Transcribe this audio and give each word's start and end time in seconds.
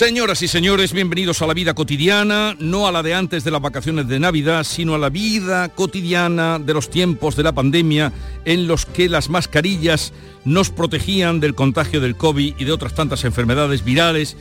Señoras 0.00 0.40
y 0.40 0.48
señores, 0.48 0.94
bienvenidos 0.94 1.42
a 1.42 1.46
la 1.46 1.52
vida 1.52 1.74
cotidiana, 1.74 2.56
no 2.58 2.86
a 2.86 2.90
la 2.90 3.02
de 3.02 3.12
antes 3.12 3.44
de 3.44 3.50
las 3.50 3.60
vacaciones 3.60 4.08
de 4.08 4.18
Navidad, 4.18 4.64
sino 4.64 4.94
a 4.94 4.98
la 4.98 5.10
vida 5.10 5.68
cotidiana 5.68 6.58
de 6.58 6.72
los 6.72 6.88
tiempos 6.88 7.36
de 7.36 7.42
la 7.42 7.52
pandemia 7.52 8.10
en 8.46 8.66
los 8.66 8.86
que 8.86 9.10
las 9.10 9.28
mascarillas 9.28 10.14
nos 10.46 10.70
protegían 10.70 11.38
del 11.38 11.54
contagio 11.54 12.00
del 12.00 12.16
COVID 12.16 12.54
y 12.56 12.64
de 12.64 12.72
otras 12.72 12.94
tantas 12.94 13.24
enfermedades 13.24 13.84
virales, 13.84 14.38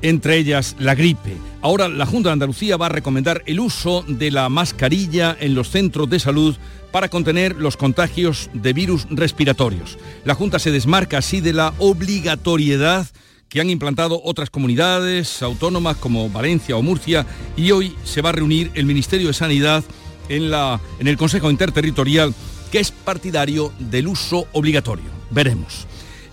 entre 0.00 0.36
ellas 0.36 0.76
la 0.78 0.94
gripe. 0.94 1.38
Ahora 1.60 1.88
la 1.88 2.06
Junta 2.06 2.28
de 2.28 2.34
Andalucía 2.34 2.76
va 2.76 2.86
a 2.86 2.90
recomendar 2.90 3.42
el 3.46 3.58
uso 3.58 4.04
de 4.06 4.30
la 4.30 4.48
mascarilla 4.48 5.36
en 5.40 5.56
los 5.56 5.70
centros 5.70 6.08
de 6.08 6.20
salud 6.20 6.54
para 6.92 7.08
contener 7.08 7.56
los 7.56 7.76
contagios 7.76 8.48
de 8.52 8.72
virus 8.72 9.08
respiratorios. 9.10 9.98
La 10.24 10.36
Junta 10.36 10.60
se 10.60 10.70
desmarca 10.70 11.18
así 11.18 11.40
de 11.40 11.52
la 11.52 11.74
obligatoriedad 11.78 13.08
que 13.54 13.60
han 13.60 13.70
implantado 13.70 14.20
otras 14.24 14.50
comunidades 14.50 15.40
autónomas 15.40 15.96
como 15.98 16.28
Valencia 16.28 16.76
o 16.76 16.82
Murcia 16.82 17.24
y 17.56 17.70
hoy 17.70 17.94
se 18.02 18.20
va 18.20 18.30
a 18.30 18.32
reunir 18.32 18.72
el 18.74 18.84
Ministerio 18.84 19.28
de 19.28 19.32
Sanidad 19.32 19.84
en, 20.28 20.50
la, 20.50 20.80
en 20.98 21.06
el 21.06 21.16
Consejo 21.16 21.52
Interterritorial 21.52 22.34
que 22.72 22.80
es 22.80 22.90
partidario 22.90 23.72
del 23.78 24.08
uso 24.08 24.48
obligatorio. 24.54 25.04
Veremos. 25.30 25.86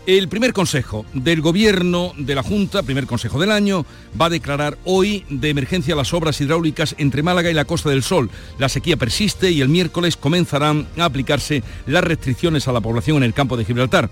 El 0.08 0.30
primer 0.30 0.52
consejo 0.52 1.06
del 1.14 1.42
gobierno 1.42 2.12
de 2.18 2.34
la 2.34 2.42
Junta, 2.42 2.82
primer 2.82 3.06
consejo 3.06 3.40
del 3.40 3.52
año, 3.52 3.86
va 4.20 4.26
a 4.26 4.32
declarar 4.32 4.80
hoy 4.84 5.24
de 5.30 5.50
emergencia 5.50 5.96
las 5.96 6.16
obras 6.16 6.42
hidráulicas 6.42 6.96
entre 6.98 7.22
Málaga 7.22 7.52
y 7.52 7.54
la 7.54 7.66
Costa 7.66 7.92
del 7.92 8.02
Sol. 8.02 8.32
La 8.58 8.68
sequía 8.68 8.98
persiste 8.98 9.52
y 9.52 9.62
el 9.62 9.70
miércoles 9.70 10.18
comenzarán 10.18 10.88
a 10.98 11.06
aplicarse 11.06 11.62
las 11.86 12.04
restricciones 12.04 12.68
a 12.68 12.72
la 12.72 12.82
población 12.82 13.18
en 13.18 13.24
el 13.24 13.36
campo 13.36 13.58
de 13.58 13.66
Gibraltar. 13.66 14.10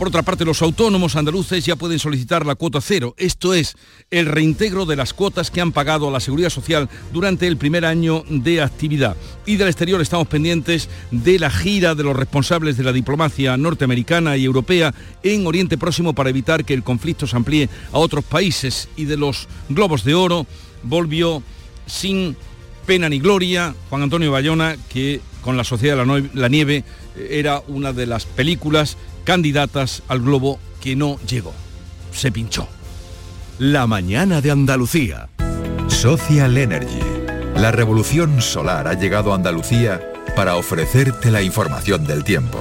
Por 0.00 0.08
otra 0.08 0.22
parte, 0.22 0.46
los 0.46 0.62
autónomos 0.62 1.14
andaluces 1.14 1.66
ya 1.66 1.76
pueden 1.76 1.98
solicitar 1.98 2.46
la 2.46 2.54
cuota 2.54 2.80
cero, 2.80 3.14
esto 3.18 3.52
es, 3.52 3.76
el 4.10 4.24
reintegro 4.24 4.86
de 4.86 4.96
las 4.96 5.12
cuotas 5.12 5.50
que 5.50 5.60
han 5.60 5.72
pagado 5.72 6.08
a 6.08 6.10
la 6.10 6.20
Seguridad 6.20 6.48
Social 6.48 6.88
durante 7.12 7.46
el 7.46 7.58
primer 7.58 7.84
año 7.84 8.24
de 8.30 8.62
actividad. 8.62 9.14
Y 9.44 9.56
del 9.56 9.68
exterior 9.68 10.00
estamos 10.00 10.26
pendientes 10.26 10.88
de 11.10 11.38
la 11.38 11.50
gira 11.50 11.94
de 11.94 12.02
los 12.02 12.16
responsables 12.16 12.78
de 12.78 12.84
la 12.84 12.94
diplomacia 12.94 13.58
norteamericana 13.58 14.38
y 14.38 14.46
europea 14.46 14.94
en 15.22 15.46
Oriente 15.46 15.76
Próximo 15.76 16.14
para 16.14 16.30
evitar 16.30 16.64
que 16.64 16.72
el 16.72 16.82
conflicto 16.82 17.26
se 17.26 17.36
amplíe 17.36 17.68
a 17.92 17.98
otros 17.98 18.24
países. 18.24 18.88
Y 18.96 19.04
de 19.04 19.18
los 19.18 19.48
globos 19.68 20.02
de 20.02 20.14
oro 20.14 20.46
volvió 20.82 21.42
sin 21.84 22.38
pena 22.86 23.10
ni 23.10 23.18
gloria 23.18 23.74
Juan 23.90 24.00
Antonio 24.00 24.32
Bayona, 24.32 24.76
que 24.88 25.20
con 25.42 25.58
la 25.58 25.64
Sociedad 25.64 26.06
de 26.06 26.30
la 26.32 26.48
Nieve 26.48 26.84
era 27.28 27.62
una 27.68 27.92
de 27.92 28.06
las 28.06 28.24
películas 28.24 28.96
candidatas 29.24 30.02
al 30.08 30.20
globo 30.20 30.58
que 30.80 30.96
no 30.96 31.18
llegó. 31.28 31.52
Se 32.12 32.32
pinchó. 32.32 32.68
La 33.58 33.86
mañana 33.86 34.40
de 34.40 34.50
Andalucía. 34.50 35.28
Social 35.88 36.56
Energy. 36.56 37.00
La 37.56 37.70
revolución 37.72 38.40
solar 38.40 38.88
ha 38.88 38.94
llegado 38.94 39.32
a 39.32 39.36
Andalucía 39.36 40.00
para 40.34 40.56
ofrecerte 40.56 41.30
la 41.30 41.42
información 41.42 42.06
del 42.06 42.24
tiempo. 42.24 42.58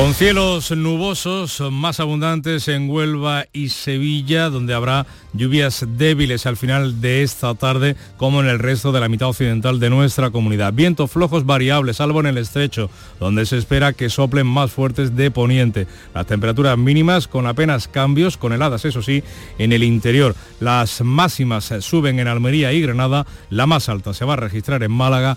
Con 0.00 0.14
cielos 0.14 0.70
nubosos 0.70 1.60
más 1.70 2.00
abundantes 2.00 2.68
en 2.68 2.88
Huelva 2.88 3.44
y 3.52 3.68
Sevilla, 3.68 4.48
donde 4.48 4.72
habrá 4.72 5.04
lluvias 5.34 5.84
débiles 5.86 6.46
al 6.46 6.56
final 6.56 7.02
de 7.02 7.22
esta 7.22 7.54
tarde, 7.54 7.96
como 8.16 8.40
en 8.40 8.46
el 8.46 8.58
resto 8.58 8.92
de 8.92 9.00
la 9.00 9.10
mitad 9.10 9.28
occidental 9.28 9.78
de 9.78 9.90
nuestra 9.90 10.30
comunidad. 10.30 10.72
Vientos 10.72 11.10
flojos 11.10 11.44
variables, 11.44 11.98
salvo 11.98 12.20
en 12.20 12.28
el 12.28 12.38
estrecho, 12.38 12.88
donde 13.20 13.44
se 13.44 13.58
espera 13.58 13.92
que 13.92 14.08
soplen 14.08 14.46
más 14.46 14.72
fuertes 14.72 15.16
de 15.16 15.30
poniente. 15.30 15.86
Las 16.14 16.26
temperaturas 16.26 16.78
mínimas 16.78 17.28
con 17.28 17.46
apenas 17.46 17.86
cambios, 17.86 18.38
con 18.38 18.54
heladas, 18.54 18.86
eso 18.86 19.02
sí, 19.02 19.22
en 19.58 19.74
el 19.74 19.82
interior. 19.82 20.34
Las 20.60 21.02
máximas 21.02 21.74
suben 21.80 22.18
en 22.20 22.26
Almería 22.26 22.72
y 22.72 22.80
Granada, 22.80 23.26
la 23.50 23.66
más 23.66 23.90
alta 23.90 24.14
se 24.14 24.24
va 24.24 24.32
a 24.32 24.36
registrar 24.36 24.82
en 24.82 24.92
Málaga 24.92 25.36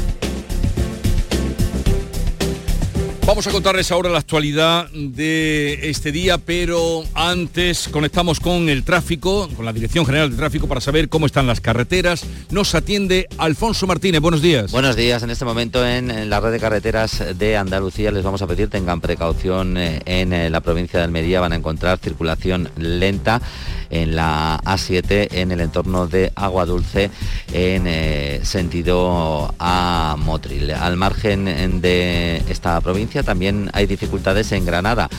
Vamos 3.31 3.47
a 3.47 3.51
contarles 3.51 3.89
ahora 3.93 4.09
la 4.09 4.17
actualidad 4.17 4.89
de 4.91 5.89
este 5.89 6.11
día, 6.11 6.37
pero 6.37 7.05
antes 7.13 7.87
conectamos 7.87 8.41
con 8.41 8.67
el 8.67 8.83
tráfico, 8.83 9.47
con 9.55 9.63
la 9.63 9.71
Dirección 9.71 10.05
General 10.05 10.29
de 10.29 10.35
Tráfico 10.35 10.67
para 10.67 10.81
saber 10.81 11.07
cómo 11.07 11.27
están 11.27 11.47
las 11.47 11.61
carreteras. 11.61 12.25
Nos 12.49 12.75
atiende 12.75 13.29
Alfonso 13.37 13.87
Martínez. 13.87 14.19
Buenos 14.19 14.41
días. 14.41 14.73
Buenos 14.73 14.97
días. 14.97 15.23
En 15.23 15.29
este 15.29 15.45
momento 15.45 15.87
en, 15.87 16.29
la 16.29 16.41
red 16.41 16.51
de 16.51 16.59
carreteras 16.59 17.23
de 17.39 17.55
Andalucía 17.55 18.11
les 18.11 18.21
vamos 18.21 18.41
a 18.41 18.47
pedir 18.47 18.67
tengan 18.67 18.99
precaución 18.99 19.77
eh, 19.77 20.01
en 20.03 20.33
eh, 20.33 20.49
la 20.49 20.59
provincia 20.59 20.99
de 20.99 21.05
Almería. 21.05 21.39
Van 21.39 21.53
a 21.53 21.55
encontrar 21.55 21.99
circulación 21.99 22.69
lenta 22.75 23.41
en 23.91 24.15
la 24.15 24.59
A7 24.63 25.27
en 25.31 25.51
el 25.51 25.61
entorno 25.61 26.07
de 26.07 26.31
Agua 26.35 26.65
Dulce 26.65 27.11
en 27.53 27.83
eh, 27.85 28.39
sentido 28.43 29.53
a 29.59 30.15
Motril. 30.17 30.71
Al 30.71 30.97
margen 30.97 31.81
de 31.81 32.41
esta 32.49 32.79
provincia 32.81 33.23
también 33.23 33.69
hay 33.73 33.85
dificultades 33.85 34.51
en 34.53 34.65
Granada, 34.65 35.09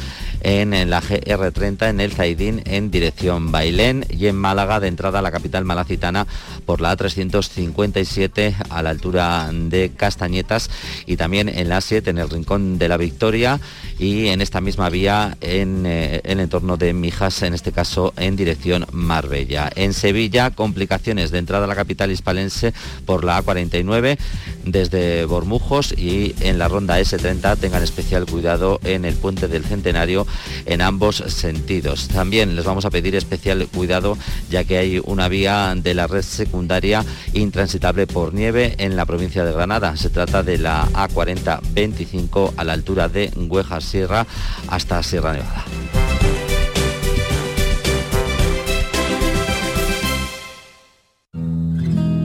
en 0.40 0.90
la 0.90 1.00
GR30, 1.00 1.90
en 1.90 2.00
el 2.00 2.12
Zaidín, 2.12 2.62
en 2.64 2.90
dirección 2.90 3.52
Bailén 3.52 4.04
y 4.08 4.26
en 4.26 4.34
Málaga, 4.34 4.80
de 4.80 4.88
entrada 4.88 5.20
a 5.20 5.22
la 5.22 5.30
capital 5.30 5.64
malacitana 5.64 6.26
por 6.66 6.80
la 6.80 6.96
A357 6.96 8.54
a 8.68 8.82
la 8.82 8.90
altura 8.90 9.48
de 9.52 9.92
Castañetas 9.96 10.70
y 11.06 11.16
también 11.16 11.48
en 11.48 11.68
la 11.68 11.78
A7 11.78 12.08
en 12.08 12.18
el 12.18 12.30
Rincón 12.30 12.78
de 12.78 12.88
la 12.88 12.96
Victoria 12.96 13.60
y 13.98 14.28
en 14.28 14.40
esta 14.40 14.60
misma 14.60 14.88
vía 14.90 15.36
en 15.40 15.84
eh, 15.86 16.20
el 16.24 16.40
entorno 16.40 16.76
de 16.76 16.92
Mijas, 16.92 17.42
en 17.42 17.54
este 17.54 17.70
caso 17.70 18.12
en 18.16 18.34
dirección 18.36 18.61
Marbella. 18.92 19.70
En 19.74 19.92
Sevilla, 19.92 20.50
complicaciones 20.50 21.30
de 21.30 21.38
entrada 21.38 21.64
a 21.64 21.68
la 21.68 21.74
capital 21.74 22.10
hispalense 22.10 22.72
por 23.04 23.24
la 23.24 23.42
A49 23.42 24.18
desde 24.64 25.24
Bormujos 25.24 25.92
y 25.92 26.34
en 26.40 26.58
la 26.58 26.68
ronda 26.68 27.00
S30 27.00 27.58
tengan 27.58 27.82
especial 27.82 28.26
cuidado 28.26 28.80
en 28.84 29.04
el 29.04 29.14
puente 29.14 29.48
del 29.48 29.64
Centenario 29.64 30.26
en 30.66 30.80
ambos 30.80 31.16
sentidos. 31.26 32.08
También 32.08 32.54
les 32.56 32.64
vamos 32.64 32.84
a 32.84 32.90
pedir 32.90 33.16
especial 33.16 33.66
cuidado 33.68 34.16
ya 34.50 34.64
que 34.64 34.78
hay 34.78 35.00
una 35.04 35.28
vía 35.28 35.74
de 35.76 35.94
la 35.94 36.06
red 36.06 36.22
secundaria 36.22 37.04
intransitable 37.32 38.06
por 38.06 38.34
nieve 38.34 38.74
en 38.78 38.96
la 38.96 39.06
provincia 39.06 39.44
de 39.44 39.52
Granada. 39.52 39.96
Se 39.96 40.10
trata 40.10 40.42
de 40.42 40.58
la 40.58 40.86
A4025 40.92 42.54
a 42.56 42.64
la 42.64 42.72
altura 42.72 43.08
de 43.08 43.32
Huejar 43.36 43.82
Sierra 43.82 44.26
hasta 44.68 45.02
Sierra 45.02 45.32
Nevada. 45.32 46.11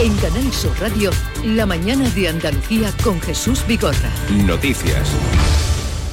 En 0.00 0.12
Canal 0.16 0.52
Sur 0.52 0.72
Radio, 0.80 1.12
La 1.44 1.66
mañana 1.66 2.10
de 2.10 2.28
Andalucía 2.28 2.92
con 3.04 3.20
Jesús 3.20 3.64
Vigorra. 3.64 4.10
Noticias. 4.44 5.08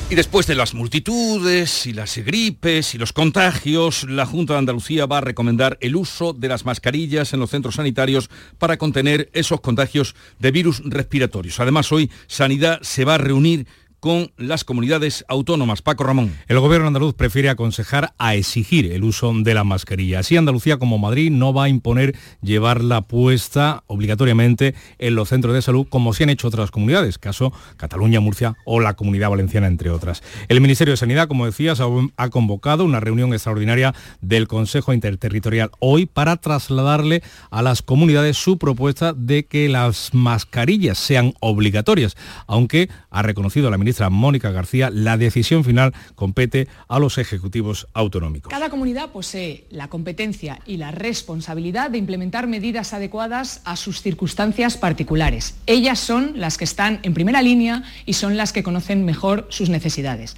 Y 0.07 0.13
después 0.15 0.45
de 0.45 0.53
las 0.53 0.75
multitudes 0.75 1.87
y 1.87 1.93
las 1.93 2.15
gripes 2.17 2.93
y 2.93 2.99
los 2.99 3.11
contagios, 3.11 4.03
la 4.03 4.27
Junta 4.27 4.53
de 4.53 4.59
Andalucía 4.59 5.07
va 5.07 5.17
a 5.17 5.21
recomendar 5.21 5.79
el 5.81 5.95
uso 5.95 6.33
de 6.33 6.47
las 6.47 6.63
mascarillas 6.63 7.33
en 7.33 7.39
los 7.39 7.49
centros 7.49 7.75
sanitarios 7.75 8.29
para 8.59 8.77
contener 8.77 9.31
esos 9.33 9.61
contagios 9.61 10.15
de 10.37 10.51
virus 10.51 10.83
respiratorios. 10.85 11.59
Además, 11.59 11.91
hoy 11.91 12.11
Sanidad 12.27 12.81
se 12.83 13.03
va 13.03 13.15
a 13.15 13.19
reunir 13.19 13.65
con 14.01 14.31
las 14.35 14.65
comunidades 14.65 15.23
autónomas. 15.27 15.83
Paco 15.83 16.03
Ramón. 16.03 16.33
El 16.47 16.59
gobierno 16.59 16.87
andaluz 16.87 17.13
prefiere 17.13 17.49
aconsejar 17.49 18.13
a 18.17 18.33
exigir 18.33 18.91
el 18.91 19.03
uso 19.03 19.31
de 19.33 19.53
la 19.53 19.63
mascarilla. 19.63 20.19
Así 20.19 20.35
Andalucía 20.35 20.77
como 20.77 20.97
Madrid 20.97 21.31
no 21.31 21.53
va 21.53 21.65
a 21.65 21.69
imponer 21.69 22.17
llevarla 22.41 23.01
puesta 23.01 23.83
obligatoriamente 23.85 24.73
en 24.97 25.13
los 25.13 25.29
centros 25.29 25.53
de 25.53 25.61
salud 25.61 25.85
como 25.87 26.13
se 26.13 26.23
han 26.23 26.31
hecho 26.31 26.47
otras 26.47 26.71
comunidades, 26.71 27.19
caso 27.19 27.53
Cataluña, 27.77 28.19
Murcia 28.19 28.57
o 28.65 28.79
la 28.79 28.95
Comunidad 28.95 29.29
Valenciana, 29.29 29.67
entre 29.67 29.91
otras. 29.91 30.23
El 30.47 30.61
Ministerio 30.61 30.93
de 30.93 30.97
Sanidad, 30.97 31.27
como 31.27 31.45
decías, 31.45 31.79
ha 32.17 32.29
convocado 32.29 32.83
una 32.83 32.99
reunión 32.99 33.33
extraordinaria 33.33 33.93
del 34.19 34.47
Consejo 34.47 34.93
Interterritorial 34.93 35.69
hoy 35.79 36.07
para 36.07 36.37
trasladarle 36.37 37.21
a 37.51 37.61
las 37.61 37.83
comunidades 37.83 38.35
su 38.35 38.57
propuesta 38.57 39.13
de 39.13 39.45
que 39.45 39.69
las 39.69 40.15
mascarillas 40.15 40.97
sean 40.97 41.33
obligatorias, 41.39 42.17
aunque 42.47 42.89
ha 43.11 43.21
reconocido 43.21 43.69
la 43.69 43.77
ministra 43.77 43.90
Mónica 44.09 44.51
García, 44.51 44.89
la 44.91 45.17
decisión 45.17 45.63
final 45.63 45.93
compete 46.15 46.67
a 46.87 46.99
los 46.99 47.17
ejecutivos 47.17 47.87
autonómicos. 47.93 48.49
Cada 48.49 48.69
comunidad 48.69 49.11
posee 49.11 49.65
la 49.69 49.87
competencia 49.89 50.59
y 50.65 50.77
la 50.77 50.91
responsabilidad 50.91 51.91
de 51.91 51.97
implementar 51.97 52.47
medidas 52.47 52.93
adecuadas 52.93 53.61
a 53.65 53.75
sus 53.75 54.01
circunstancias 54.01 54.77
particulares. 54.77 55.55
Ellas 55.65 55.99
son 55.99 56.33
las 56.39 56.57
que 56.57 56.63
están 56.63 56.99
en 57.03 57.13
primera 57.13 57.41
línea 57.41 57.83
y 58.05 58.13
son 58.13 58.37
las 58.37 58.53
que 58.53 58.63
conocen 58.63 59.05
mejor 59.05 59.47
sus 59.49 59.69
necesidades. 59.69 60.37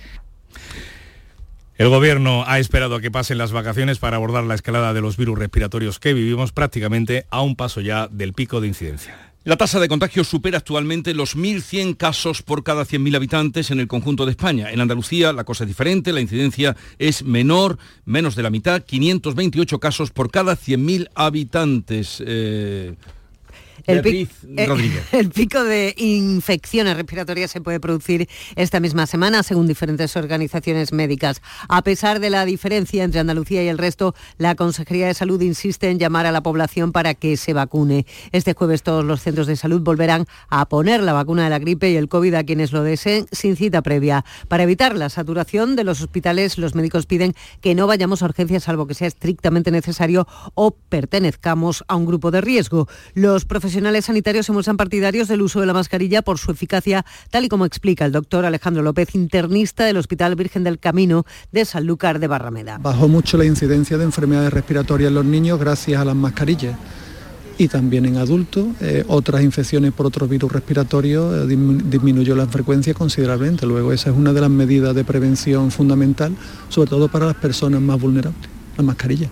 El 1.75 1.89
gobierno 1.89 2.43
ha 2.45 2.59
esperado 2.59 2.95
a 2.95 3.01
que 3.01 3.09
pasen 3.09 3.39
las 3.39 3.51
vacaciones 3.51 3.97
para 3.97 4.17
abordar 4.17 4.43
la 4.43 4.53
escalada 4.53 4.93
de 4.93 5.01
los 5.01 5.17
virus 5.17 5.39
respiratorios 5.39 5.99
que 5.99 6.13
vivimos 6.13 6.51
prácticamente 6.51 7.25
a 7.31 7.41
un 7.41 7.55
paso 7.55 7.81
ya 7.81 8.07
del 8.07 8.33
pico 8.33 8.61
de 8.61 8.67
incidencia. 8.67 9.32
La 9.45 9.57
tasa 9.57 9.81
de 9.81 9.89
contagio 9.89 10.23
supera 10.23 10.59
actualmente 10.59 11.13
los 11.13 11.35
1.100 11.35 11.97
casos 11.97 12.41
por 12.41 12.63
cada 12.63 12.85
100.000 12.85 13.17
habitantes 13.17 13.71
en 13.71 13.81
el 13.81 13.89
conjunto 13.89 14.25
de 14.25 14.31
España. 14.31 14.71
En 14.71 14.79
Andalucía 14.79 15.33
la 15.33 15.43
cosa 15.43 15.65
es 15.65 15.67
diferente, 15.67 16.13
la 16.13 16.21
incidencia 16.21 16.77
es 16.97 17.25
menor, 17.25 17.77
menos 18.05 18.37
de 18.37 18.43
la 18.43 18.49
mitad, 18.49 18.83
528 18.83 19.81
casos 19.81 20.11
por 20.11 20.31
cada 20.31 20.55
100.000 20.55 21.09
habitantes. 21.13 22.23
Eh, 22.25 22.95
el, 23.85 24.27
el, 25.11 25.29
pico 25.29 25.63
de 25.63 25.93
infecciones 25.97 26.95
respiratorias 26.95 27.51
se 27.51 27.61
puede 27.61 27.79
producir 27.79 28.29
esta 28.55 28.79
misma 28.79 29.07
semana, 29.07 29.43
según 29.43 29.67
diferentes 29.67 30.15
organizaciones 30.15 30.93
médicas. 30.93 31.41
A 31.67 31.81
pesar 31.81 32.19
de 32.19 32.29
la 32.29 32.45
diferencia 32.45 33.03
entre 33.03 33.19
Andalucía 33.19 33.63
y 33.63 33.67
el 33.67 33.77
resto, 33.77 34.15
la 34.37 34.55
Consejería 34.55 35.07
de 35.07 35.13
Salud 35.13 35.41
insiste 35.41 35.89
en 35.89 35.99
llamar 35.99 36.25
a 36.25 36.31
la 36.31 36.41
población 36.41 36.91
para 36.91 37.13
que 37.13 37.35
se 37.35 37.53
vacune. 37.53 38.05
Este 38.31 38.53
jueves 38.53 38.83
todos 38.83 39.03
los 39.03 39.21
centros 39.21 39.47
de 39.47 39.55
salud 39.55 39.81
volverán 39.81 40.27
a 40.49 40.67
poner 40.69 41.03
la 41.03 41.13
vacuna 41.13 41.43
de 41.43 41.49
la 41.49 41.59
gripe 41.59 41.91
y 41.91 41.97
el 41.97 42.07
COVID 42.07 42.35
a 42.35 42.43
quienes 42.43 42.71
lo 42.71 42.83
deseen 42.83 43.25
sin 43.31 43.57
cita 43.57 43.81
previa. 43.81 44.23
Para 44.47 44.63
evitar 44.63 44.95
la 44.95 45.09
saturación 45.09 45.75
de 45.75 45.83
los 45.83 46.01
hospitales, 46.01 46.57
los 46.57 46.73
médicos 46.73 47.05
piden 47.05 47.33
que 47.61 47.75
no 47.75 47.87
vayamos 47.87 48.21
a 48.21 48.25
urgencias 48.25 48.63
salvo 48.63 48.87
que 48.87 48.93
sea 48.93 49.07
estrictamente 49.07 49.71
necesario 49.71 50.27
o 50.55 50.71
pertenezcamos 50.71 51.83
a 51.87 51.95
un 51.95 52.05
grupo 52.05 52.31
de 52.31 52.41
riesgo. 52.41 52.87
Los 53.13 53.45
profesionales 53.45 53.72
sanitarios 54.01 54.45
se 54.45 54.51
muestran 54.51 54.77
partidarios 54.77 55.27
del 55.27 55.41
uso 55.41 55.59
de 55.59 55.65
la 55.65 55.73
mascarilla 55.73 56.21
por 56.21 56.37
su 56.37 56.51
eficacia, 56.51 57.05
tal 57.29 57.45
y 57.45 57.49
como 57.49 57.65
explica 57.65 58.05
el 58.05 58.11
doctor 58.11 58.45
Alejandro 58.45 58.83
López, 58.83 59.15
internista 59.15 59.85
del 59.85 59.97
Hospital 59.97 60.35
Virgen 60.35 60.63
del 60.63 60.79
Camino 60.79 61.25
de 61.51 61.65
Sanlúcar 61.65 62.19
de 62.19 62.27
Barrameda. 62.27 62.77
Bajó 62.77 63.07
mucho 63.07 63.37
la 63.37 63.45
incidencia 63.45 63.97
de 63.97 64.03
enfermedades 64.03 64.53
respiratorias 64.53 65.09
en 65.09 65.15
los 65.15 65.25
niños 65.25 65.59
gracias 65.59 66.01
a 66.01 66.05
las 66.05 66.15
mascarillas 66.15 66.75
y 67.57 67.67
también 67.67 68.05
en 68.05 68.17
adultos. 68.17 68.67
Eh, 68.81 69.03
otras 69.07 69.43
infecciones 69.43 69.91
por 69.91 70.05
otros 70.05 70.29
virus 70.29 70.51
respiratorios 70.51 71.49
eh, 71.49 71.57
disminuyó 71.85 72.35
la 72.35 72.47
frecuencia 72.47 72.93
considerablemente. 72.93 73.65
Luego 73.65 73.93
esa 73.93 74.09
es 74.09 74.15
una 74.15 74.33
de 74.33 74.41
las 74.41 74.49
medidas 74.49 74.95
de 74.95 75.03
prevención 75.03 75.71
fundamental, 75.71 76.35
sobre 76.69 76.89
todo 76.89 77.07
para 77.07 77.27
las 77.27 77.35
personas 77.35 77.81
más 77.81 77.99
vulnerables, 77.99 78.49
la 78.77 78.83
mascarilla. 78.83 79.29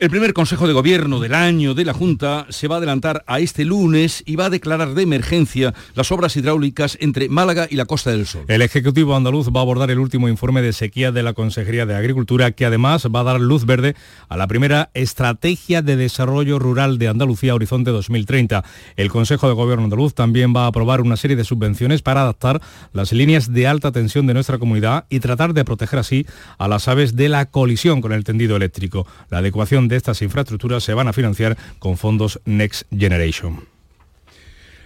El 0.00 0.10
primer 0.10 0.32
Consejo 0.32 0.68
de 0.68 0.74
Gobierno 0.74 1.18
del 1.18 1.34
año 1.34 1.74
de 1.74 1.84
la 1.84 1.92
Junta 1.92 2.46
se 2.50 2.68
va 2.68 2.76
a 2.76 2.78
adelantar 2.78 3.24
a 3.26 3.40
este 3.40 3.64
lunes 3.64 4.22
y 4.26 4.36
va 4.36 4.44
a 4.44 4.50
declarar 4.50 4.94
de 4.94 5.02
emergencia 5.02 5.74
las 5.94 6.12
obras 6.12 6.36
hidráulicas 6.36 6.96
entre 7.00 7.28
Málaga 7.28 7.66
y 7.68 7.74
la 7.74 7.84
Costa 7.84 8.12
del 8.12 8.24
Sol. 8.24 8.44
El 8.46 8.62
Ejecutivo 8.62 9.16
andaluz 9.16 9.48
va 9.48 9.58
a 9.58 9.62
abordar 9.62 9.90
el 9.90 9.98
último 9.98 10.28
informe 10.28 10.62
de 10.62 10.72
sequía 10.72 11.10
de 11.10 11.24
la 11.24 11.32
Consejería 11.32 11.84
de 11.84 11.96
Agricultura, 11.96 12.52
que 12.52 12.64
además 12.64 13.08
va 13.12 13.20
a 13.20 13.24
dar 13.24 13.40
luz 13.40 13.66
verde 13.66 13.96
a 14.28 14.36
la 14.36 14.46
primera 14.46 14.90
Estrategia 14.94 15.82
de 15.82 15.96
Desarrollo 15.96 16.60
Rural 16.60 16.98
de 16.98 17.08
Andalucía 17.08 17.56
Horizonte 17.56 17.90
2030. 17.90 18.62
El 18.94 19.10
Consejo 19.10 19.48
de 19.48 19.54
Gobierno 19.54 19.82
andaluz 19.82 20.14
también 20.14 20.54
va 20.54 20.66
a 20.66 20.68
aprobar 20.68 21.00
una 21.00 21.16
serie 21.16 21.36
de 21.36 21.42
subvenciones 21.42 22.02
para 22.02 22.20
adaptar 22.20 22.62
las 22.92 23.12
líneas 23.12 23.52
de 23.52 23.66
alta 23.66 23.90
tensión 23.90 24.28
de 24.28 24.34
nuestra 24.34 24.58
comunidad 24.58 25.06
y 25.10 25.18
tratar 25.18 25.54
de 25.54 25.64
proteger 25.64 25.98
así 25.98 26.24
a 26.56 26.68
las 26.68 26.86
aves 26.86 27.16
de 27.16 27.28
la 27.28 27.46
colisión 27.46 28.00
con 28.00 28.12
el 28.12 28.22
tendido 28.22 28.54
eléctrico. 28.54 29.04
La 29.28 29.38
adecuación 29.38 29.87
de 29.88 29.96
estas 29.96 30.22
infraestructuras 30.22 30.84
se 30.84 30.94
van 30.94 31.08
a 31.08 31.12
financiar 31.12 31.56
con 31.78 31.96
fondos 31.96 32.40
Next 32.44 32.86
Generation. 32.96 33.66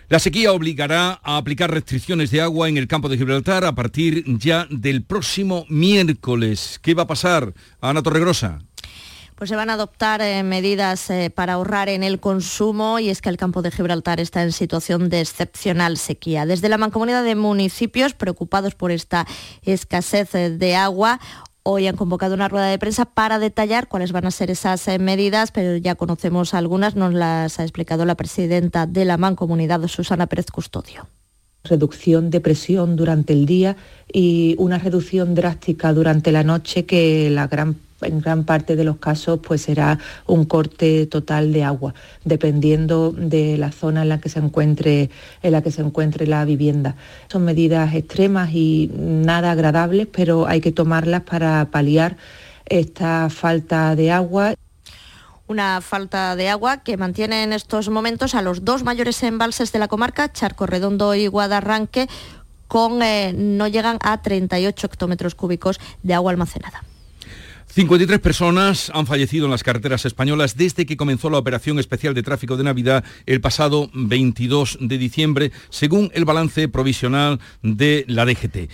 La 0.09 0.19
sequía 0.19 0.53
obligará 0.53 1.21
a 1.23 1.39
aplicar 1.39 1.71
restricciones 1.71 2.31
de 2.31 2.43
agua 2.43 2.69
en 2.69 2.77
el 2.77 2.87
campo 2.87 3.09
de 3.09 3.17
Gibraltar 3.17 3.65
a 3.65 3.75
partir 3.75 4.25
ya 4.39 4.67
del 4.69 5.03
próximo 5.03 5.65
miércoles. 5.69 6.79
¿Qué 6.83 6.93
va 6.93 7.05
a 7.05 7.07
pasar, 7.07 7.55
Ana 7.81 8.03
Torregrosa? 8.03 8.61
pues 9.43 9.49
se 9.49 9.57
van 9.57 9.71
a 9.71 9.73
adoptar 9.73 10.23
eh, 10.23 10.45
medidas 10.45 11.11
eh, 11.11 11.29
para 11.29 11.55
ahorrar 11.55 11.89
en 11.89 12.05
el 12.05 12.21
consumo 12.21 13.01
y 13.01 13.09
es 13.09 13.21
que 13.21 13.29
el 13.29 13.37
campo 13.37 13.61
de 13.61 13.73
Gibraltar 13.73 14.21
está 14.21 14.41
en 14.45 14.53
situación 14.53 15.09
de 15.09 15.21
excepcional 15.21 15.97
sequía. 15.99 16.47
Desde 16.47 16.69
la 16.69 16.79
mancomunidad 16.79 17.25
de 17.25 17.35
municipios, 17.35 18.15
preocupados 18.15 18.77
por 18.77 18.93
esta 18.93 19.27
escasez 19.65 20.33
eh, 20.37 20.51
de 20.51 20.77
agua, 20.77 21.19
Hoy 21.65 21.87
han 21.87 21.97
convocado 21.97 22.35
una 22.35 22.49
rueda 22.49 22.67
de 22.67 22.79
prensa 22.79 23.05
para 23.05 23.39
detallar 23.39 23.87
cuáles 23.87 24.11
van 24.11 24.27
a 24.27 24.33
ser 24.33 24.51
esas 24.51 24.89
eh, 24.89 24.99
medidas, 24.99 25.53
pero 25.53 25.77
ya 25.77 25.95
conocemos 25.95 26.55
algunas, 26.55 26.97
nos 26.97 27.15
las 27.15 27.61
ha 27.61 27.63
explicado 27.63 28.05
la 28.05 28.17
presidenta 28.17 28.87
de 28.87 29.05
la 29.05 29.17
Mancomunidad, 29.17 29.87
Susana 29.87 30.27
Pérez 30.27 30.47
Custodio. 30.51 31.07
Reducción 31.63 32.31
de 32.31 32.41
presión 32.41 32.97
durante 32.97 33.33
el 33.33 33.47
día 33.47 33.77
y 34.13 34.57
una 34.59 34.79
reducción 34.79 35.37
drástica 35.37 35.93
durante 35.93 36.33
la 36.33 36.43
noche 36.43 36.85
que 36.85 37.31
la 37.31 37.47
gran 37.47 37.77
en 38.05 38.21
gran 38.21 38.45
parte 38.45 38.77
de 38.77 38.85
los 38.85 38.97
casos 38.99 39.41
pues 39.43 39.63
será 39.63 39.99
un 40.27 40.45
corte 40.45 41.07
total 41.07 41.53
de 41.53 41.65
agua, 41.65 41.95
dependiendo 42.25 43.13
de 43.13 43.57
la 43.59 43.73
zona 43.73 44.03
en 44.03 44.09
la 44.09 44.21
que 44.21 44.29
se 44.29 44.39
encuentre, 44.39 45.11
la 46.27 46.45
vivienda. 46.45 46.97
Son 47.29 47.45
medidas 47.45 47.95
extremas 47.95 48.51
y 48.53 48.91
nada 48.95 49.53
agradables, 49.53 50.07
pero 50.11 50.47
hay 50.47 50.61
que 50.61 50.73
tomarlas 50.73 51.23
para 51.23 51.69
paliar 51.71 52.17
esta 52.67 53.29
falta 53.31 53.97
de 53.97 54.11
agua 54.11 54.55
una 55.49 55.83
falta 55.83 56.35
de 56.35 56.49
agua 56.49 56.79
que 56.79 56.97
mantiene 56.97 57.43
en 57.43 57.53
estos 57.53 57.91
momentos 57.91 58.35
a 58.35 58.41
los 58.41 58.65
dos 58.65 58.85
mayores 58.85 59.23
embalses 59.23 59.71
de 59.71 59.79
la 59.79 59.89
comarca, 59.89 60.33
Charco 60.33 60.65
Redondo 60.67 61.15
y 61.15 61.27
Guadarranque, 61.27 62.09
con 62.69 63.03
eh, 63.03 63.35
no 63.37 63.69
llegan 63.69 63.99
a 64.01 64.23
38 64.23 64.87
hectómetros 64.87 65.35
cúbicos 65.35 65.79
de 66.03 66.15
agua 66.15 66.31
almacenada. 66.31 66.83
53 67.75 68.21
personas 68.21 68.91
han 68.95 69.07
fallecido 69.07 69.47
en 69.47 69.51
las 69.51 69.63
carreteras 69.63 70.05
españolas 70.05 70.59
desde 70.59 70.85
que 70.85 70.99
comenzó 70.99 71.31
la 71.31 71.39
operación 71.39 71.79
especial 71.79 72.13
de 72.13 72.23
tráfico 72.23 72.59
de 72.59 72.65
Navidad 72.65 73.03
el 73.25 73.41
pasado 73.41 73.91
22 73.95 74.77
de 74.81 74.99
diciembre, 74.99 75.53
según 75.71 76.11
el 76.13 76.27
balance 76.27 76.69
provisional 76.69 77.41
de 77.63 78.05
la 78.09 78.27
DGT 78.27 78.69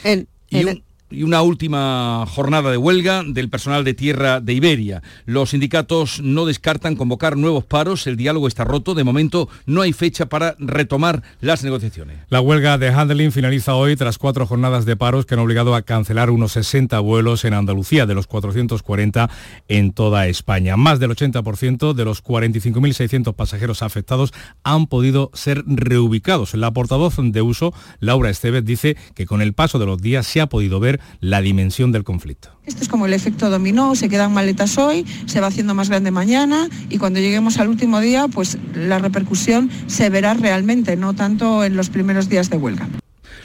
y 1.10 1.22
una 1.22 1.42
última 1.42 2.24
jornada 2.26 2.70
de 2.70 2.76
huelga 2.76 3.22
del 3.26 3.48
personal 3.48 3.84
de 3.84 3.94
tierra 3.94 4.40
de 4.40 4.52
Iberia. 4.52 5.02
Los 5.24 5.50
sindicatos 5.50 6.20
no 6.20 6.46
descartan 6.46 6.96
convocar 6.96 7.36
nuevos 7.36 7.64
paros, 7.64 8.06
el 8.06 8.16
diálogo 8.16 8.48
está 8.48 8.64
roto, 8.64 8.94
de 8.94 9.04
momento 9.04 9.48
no 9.66 9.82
hay 9.82 9.92
fecha 9.92 10.26
para 10.26 10.54
retomar 10.58 11.22
las 11.40 11.64
negociaciones. 11.64 12.18
La 12.28 12.40
huelga 12.40 12.78
de 12.78 12.88
Handling 12.88 13.32
finaliza 13.32 13.74
hoy 13.74 13.96
tras 13.96 14.18
cuatro 14.18 14.46
jornadas 14.46 14.84
de 14.84 14.96
paros 14.96 15.26
que 15.26 15.34
han 15.34 15.40
obligado 15.40 15.74
a 15.74 15.82
cancelar 15.82 16.30
unos 16.30 16.52
60 16.52 16.98
vuelos 17.00 17.44
en 17.44 17.54
Andalucía, 17.54 18.06
de 18.06 18.14
los 18.14 18.26
440 18.26 19.30
en 19.68 19.92
toda 19.92 20.26
España. 20.26 20.76
Más 20.76 21.00
del 21.00 21.10
80% 21.10 21.94
de 21.94 22.04
los 22.04 22.22
45.600 22.22 23.34
pasajeros 23.34 23.82
afectados 23.82 24.32
han 24.62 24.86
podido 24.86 25.30
ser 25.34 25.64
reubicados. 25.66 26.54
La 26.54 26.72
portavoz 26.72 27.16
de 27.18 27.42
uso, 27.42 27.72
Laura 28.00 28.30
Estevez, 28.30 28.64
dice 28.64 28.96
que 29.14 29.26
con 29.26 29.42
el 29.42 29.54
paso 29.54 29.78
de 29.78 29.86
los 29.86 30.00
días 30.00 30.26
se 30.26 30.40
ha 30.40 30.48
podido 30.48 30.80
ver 30.80 30.97
la 31.20 31.40
dimensión 31.40 31.92
del 31.92 32.04
conflicto. 32.04 32.50
Esto 32.66 32.82
es 32.82 32.88
como 32.88 33.06
el 33.06 33.14
efecto 33.14 33.50
dominó, 33.50 33.94
se 33.94 34.08
quedan 34.08 34.32
maletas 34.32 34.76
hoy, 34.78 35.06
se 35.26 35.40
va 35.40 35.48
haciendo 35.48 35.74
más 35.74 35.88
grande 35.88 36.10
mañana 36.10 36.68
y 36.88 36.98
cuando 36.98 37.20
lleguemos 37.20 37.58
al 37.58 37.68
último 37.68 38.00
día, 38.00 38.28
pues 38.28 38.58
la 38.74 38.98
repercusión 38.98 39.70
se 39.86 40.10
verá 40.10 40.34
realmente, 40.34 40.96
no 40.96 41.14
tanto 41.14 41.64
en 41.64 41.76
los 41.76 41.88
primeros 41.90 42.28
días 42.28 42.50
de 42.50 42.56
huelga. 42.56 42.88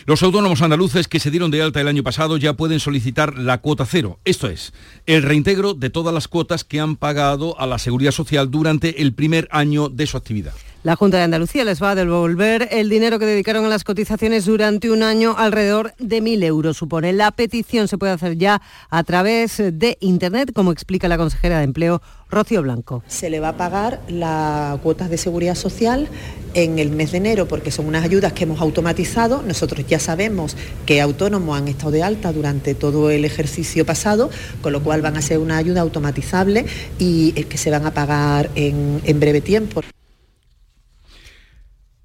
Los 0.05 0.22
autónomos 0.22 0.62
andaluces 0.62 1.07
que 1.07 1.22
se 1.22 1.31
dieron 1.31 1.50
de 1.50 1.62
alta 1.62 1.79
el 1.79 1.88
año 1.88 2.03
pasado 2.03 2.36
ya 2.36 2.53
pueden 2.53 2.81
solicitar 2.81 3.38
la 3.38 3.60
cuota 3.60 3.86
cero, 3.86 4.19
esto 4.25 4.50
es, 4.50 4.74
el 5.05 5.24
reintegro 5.24 5.74
de 5.74 5.89
todas 5.89 6.13
las 6.13 6.27
cuotas 6.27 6.65
que 6.65 6.81
han 6.81 6.98
pagado 6.98 7.57
a 7.57 7.67
la 7.67 7.79
seguridad 7.79 8.12
social 8.12 8.51
durante 8.51 9.01
el 9.01 9.13
primer 9.13 9.48
año 9.50 9.88
de 9.88 10.05
su 10.05 10.17
actividad. 10.17 10.53
La 10.84 10.98
Junta 10.98 11.16
de 11.16 11.24
Andalucía 11.24 11.63
les 11.63 11.82
va 11.82 11.92
a 11.92 11.96
devolver 11.96 12.68
el 12.70 12.90
dinero 12.90 13.18
que 13.18 13.25
dedicaron 13.25 13.63
a 13.63 13.70
las 13.70 13.86
cotizaciones 13.86 14.44
durante 14.44 14.92
un 14.92 15.02
año, 15.02 15.34
alrededor 15.38 15.94
de 15.98 16.22
1.000 16.22 16.44
euros. 16.44 16.75
Supone 16.75 17.13
la 17.13 17.32
petición 17.32 17.88
se 17.88 17.98
puede 17.98 18.12
hacer 18.12 18.38
ya 18.38 18.62
a 18.90 19.04
través 19.06 19.60
de 19.60 19.98
Internet, 20.02 20.52
como 20.54 20.74
explica 20.74 21.08
la 21.08 21.18
consejera 21.18 21.60
de 21.60 21.63
Empleo, 21.63 22.02
Rocío 22.30 22.62
Blanco. 22.63 23.02
Se 23.08 23.30
le 23.30 23.40
va 23.40 23.50
a 23.50 23.56
pagar 23.56 24.02
las 24.10 24.78
cuotas 24.80 25.10
de 25.10 25.18
seguridad 25.18 25.56
social 25.56 26.10
en 26.54 26.78
el 26.78 26.90
mes 26.90 27.13
de 27.13 27.20
enero 27.20 27.48
porque 27.48 27.72
son 27.72 27.86
unas 27.88 28.04
ayudas 28.04 28.34
que 28.34 28.44
hemos 28.44 28.60
automatizado. 28.60 29.42
Nosotros 29.42 29.88
ya 29.88 30.00
sabemos 30.00 30.58
que 30.86 31.00
autónomos 31.00 31.58
han 31.58 31.70
estado 31.70 31.92
de 31.92 32.04
alta 32.04 32.34
durante 32.34 32.75
todo 32.75 33.10
el 33.10 33.24
ejercicio 33.24 33.86
pasado, 33.86 34.30
con 34.62 34.74
lo 34.74 34.84
cual 34.84 35.02
van 35.02 35.16
a 35.16 35.22
ser 35.22 35.40
una 35.40 35.56
ayuda 35.56 35.80
automatizable 35.80 36.66
y 37.00 37.32
que 37.32 37.58
se 37.58 37.72
van 37.72 37.86
a 37.86 37.94
pagar 37.94 38.50
en, 38.56 39.00
en 39.06 39.20
breve 39.22 39.40
tiempo. 39.40 39.82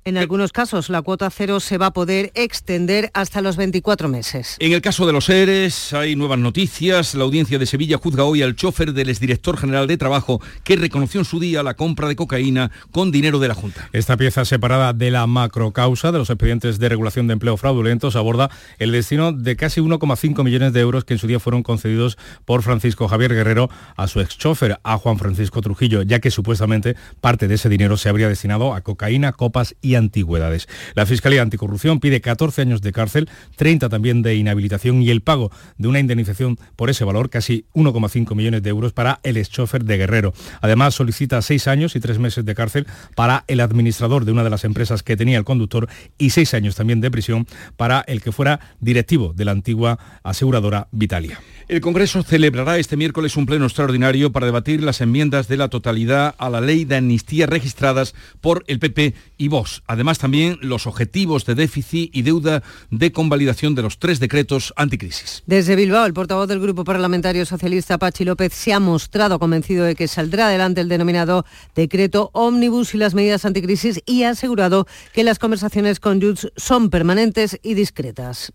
En 0.08 0.16
algunos 0.16 0.52
casos, 0.52 0.88
la 0.88 1.02
cuota 1.02 1.28
cero 1.28 1.60
se 1.60 1.76
va 1.76 1.88
a 1.88 1.92
poder 1.92 2.32
extender 2.34 3.10
hasta 3.12 3.42
los 3.42 3.58
24 3.58 4.08
meses. 4.08 4.56
En 4.58 4.72
el 4.72 4.80
caso 4.80 5.06
de 5.06 5.12
los 5.12 5.28
ERES 5.28 5.92
hay 5.92 6.16
nuevas 6.16 6.38
noticias. 6.38 7.14
La 7.14 7.24
audiencia 7.24 7.58
de 7.58 7.66
Sevilla 7.66 7.98
juzga 7.98 8.24
hoy 8.24 8.40
al 8.40 8.56
chofer 8.56 8.94
del 8.94 9.10
exdirector 9.10 9.58
general 9.58 9.86
de 9.86 9.98
Trabajo 9.98 10.40
que 10.64 10.76
reconoció 10.76 11.20
en 11.20 11.26
su 11.26 11.40
día 11.40 11.62
la 11.62 11.74
compra 11.74 12.08
de 12.08 12.16
cocaína 12.16 12.70
con 12.90 13.10
dinero 13.10 13.38
de 13.38 13.48
la 13.48 13.54
Junta. 13.54 13.90
Esta 13.92 14.16
pieza 14.16 14.46
separada 14.46 14.94
de 14.94 15.10
la 15.10 15.26
macrocausa 15.26 16.10
de 16.10 16.16
los 16.16 16.30
expedientes 16.30 16.78
de 16.78 16.88
regulación 16.88 17.26
de 17.26 17.34
empleo 17.34 17.58
fraudulentos 17.58 18.16
aborda 18.16 18.48
el 18.78 18.92
destino 18.92 19.32
de 19.32 19.56
casi 19.56 19.82
1,5 19.82 20.42
millones 20.42 20.72
de 20.72 20.80
euros 20.80 21.04
que 21.04 21.12
en 21.12 21.18
su 21.18 21.26
día 21.26 21.38
fueron 21.38 21.62
concedidos 21.62 22.16
por 22.46 22.62
Francisco 22.62 23.08
Javier 23.08 23.34
Guerrero 23.34 23.68
a 23.94 24.06
su 24.06 24.20
ex 24.20 24.38
chofer, 24.38 24.80
a 24.84 24.96
Juan 24.96 25.18
Francisco 25.18 25.60
Trujillo, 25.60 26.00
ya 26.00 26.18
que 26.20 26.30
supuestamente 26.30 26.96
parte 27.20 27.46
de 27.46 27.56
ese 27.56 27.68
dinero 27.68 27.98
se 27.98 28.08
habría 28.08 28.28
destinado 28.28 28.72
a 28.72 28.80
cocaína, 28.80 29.32
copas 29.32 29.76
y 29.82 29.97
antigüedades. 29.98 30.68
La 30.94 31.06
Fiscalía 31.06 31.42
Anticorrupción 31.42 32.00
pide 32.00 32.20
14 32.20 32.62
años 32.62 32.80
de 32.80 32.92
cárcel, 32.92 33.28
30 33.56 33.88
también 33.88 34.22
de 34.22 34.34
inhabilitación 34.36 35.02
y 35.02 35.10
el 35.10 35.20
pago 35.20 35.50
de 35.76 35.88
una 35.88 36.00
indemnización 36.00 36.58
por 36.76 36.90
ese 36.90 37.04
valor, 37.04 37.30
casi 37.30 37.66
1,5 37.74 38.34
millones 38.34 38.62
de 38.62 38.70
euros 38.70 38.92
para 38.92 39.20
el 39.22 39.36
exchofer 39.36 39.84
de 39.84 39.98
Guerrero. 39.98 40.32
Además, 40.60 40.94
solicita 40.94 41.42
6 41.42 41.68
años 41.68 41.96
y 41.96 42.00
3 42.00 42.18
meses 42.18 42.44
de 42.44 42.54
cárcel 42.54 42.86
para 43.14 43.44
el 43.48 43.60
administrador 43.60 44.24
de 44.24 44.32
una 44.32 44.44
de 44.44 44.50
las 44.50 44.64
empresas 44.64 45.02
que 45.02 45.16
tenía 45.16 45.38
el 45.38 45.44
conductor 45.44 45.88
y 46.16 46.30
6 46.30 46.54
años 46.54 46.76
también 46.76 47.00
de 47.00 47.10
prisión 47.10 47.46
para 47.76 48.00
el 48.06 48.22
que 48.22 48.32
fuera 48.32 48.60
directivo 48.80 49.32
de 49.34 49.44
la 49.44 49.52
antigua 49.52 49.98
aseguradora 50.22 50.88
Vitalia. 50.92 51.40
El 51.68 51.82
Congreso 51.82 52.22
celebrará 52.22 52.78
este 52.78 52.96
miércoles 52.96 53.36
un 53.36 53.44
pleno 53.44 53.66
extraordinario 53.66 54.32
para 54.32 54.46
debatir 54.46 54.82
las 54.82 55.02
enmiendas 55.02 55.48
de 55.48 55.58
la 55.58 55.68
totalidad 55.68 56.34
a 56.38 56.48
la 56.48 56.62
ley 56.62 56.86
de 56.86 56.96
amnistía 56.96 57.44
registradas 57.44 58.14
por 58.40 58.64
el 58.68 58.78
PP 58.78 59.12
y 59.36 59.48
Vox. 59.48 59.82
Además, 59.86 60.18
también 60.18 60.58
los 60.62 60.86
objetivos 60.86 61.44
de 61.44 61.54
déficit 61.54 62.08
y 62.16 62.22
deuda 62.22 62.62
de 62.90 63.12
convalidación 63.12 63.74
de 63.74 63.82
los 63.82 63.98
tres 63.98 64.18
decretos 64.18 64.72
anticrisis. 64.76 65.42
Desde 65.44 65.76
Bilbao, 65.76 66.06
el 66.06 66.14
portavoz 66.14 66.48
del 66.48 66.60
Grupo 66.60 66.84
Parlamentario 66.84 67.44
Socialista, 67.44 67.98
Pachi 67.98 68.24
López, 68.24 68.54
se 68.54 68.72
ha 68.72 68.80
mostrado 68.80 69.38
convencido 69.38 69.84
de 69.84 69.94
que 69.94 70.08
saldrá 70.08 70.46
adelante 70.46 70.80
el 70.80 70.88
denominado 70.88 71.44
decreto 71.74 72.30
ómnibus 72.32 72.94
y 72.94 72.96
las 72.96 73.12
medidas 73.12 73.44
anticrisis 73.44 74.00
y 74.06 74.22
ha 74.22 74.30
asegurado 74.30 74.86
que 75.12 75.22
las 75.22 75.38
conversaciones 75.38 76.00
con 76.00 76.22
Junts 76.22 76.50
son 76.56 76.88
permanentes 76.88 77.60
y 77.62 77.74
discretas. 77.74 78.54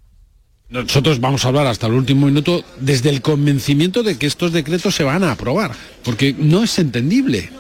Nosotros 0.73 1.19
vamos 1.19 1.45
a 1.45 1.49
hablar 1.49 1.67
hasta 1.67 1.85
el 1.85 1.93
último 1.93 2.25
minuto 2.25 2.63
desde 2.79 3.11
el 3.11 3.21
convencimiento 3.21 4.01
de 4.01 4.17
que 4.17 4.25
estos 4.25 4.51
decretos 4.51 4.95
se 4.95 5.03
van 5.03 5.23
a 5.23 5.33
aprobar, 5.33 5.71
porque 6.03 6.35
no 6.35 6.63
es 6.63 6.79
entendible 6.79 7.51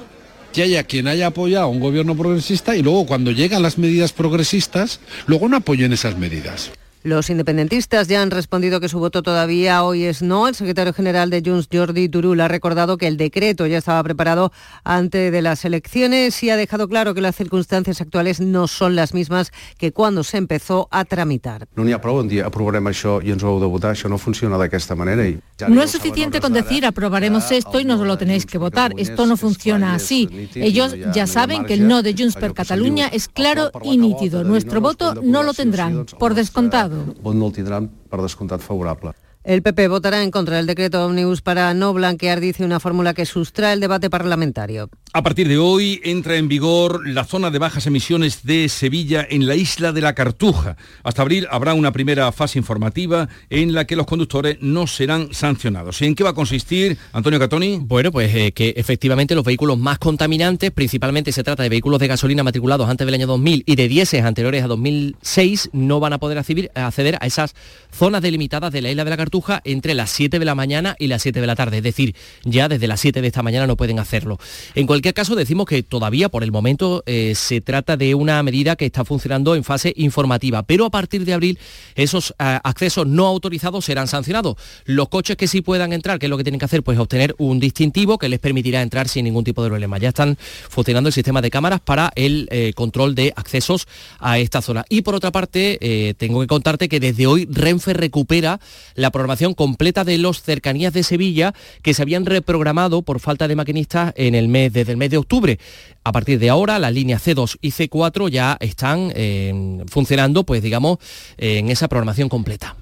que 0.51 0.63
haya 0.63 0.83
quien 0.83 1.07
haya 1.07 1.27
apoyado 1.27 1.65
a 1.65 1.69
un 1.69 1.79
gobierno 1.79 2.15
progresista 2.15 2.75
y 2.75 2.81
luego 2.81 3.05
cuando 3.05 3.29
llegan 3.29 3.61
las 3.61 3.77
medidas 3.77 4.13
progresistas, 4.13 4.99
luego 5.27 5.47
no 5.47 5.57
apoyen 5.57 5.93
esas 5.93 6.17
medidas. 6.17 6.71
Los 7.03 7.29
independentistas 7.29 8.07
ya 8.07 8.21
han 8.21 8.31
respondido 8.31 8.79
que 8.79 8.87
su 8.87 8.97
voto 8.97 9.23
todavía 9.23 9.83
hoy 9.83 10.05
es 10.05 10.21
no. 10.21 10.47
El 10.47 10.55
secretario 10.55 10.93
general 10.93 11.29
de 11.29 11.43
Junts, 11.45 11.67
Jordi 11.69 12.07
Turul, 12.07 12.39
ha 12.39 12.47
recordado 12.47 12.97
que 12.97 13.07
el 13.07 13.17
decreto 13.17 13.67
ya 13.67 13.77
estaba 13.77 14.01
preparado 14.03 14.53
antes 14.85 15.29
de 15.29 15.41
las 15.41 15.65
elecciones 15.65 16.41
y 16.43 16.49
ha 16.49 16.55
dejado 16.55 16.87
claro 16.87 17.13
que 17.13 17.19
las 17.19 17.35
circunstancias 17.35 17.99
actuales 17.99 18.39
no 18.39 18.67
son 18.67 18.95
las 18.95 19.13
mismas 19.13 19.51
que 19.77 19.91
cuando 19.91 20.23
se 20.23 20.37
empezó 20.37 20.87
a 20.91 21.03
tramitar. 21.03 21.67
No 21.75 21.83
n'hi 21.83 21.91
ha 21.91 21.99
prou 21.99 22.21
en 22.21 22.29
dir 22.31 22.45
aprovarem 22.47 22.87
això 22.87 23.17
i 23.19 23.35
ens 23.35 23.43
ho 23.43 23.51
heu 23.51 23.59
de 23.59 23.67
votar. 23.67 23.91
Això 23.91 24.07
no 24.07 24.17
funciona 24.17 24.55
d'aquesta 24.61 24.95
manera. 24.95 25.27
I 25.27 25.41
no 25.67 25.83
es 25.83 25.91
suficiente 25.91 26.39
con 26.39 26.53
decir 26.53 26.85
aprobaremos 26.85 27.51
esto 27.51 27.81
y 27.81 27.85
nos 27.85 27.99
lo 27.99 28.17
tenéis 28.17 28.45
que 28.45 28.57
votar. 28.57 28.93
Esto 28.95 29.25
no 29.25 29.35
funciona 29.35 29.93
así. 29.93 30.49
Ellos 30.55 30.95
ya 31.13 31.27
saben 31.27 31.65
que 31.65 31.73
el 31.73 31.85
no 31.85 32.01
de 32.01 32.15
Junts 32.17 32.37
per 32.37 32.53
Catalunya 32.53 33.07
es 33.07 33.27
claro 33.27 33.71
y 33.83 33.97
nítido. 33.97 34.45
Nuestro 34.45 34.79
voto 34.79 35.15
no 35.15 35.43
lo 35.43 35.53
tendrán, 35.53 36.05
por 36.17 36.33
descontado. 36.33 36.92
Vot 37.23 37.37
no 37.37 37.49
el 37.49 37.55
tindran 37.55 37.89
per 38.09 38.21
descomptat 38.21 38.63
favorable. 38.65 39.13
El 39.45 39.61
PP 39.61 39.89
votará 39.89 40.23
en 40.23 40.31
contra 40.31 40.55
del 40.55 40.67
decreto 40.67 41.05
Omnibus 41.05 41.41
para 41.41 41.73
no 41.73 41.91
blanquear, 41.91 42.39
dice 42.39 42.63
una 42.63 42.79
fórmula 42.79 43.13
que 43.13 43.25
sustrae 43.25 43.73
el 43.73 43.81
debate 43.81 44.09
parlamentario. 44.09 44.89
A 45.11 45.21
partir 45.21 45.49
de 45.49 45.57
hoy 45.57 45.99
entra 46.05 46.37
en 46.37 46.47
vigor 46.47 47.05
la 47.05 47.25
zona 47.25 47.51
de 47.51 47.59
bajas 47.59 47.85
emisiones 47.85 48.43
de 48.43 48.69
Sevilla 48.69 49.27
en 49.29 49.45
la 49.45 49.55
isla 49.55 49.91
de 49.91 49.99
la 49.99 50.15
Cartuja. 50.15 50.77
Hasta 51.03 51.23
abril 51.23 51.45
habrá 51.51 51.73
una 51.73 51.91
primera 51.91 52.31
fase 52.31 52.57
informativa 52.57 53.27
en 53.49 53.73
la 53.73 53.85
que 53.85 53.97
los 53.97 54.05
conductores 54.05 54.59
no 54.61 54.87
serán 54.87 55.33
sancionados. 55.33 56.01
¿Y 56.01 56.05
en 56.05 56.15
qué 56.15 56.23
va 56.23 56.29
a 56.29 56.33
consistir, 56.33 56.97
Antonio 57.11 57.37
Catoni? 57.37 57.79
Bueno, 57.81 58.13
pues 58.13 58.33
eh, 58.33 58.53
que 58.53 58.73
efectivamente 58.77 59.35
los 59.35 59.43
vehículos 59.43 59.77
más 59.77 59.99
contaminantes, 59.99 60.71
principalmente 60.71 61.33
se 61.33 61.43
trata 61.43 61.63
de 61.63 61.69
vehículos 61.69 61.99
de 61.99 62.07
gasolina 62.07 62.43
matriculados 62.43 62.89
antes 62.89 63.05
del 63.05 63.13
año 63.13 63.27
2000 63.27 63.63
y 63.65 63.75
de 63.75 63.87
diésel 63.89 64.25
anteriores 64.25 64.63
a 64.63 64.67
2006, 64.67 65.71
no 65.73 65.99
van 65.99 66.13
a 66.13 66.17
poder 66.17 66.37
acceder 66.37 67.17
a 67.19 67.27
esas 67.27 67.55
zonas 67.91 68.21
delimitadas 68.21 68.71
de 68.71 68.81
la 68.81 68.89
isla 68.89 69.03
de 69.03 69.09
la 69.09 69.17
Cartuja 69.17 69.32
entre 69.63 69.95
las 69.95 70.11
7 70.11 70.37
de 70.37 70.45
la 70.45 70.53
mañana 70.53 70.95
y 70.99 71.07
las 71.07 71.23
7 71.23 71.41
de 71.41 71.47
la 71.47 71.55
tarde, 71.55 71.77
es 71.77 71.83
decir, 71.83 72.15
ya 72.43 72.67
desde 72.67 72.87
las 72.87 72.99
7 72.99 73.21
de 73.21 73.27
esta 73.27 73.41
mañana 73.41 73.65
no 73.65 73.75
pueden 73.75 73.97
hacerlo. 73.97 74.37
En 74.75 74.85
cualquier 74.85 75.13
caso, 75.15 75.35
decimos 75.35 75.65
que 75.65 75.81
todavía 75.81 76.29
por 76.29 76.43
el 76.43 76.51
momento 76.51 77.01
eh, 77.07 77.33
se 77.35 77.59
trata 77.61 77.97
de 77.97 78.13
una 78.13 78.43
medida 78.43 78.75
que 78.75 78.85
está 78.85 79.03
funcionando 79.05 79.55
en 79.55 79.63
fase 79.63 79.91
informativa, 79.95 80.63
pero 80.63 80.85
a 80.85 80.91
partir 80.91 81.25
de 81.25 81.33
abril 81.33 81.57
esos 81.95 82.31
eh, 82.31 82.59
accesos 82.63 83.07
no 83.07 83.25
autorizados 83.25 83.85
serán 83.85 84.07
sancionados. 84.07 84.55
Los 84.85 85.09
coches 85.09 85.35
que 85.35 85.47
sí 85.47 85.61
puedan 85.61 85.93
entrar, 85.93 86.19
¿qué 86.19 86.27
es 86.27 86.29
lo 86.29 86.37
que 86.37 86.43
tienen 86.43 86.59
que 86.59 86.65
hacer? 86.65 86.83
Pues 86.83 86.99
obtener 86.99 87.33
un 87.39 87.59
distintivo 87.59 88.19
que 88.19 88.29
les 88.29 88.39
permitirá 88.39 88.81
entrar 88.81 89.07
sin 89.07 89.25
ningún 89.25 89.43
tipo 89.43 89.63
de 89.63 89.69
problema. 89.69 89.97
Ya 89.97 90.09
están 90.09 90.37
funcionando 90.69 91.07
el 91.07 91.13
sistema 91.13 91.41
de 91.41 91.49
cámaras 91.49 91.79
para 91.79 92.11
el 92.15 92.47
eh, 92.51 92.73
control 92.75 93.15
de 93.15 93.33
accesos 93.35 93.87
a 94.19 94.37
esta 94.37 94.61
zona. 94.61 94.85
Y 94.89 95.01
por 95.01 95.15
otra 95.15 95.31
parte, 95.31 96.13
tengo 96.17 96.41
que 96.41 96.47
contarte 96.47 96.87
que 96.87 96.99
desde 96.99 97.25
hoy 97.25 97.47
Renfe 97.49 97.93
recupera 97.93 98.59
la 98.95 99.09
programación 99.11 99.22
completa 99.55 100.03
de 100.03 100.17
los 100.17 100.41
cercanías 100.41 100.93
de 100.93 101.03
Sevilla 101.03 101.53
que 101.81 101.93
se 101.93 102.01
habían 102.01 102.25
reprogramado 102.25 103.01
por 103.01 103.19
falta 103.19 103.47
de 103.47 103.55
maquinistas 103.55 104.13
en 104.15 104.35
el 104.35 104.47
mes, 104.47 104.73
desde 104.73 104.91
el 104.91 104.97
mes 104.97 105.09
de 105.09 105.17
octubre. 105.17 105.59
A 106.03 106.11
partir 106.11 106.39
de 106.39 106.49
ahora, 106.49 106.79
las 106.79 106.93
líneas 106.93 107.25
C2 107.25 107.57
y 107.61 107.71
C4 107.71 108.29
ya 108.29 108.57
están 108.59 109.11
eh, 109.15 109.83
funcionando, 109.87 110.43
pues 110.43 110.61
digamos, 110.61 110.97
en 111.37 111.69
esa 111.69 111.87
programación 111.87 112.29
completa. 112.29 112.75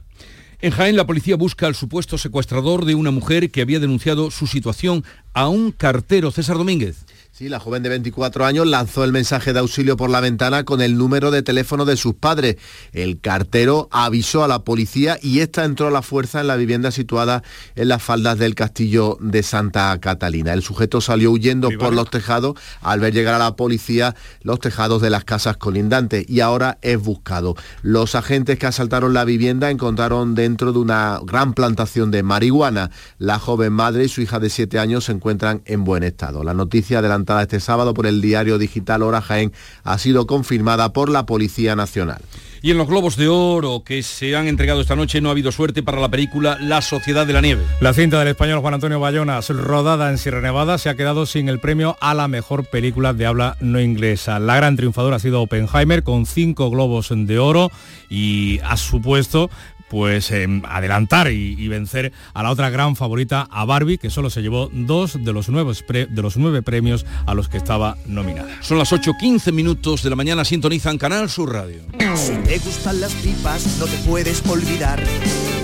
En 0.64 0.70
Jaén, 0.70 0.96
la 0.96 1.08
policía 1.08 1.36
busca 1.38 1.66
al 1.66 1.74
supuesto 1.74 2.20
secuestrador 2.20 2.86
de 2.86 2.94
una 2.94 3.10
mujer 3.10 3.50
que 3.50 3.62
había 3.62 3.80
denunciado 3.80 4.30
su 4.30 4.46
situación 4.46 5.04
a 5.34 5.50
un 5.50 5.72
cartero, 5.72 6.30
César 6.30 6.58
Domínguez. 6.58 7.06
Sí, 7.34 7.48
la 7.48 7.62
joven 7.62 7.82
de 7.82 7.88
24 7.88 8.46
años 8.46 8.68
lanzó 8.68 9.06
el 9.06 9.14
mensaje 9.14 9.54
de 9.54 9.60
auxilio 9.60 9.96
por 9.96 10.10
la 10.10 10.20
ventana 10.20 10.66
con 10.66 10.82
el 10.82 10.98
número 10.98 11.32
de 11.32 11.42
teléfono 11.42 11.86
de 11.86 11.96
sus 11.96 12.14
padres. 12.14 12.58
El 12.92 13.22
cartero 13.22 13.88
avisó 13.90 14.44
a 14.44 14.50
la 14.50 14.66
policía 14.66 15.18
y 15.22 15.40
esta 15.40 15.64
entró 15.64 15.88
a 15.88 15.92
la 15.92 16.02
fuerza 16.02 16.42
en 16.42 16.48
la 16.48 16.58
vivienda 16.58 16.92
situada 16.92 17.42
en 17.78 17.88
las 17.88 18.04
faldas 18.04 18.38
del 18.38 18.54
castillo 18.54 19.18
de 19.22 19.44
Santa 19.44 19.98
Catalina. 20.02 20.52
El 20.52 20.62
sujeto 20.62 21.00
salió 21.00 21.32
huyendo 21.32 21.70
por 21.80 21.94
los 21.94 22.10
tejados 22.10 22.60
al 22.82 23.00
ver 23.00 23.14
llegar 23.14 23.36
a 23.36 23.40
la 23.40 23.56
policía 23.56 24.14
los 24.42 24.60
tejados 24.60 25.02
de 25.02 25.10
las 25.10 25.24
casas 25.24 25.56
colindantes 25.56 26.30
y 26.30 26.42
ahora 26.42 26.80
es 26.82 27.00
buscado. 27.00 27.56
Los 27.82 28.14
agentes 28.16 28.60
que 28.60 28.68
asaltaron 28.68 29.14
la 29.14 29.24
vivienda 29.24 29.72
encontraron 29.72 30.36
dentro 30.36 30.74
de 30.74 30.80
una 30.80 31.22
gran 31.24 31.54
plantación 31.54 32.12
de 32.12 32.24
marihuana. 32.24 32.92
La 33.20 33.40
joven 33.40 33.72
madre 33.72 34.04
y 34.04 34.10
su 34.10 34.20
hija 34.20 34.40
de 34.40 34.50
7 34.50 34.80
años 34.80 35.06
se 35.06 35.14
encuentran 35.14 35.62
en 35.64 35.86
buen 35.86 36.04
estado. 36.04 36.44
La 36.44 36.54
noticia 36.54 37.02
adelantada 37.22 37.42
este 37.44 37.60
sábado 37.60 37.94
por 37.94 38.08
el 38.08 38.22
diario 38.22 38.58
digital 38.58 39.04
Hora 39.04 39.22
Jaén 39.22 39.54
ha 39.84 39.98
sido 39.98 40.28
confirmada 40.28 40.94
por 40.94 41.10
la 41.10 41.26
Policía 41.26 41.76
Nacional. 41.76 42.22
Y 42.64 42.70
en 42.70 42.78
los 42.78 42.88
Globos 42.88 43.16
de 43.18 43.28
Oro 43.28 43.84
que 43.84 44.04
se 44.04 44.36
han 44.36 44.48
entregado 44.48 44.82
esta 44.82 44.96
noche 44.96 45.20
no 45.20 45.30
ha 45.30 45.32
habido 45.32 45.52
suerte 45.52 45.82
para 45.82 46.00
la 46.00 46.10
película 46.10 46.60
La 46.62 46.84
Sociedad 46.84 47.26
de 47.26 47.34
la 47.34 47.42
Nieve. 47.42 47.64
La 47.80 47.92
cinta 47.94 48.20
del 48.20 48.28
español 48.28 48.60
Juan 48.60 48.76
Antonio 48.76 49.00
Bayonas, 49.00 49.50
rodada 49.50 50.12
en 50.12 50.20
Sierra 50.20 50.42
Nevada, 50.42 50.78
se 50.78 50.90
ha 50.90 50.96
quedado 50.96 51.26
sin 51.26 51.50
el 51.50 51.60
premio 51.60 51.98
a 52.02 52.14
la 52.14 52.28
mejor 52.28 52.66
película 52.66 53.14
de 53.14 53.26
habla 53.26 53.58
no 53.62 53.82
inglesa. 53.82 54.38
La 54.40 54.58
gran 54.58 54.76
triunfadora 54.76 55.16
ha 55.16 55.20
sido 55.20 55.42
Oppenheimer 55.42 56.04
con 56.04 56.28
cinco 56.28 56.70
Globos 56.70 57.10
de 57.12 57.40
Oro 57.40 57.72
y 58.10 58.60
ha 58.60 58.78
supuesto 58.78 59.50
pues 59.92 60.32
em, 60.32 60.62
adelantar 60.66 61.30
y, 61.34 61.68
vencer 61.68 62.14
a 62.34 62.44
la 62.44 62.52
otra 62.52 62.70
gran 62.70 62.96
favorita, 62.96 63.46
a 63.52 63.66
Barbie, 63.66 63.98
que 63.98 64.10
solo 64.10 64.30
se 64.30 64.42
llevó 64.42 64.70
dos 64.72 65.22
de 65.22 65.34
los, 65.34 65.50
nuevos 65.50 65.84
de 65.86 66.22
los 66.22 66.38
nueve 66.38 66.62
premios 66.62 67.06
a 67.26 67.34
los 67.34 67.50
que 67.50 67.58
estaba 67.58 67.98
nominada. 68.06 68.48
Son 68.62 68.78
las 68.78 68.94
8.15 68.94 69.52
minutos 69.52 70.02
de 70.02 70.10
la 70.10 70.16
mañana, 70.16 70.46
sintonizan 70.46 70.98
Canal 70.98 71.30
Sur 71.30 71.52
Radio. 71.52 71.82
Si 72.16 72.36
te 72.38 72.58
gustan 72.60 73.02
las 73.02 73.12
pipas, 73.16 73.68
no 73.80 73.86
te 73.86 73.98
puedes 74.08 74.42
olvidar 74.48 75.04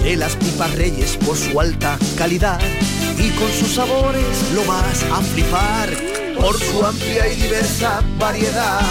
de 0.03 0.17
las 0.17 0.35
pipas 0.35 0.75
Reyes 0.75 1.15
por 1.25 1.37
su 1.37 1.61
alta 1.61 1.97
calidad 2.17 2.59
y 3.17 3.29
con 3.29 3.49
sus 3.51 3.75
sabores 3.75 4.51
lo 4.53 4.65
vas 4.65 5.03
a 5.03 5.21
flipar 5.21 5.89
por 6.37 6.59
su 6.59 6.85
amplia 6.85 7.31
y 7.31 7.35
diversa 7.37 8.01
variedad. 8.19 8.81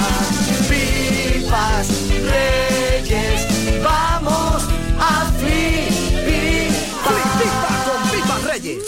Pipas 0.71 1.89
Reyes, 2.09 3.83
vamos 3.85 4.86
a 4.99 5.33
con 7.85 8.11
Pipas 8.11 8.45
Reyes. 8.45 8.85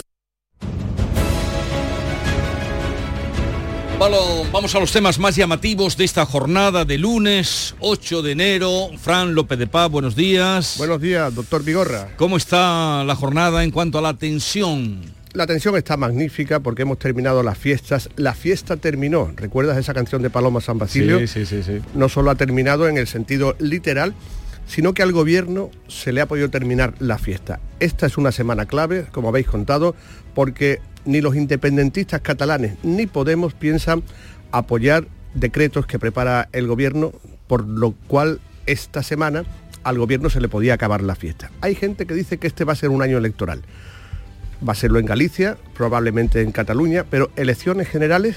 Vamos 4.52 4.74
a 4.74 4.80
los 4.80 4.92
temas 4.92 5.18
más 5.18 5.36
llamativos 5.36 5.96
de 5.96 6.04
esta 6.04 6.24
jornada 6.24 6.84
de 6.84 6.98
lunes 6.98 7.74
8 7.80 8.22
de 8.22 8.32
enero. 8.32 8.90
Fran 8.98 9.34
López 9.34 9.58
de 9.58 9.66
Paz, 9.66 9.90
buenos 9.90 10.16
días. 10.16 10.76
Buenos 10.78 11.00
días, 11.00 11.34
doctor 11.34 11.62
Vigorra. 11.62 12.08
¿Cómo 12.16 12.36
está 12.36 13.04
la 13.04 13.14
jornada 13.14 13.62
en 13.62 13.70
cuanto 13.70 13.98
a 13.98 14.02
la 14.02 14.14
tensión? 14.14 15.02
La 15.34 15.46
tensión 15.46 15.76
está 15.76 15.96
magnífica 15.96 16.60
porque 16.60 16.82
hemos 16.82 16.98
terminado 16.98 17.42
las 17.42 17.58
fiestas. 17.58 18.08
La 18.16 18.34
fiesta 18.34 18.76
terminó. 18.76 19.30
¿Recuerdas 19.36 19.76
esa 19.76 19.92
canción 19.94 20.22
de 20.22 20.30
Paloma 20.30 20.60
San 20.60 20.78
Basilio? 20.78 21.18
Sí, 21.20 21.26
sí, 21.26 21.44
sí, 21.46 21.62
sí. 21.62 21.80
No 21.94 22.08
solo 22.08 22.30
ha 22.30 22.34
terminado 22.34 22.88
en 22.88 22.96
el 22.96 23.06
sentido 23.06 23.54
literal, 23.58 24.14
sino 24.68 24.92
que 24.92 25.02
al 25.02 25.12
gobierno 25.12 25.70
se 25.88 26.12
le 26.12 26.20
ha 26.20 26.26
podido 26.26 26.50
terminar 26.50 26.94
la 27.00 27.18
fiesta. 27.18 27.58
Esta 27.80 28.06
es 28.06 28.18
una 28.18 28.30
semana 28.30 28.66
clave, 28.66 29.06
como 29.10 29.30
habéis 29.30 29.46
contado, 29.46 29.96
porque 30.34 30.80
ni 31.04 31.20
los 31.20 31.34
independentistas 31.34 32.20
catalanes 32.20 32.76
ni 32.82 33.06
Podemos 33.06 33.54
piensan 33.54 34.02
apoyar 34.52 35.08
decretos 35.34 35.87
que 35.87 35.98
prepara 35.98 36.48
el 36.52 36.66
gobierno, 36.66 37.12
por 37.46 37.66
lo 37.66 37.92
cual 38.06 38.40
esta 38.66 39.02
semana 39.02 39.44
al 39.84 39.98
gobierno 39.98 40.28
se 40.28 40.40
le 40.40 40.48
podía 40.48 40.75
acabar 40.75 41.02
la 41.02 41.14
fiesta. 41.14 41.50
Hay 41.62 41.75
gente 41.75 42.06
que 42.06 42.14
dice 42.14 42.37
que 42.37 42.46
este 42.46 42.64
va 42.64 42.75
a 42.75 42.76
ser 42.76 42.90
un 42.90 43.00
año 43.00 43.16
electoral. 43.16 43.62
Va 44.66 44.72
a 44.72 44.76
serlo 44.76 44.98
en 44.98 45.06
Galicia, 45.06 45.56
probablemente 45.75 46.42
en 46.42 46.52
Cataluña, 46.52 47.06
pero 47.08 47.30
elecciones 47.37 47.88
generales, 47.88 48.37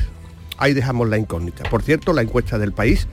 ahí 0.57 0.73
dejamos 0.73 1.09
la 1.09 1.17
incógnita. 1.17 1.69
Por 1.69 1.83
cierto, 1.83 2.13
la 2.13 2.21
encuesta 2.21 2.57
del 2.57 2.71
país 2.71 3.07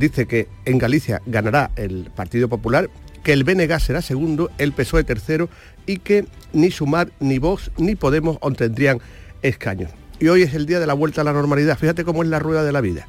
dice 0.00 0.26
que 0.26 0.48
en 0.64 0.78
Galicia 0.78 1.22
ganará 1.26 1.70
el 1.76 2.10
Partido 2.16 2.48
Popular, 2.48 2.90
que 3.22 3.32
el 3.32 3.44
BNG 3.44 3.78
será 3.78 4.02
segundo, 4.02 4.50
el 4.58 4.72
PSOE 4.72 5.04
tercero 5.04 5.48
y 5.86 5.98
que 5.98 6.26
ni 6.52 6.70
Sumar, 6.70 7.12
ni 7.20 7.38
Vox, 7.38 7.70
ni 7.76 7.94
Podemos 7.94 8.38
obtendrían 8.40 8.98
escaños. 9.42 9.90
Y 10.18 10.28
hoy 10.28 10.42
es 10.42 10.54
el 10.54 10.66
día 10.66 10.80
de 10.80 10.86
la 10.86 10.94
vuelta 10.94 11.20
a 11.20 11.24
la 11.24 11.32
normalidad. 11.32 11.78
Fíjate 11.78 12.04
cómo 12.04 12.22
es 12.22 12.28
la 12.28 12.38
rueda 12.38 12.64
de 12.64 12.72
la 12.72 12.80
vida. 12.80 13.06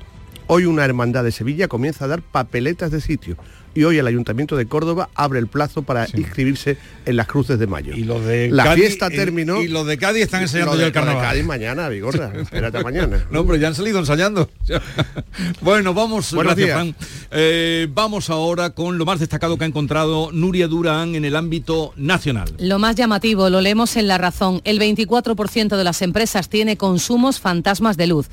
Hoy 0.47 0.65
una 0.65 0.83
hermandad 0.83 1.23
de 1.23 1.31
Sevilla 1.31 1.67
comienza 1.67 2.05
a 2.05 2.07
dar 2.09 2.21
papeletas 2.21 2.91
de 2.91 3.01
sitio 3.01 3.37
y 3.73 3.83
hoy 3.83 3.97
el 3.97 4.07
Ayuntamiento 4.07 4.55
de 4.55 4.65
Córdoba 4.65 5.09
abre 5.15 5.39
el 5.39 5.47
plazo 5.47 5.83
para 5.83 6.07
inscribirse 6.13 6.77
en 7.05 7.15
las 7.15 7.27
cruces 7.27 7.59
de 7.59 7.67
mayo. 7.67 7.93
Y 7.95 8.03
los 8.03 8.25
de 8.25 8.49
la 8.49 8.73
fiesta 8.73 9.09
terminó. 9.09 9.61
Y, 9.61 9.67
los 9.67 9.85
de 9.87 9.97
Cádiz 9.97 10.23
están 10.23 10.41
ensayando 10.41 10.77
ya 10.77 10.87
el 10.87 10.91
carnaval. 10.91 11.21
De 11.21 11.27
Cádiz 11.27 11.45
mañana, 11.45 11.89
Vigorra. 11.89 12.31
Espérate 12.39 12.83
mañana. 12.83 13.25
No, 13.31 13.45
pero 13.45 13.55
ya 13.55 13.67
han 13.69 13.75
salido 13.75 13.99
ensayando. 13.99 14.49
bueno, 15.61 15.93
vamos, 15.93 16.33
gracias, 16.33 16.95
eh, 17.31 17.87
vamos 17.93 18.29
ahora 18.29 18.71
con 18.71 18.97
lo 18.97 19.05
más 19.05 19.19
destacado 19.19 19.57
que 19.57 19.63
ha 19.63 19.67
encontrado 19.67 20.31
Nuria 20.31 20.67
Durán 20.67 21.15
en 21.15 21.23
el 21.23 21.35
ámbito 21.35 21.93
nacional. 21.95 22.49
Lo 22.59 22.77
más 22.77 22.95
llamativo, 22.95 23.49
lo 23.49 23.61
leemos 23.61 23.95
en 23.95 24.07
La 24.07 24.17
Razón. 24.17 24.61
El 24.65 24.79
24% 24.79 25.77
de 25.77 25.83
las 25.83 26.01
empresas 26.01 26.49
tiene 26.49 26.77
consumos 26.77 27.39
fantasmas 27.39 27.95
de 27.95 28.07
luz 28.07 28.27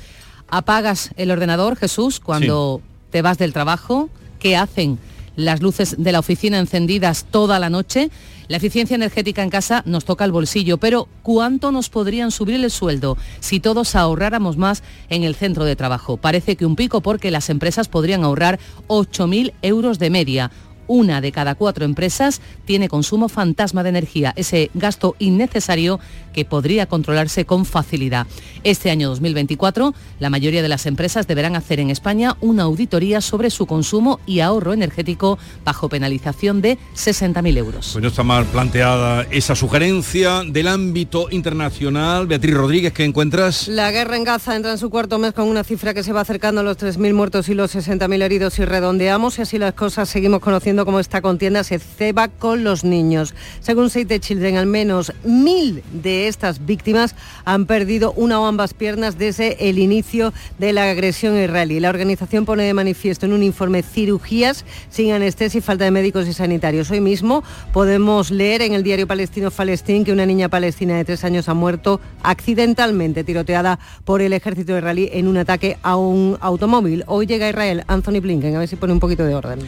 apagas 0.49 1.11
el 1.15 1.31
ordenador, 1.31 1.75
Jesús, 1.75 2.19
cuando 2.19 2.81
te 3.11 3.21
vas 3.21 3.37
del 3.37 3.53
trabajo, 3.53 4.09
¿qué 4.39 4.55
hacen? 4.57 4.99
Las 5.39 5.61
luces 5.61 5.95
de 5.97 6.11
la 6.11 6.19
oficina 6.19 6.59
encendidas 6.59 7.23
toda 7.23 7.59
la 7.59 7.69
noche. 7.69 8.11
La 8.49 8.57
eficiencia 8.57 8.95
energética 8.95 9.41
en 9.41 9.49
casa 9.49 9.83
nos 9.85 10.03
toca 10.03 10.25
el 10.25 10.33
bolsillo, 10.33 10.79
pero 10.79 11.07
¿cuánto 11.23 11.71
nos 11.71 11.87
podrían 11.87 12.31
subir 12.31 12.55
el 12.55 12.69
sueldo 12.69 13.17
si 13.39 13.61
todos 13.61 13.95
ahorráramos 13.95 14.57
más 14.57 14.83
en 15.07 15.23
el 15.23 15.35
centro 15.35 15.63
de 15.63 15.77
trabajo? 15.77 16.17
Parece 16.17 16.57
que 16.57 16.65
un 16.65 16.75
pico 16.75 16.99
porque 16.99 17.31
las 17.31 17.49
empresas 17.49 17.87
podrían 17.87 18.25
ahorrar 18.25 18.59
8.000 18.89 19.53
euros 19.61 19.97
de 19.97 20.09
media 20.09 20.51
una 20.89 21.21
de 21.21 21.31
cada 21.31 21.55
cuatro 21.55 21.85
empresas 21.85 22.41
tiene 22.65 22.89
consumo 22.89 23.29
fantasma 23.29 23.83
de 23.83 23.89
energía, 23.89 24.33
ese 24.35 24.71
gasto 24.73 25.15
innecesario 25.19 25.99
que 26.33 26.43
podría 26.43 26.87
controlarse 26.87 27.45
con 27.45 27.65
facilidad. 27.65 28.27
Este 28.63 28.91
año 28.91 29.09
2024, 29.09 29.93
la 30.19 30.29
mayoría 30.29 30.61
de 30.61 30.67
las 30.67 30.85
empresas 30.85 31.27
deberán 31.27 31.55
hacer 31.55 31.79
en 31.79 31.89
España 31.89 32.35
una 32.41 32.63
auditoría 32.63 33.21
sobre 33.21 33.51
su 33.51 33.65
consumo 33.65 34.19
y 34.25 34.41
ahorro 34.41 34.73
energético 34.73 35.37
bajo 35.63 35.89
penalización 35.89 36.61
de 36.61 36.77
60.000 36.95 37.57
euros. 37.57 37.89
Pues 37.93 38.01
no 38.01 38.09
está 38.09 38.23
mal 38.23 38.45
planteada 38.45 39.27
esa 39.31 39.55
sugerencia 39.55 40.43
del 40.45 40.67
ámbito 40.67 41.27
internacional. 41.29 42.27
Beatriz 42.27 42.55
Rodríguez, 42.55 42.93
¿qué 42.93 43.03
encuentras? 43.03 43.67
La 43.67 43.91
guerra 43.91 44.17
en 44.17 44.23
Gaza 44.23 44.55
entra 44.55 44.71
en 44.71 44.77
su 44.79 44.89
cuarto 44.89 45.19
mes 45.19 45.33
con 45.33 45.47
una 45.47 45.63
cifra 45.63 45.93
que 45.93 46.03
se 46.03 46.13
va 46.13 46.21
acercando 46.21 46.61
a 46.61 46.63
los 46.63 46.77
3.000 46.77 47.13
muertos 47.13 47.49
y 47.49 47.53
los 47.53 47.75
60.000 47.75 48.21
heridos 48.21 48.57
y 48.59 48.65
redondeamos 48.65 49.37
y 49.37 49.43
así 49.43 49.57
las 49.59 49.73
cosas 49.73 50.09
seguimos 50.09 50.39
conociendo 50.39 50.78
cómo 50.85 50.99
esta 50.99 51.21
contienda 51.21 51.63
se 51.63 51.79
ceba 51.79 52.27
con 52.27 52.63
los 52.63 52.83
niños. 52.83 53.33
Según 53.59 53.89
Save 53.89 54.05
the 54.05 54.19
Children, 54.19 54.57
al 54.57 54.65
menos 54.65 55.13
mil 55.23 55.83
de 55.91 56.27
estas 56.27 56.65
víctimas 56.65 57.15
han 57.45 57.65
perdido 57.65 58.11
una 58.13 58.39
o 58.39 58.45
ambas 58.45 58.73
piernas 58.73 59.17
desde 59.17 59.69
el 59.69 59.79
inicio 59.79 60.33
de 60.57 60.73
la 60.73 60.89
agresión 60.89 61.37
israelí. 61.41 61.79
La 61.79 61.89
organización 61.89 62.45
pone 62.45 62.63
de 62.63 62.73
manifiesto 62.73 63.25
en 63.25 63.33
un 63.33 63.43
informe 63.43 63.83
cirugías 63.83 64.65
sin 64.89 65.11
anestesia 65.11 65.59
y 65.59 65.61
falta 65.61 65.85
de 65.85 65.91
médicos 65.91 66.27
y 66.27 66.33
sanitarios. 66.33 66.91
Hoy 66.91 67.01
mismo 67.01 67.43
podemos 67.73 68.31
leer 68.31 68.61
en 68.61 68.73
el 68.73 68.83
diario 68.83 69.07
palestino 69.07 69.51
Falestín 69.51 70.03
que 70.03 70.11
una 70.11 70.25
niña 70.25 70.49
palestina 70.49 70.97
de 70.97 71.05
tres 71.05 71.23
años 71.23 71.49
ha 71.49 71.53
muerto 71.53 71.99
accidentalmente 72.23 73.23
tiroteada 73.23 73.79
por 74.05 74.21
el 74.21 74.33
ejército 74.33 74.77
israelí 74.77 75.09
en 75.13 75.27
un 75.27 75.37
ataque 75.37 75.77
a 75.81 75.95
un 75.95 76.37
automóvil. 76.41 77.03
Hoy 77.07 77.25
llega 77.25 77.47
a 77.47 77.49
Israel 77.49 77.83
Anthony 77.87 78.19
Blinken, 78.21 78.55
a 78.55 78.59
ver 78.59 78.67
si 78.67 78.75
pone 78.75 78.93
un 78.93 78.99
poquito 78.99 79.23
de 79.23 79.35
orden. 79.35 79.59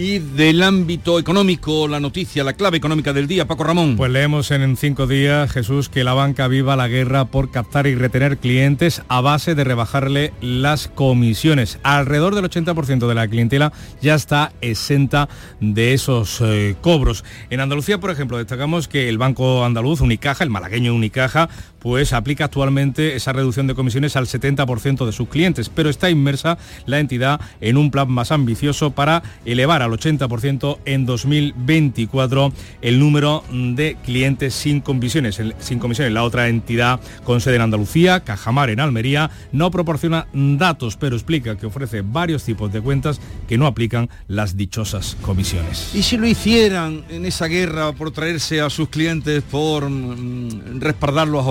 Y 0.00 0.20
del 0.20 0.62
ámbito 0.62 1.18
económico, 1.18 1.88
la 1.88 1.98
noticia, 1.98 2.44
la 2.44 2.52
clave 2.52 2.76
económica 2.76 3.12
del 3.12 3.26
día, 3.26 3.48
Paco 3.48 3.64
Ramón. 3.64 3.96
Pues 3.96 4.12
leemos 4.12 4.52
en 4.52 4.76
cinco 4.76 5.08
días, 5.08 5.50
Jesús, 5.50 5.88
que 5.88 6.04
la 6.04 6.14
banca 6.14 6.46
viva 6.46 6.76
la 6.76 6.86
guerra 6.86 7.24
por 7.24 7.50
captar 7.50 7.88
y 7.88 7.96
retener 7.96 8.38
clientes 8.38 9.02
a 9.08 9.20
base 9.20 9.56
de 9.56 9.64
rebajarle 9.64 10.32
las 10.40 10.86
comisiones. 10.86 11.80
Alrededor 11.82 12.36
del 12.36 12.44
80% 12.44 13.08
de 13.08 13.14
la 13.16 13.26
clientela 13.26 13.72
ya 14.00 14.14
está 14.14 14.52
exenta 14.60 15.28
de 15.58 15.94
esos 15.94 16.40
eh, 16.42 16.76
cobros. 16.80 17.24
En 17.50 17.58
Andalucía, 17.58 17.98
por 17.98 18.12
ejemplo, 18.12 18.38
destacamos 18.38 18.86
que 18.86 19.08
el 19.08 19.18
Banco 19.18 19.64
Andaluz, 19.64 20.00
Unicaja, 20.00 20.44
el 20.44 20.50
malagueño 20.50 20.94
Unicaja, 20.94 21.48
pues 21.78 22.12
aplica 22.12 22.46
actualmente 22.46 23.16
esa 23.16 23.32
reducción 23.32 23.66
de 23.66 23.74
comisiones 23.74 24.16
al 24.16 24.26
70% 24.26 25.06
de 25.06 25.12
sus 25.12 25.28
clientes, 25.28 25.68
pero 25.68 25.90
está 25.90 26.10
inmersa 26.10 26.58
la 26.86 27.00
entidad 27.00 27.40
en 27.60 27.76
un 27.76 27.90
plan 27.90 28.10
más 28.10 28.32
ambicioso 28.32 28.90
para 28.90 29.22
elevar 29.44 29.82
al 29.82 29.92
80% 29.92 30.78
en 30.84 31.06
2024 31.06 32.52
el 32.82 32.98
número 32.98 33.44
de 33.50 33.96
clientes 34.04 34.54
sin 34.54 34.80
comisiones. 34.80 35.40
Sin 35.58 35.78
comisiones. 35.78 36.12
La 36.12 36.24
otra 36.24 36.48
entidad 36.48 37.00
con 37.24 37.40
sede 37.40 37.56
en 37.56 37.62
Andalucía, 37.62 38.20
Cajamar 38.20 38.70
en 38.70 38.80
Almería, 38.80 39.30
no 39.52 39.70
proporciona 39.70 40.26
datos, 40.32 40.96
pero 40.96 41.16
explica 41.16 41.56
que 41.56 41.66
ofrece 41.66 42.02
varios 42.02 42.44
tipos 42.44 42.72
de 42.72 42.80
cuentas 42.80 43.20
que 43.48 43.58
no 43.58 43.66
aplican 43.66 44.08
las 44.26 44.56
dichosas 44.56 45.16
comisiones. 45.22 45.90
¿Y 45.94 46.02
si 46.02 46.16
lo 46.16 46.26
hicieran 46.26 47.04
en 47.08 47.26
esa 47.26 47.46
guerra 47.46 47.92
por 47.92 48.10
traerse 48.10 48.60
a 48.60 48.70
sus 48.70 48.88
clientes, 48.88 49.42
por 49.42 49.88
mm, 49.88 50.80
respaldar 50.80 51.28
los 51.28 51.44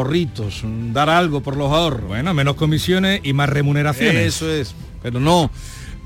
dar 0.93 1.09
algo 1.09 1.41
por 1.41 1.57
los 1.57 1.71
ahorros. 1.71 2.07
Bueno, 2.07 2.33
menos 2.33 2.55
comisiones 2.55 3.21
y 3.23 3.33
más 3.33 3.49
remuneraciones. 3.49 4.35
Eso 4.35 4.51
es, 4.51 4.73
pero 5.01 5.19
no. 5.19 5.49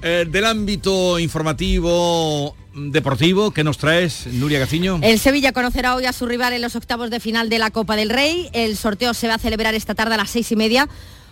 Eh, 0.04 0.26
del 0.28 0.46
ámbito 0.46 1.20
informativo 1.20 2.56
deportivo, 2.74 3.52
¿qué 3.52 3.64
nos 3.64 3.78
traes, 3.78 4.28
Nuria 4.28 4.60
Gaciño? 4.60 5.00
El 5.04 5.20
Sevilla 5.20 5.52
conocerá 5.52 5.96
hoy 5.96 6.06
a 6.06 6.14
su 6.14 6.26
rival 6.26 6.54
en 6.54 6.62
los 6.62 6.76
octavos 6.76 7.12
de 7.12 7.20
final 7.20 7.50
de 7.50 7.60
la 7.60 7.70
Copa 7.70 7.96
del 7.96 8.10
Rey. 8.10 8.50
El 8.54 8.78
sorteo 8.78 9.14
se 9.14 9.28
va 9.28 9.36
a 9.36 9.40
celebrar 9.40 9.76
esta 9.76 9.94
tarde 9.94 10.16
a 10.16 10.18
las 10.18 10.30
seis 10.30 10.52
y 10.52 10.56
media 10.56 10.88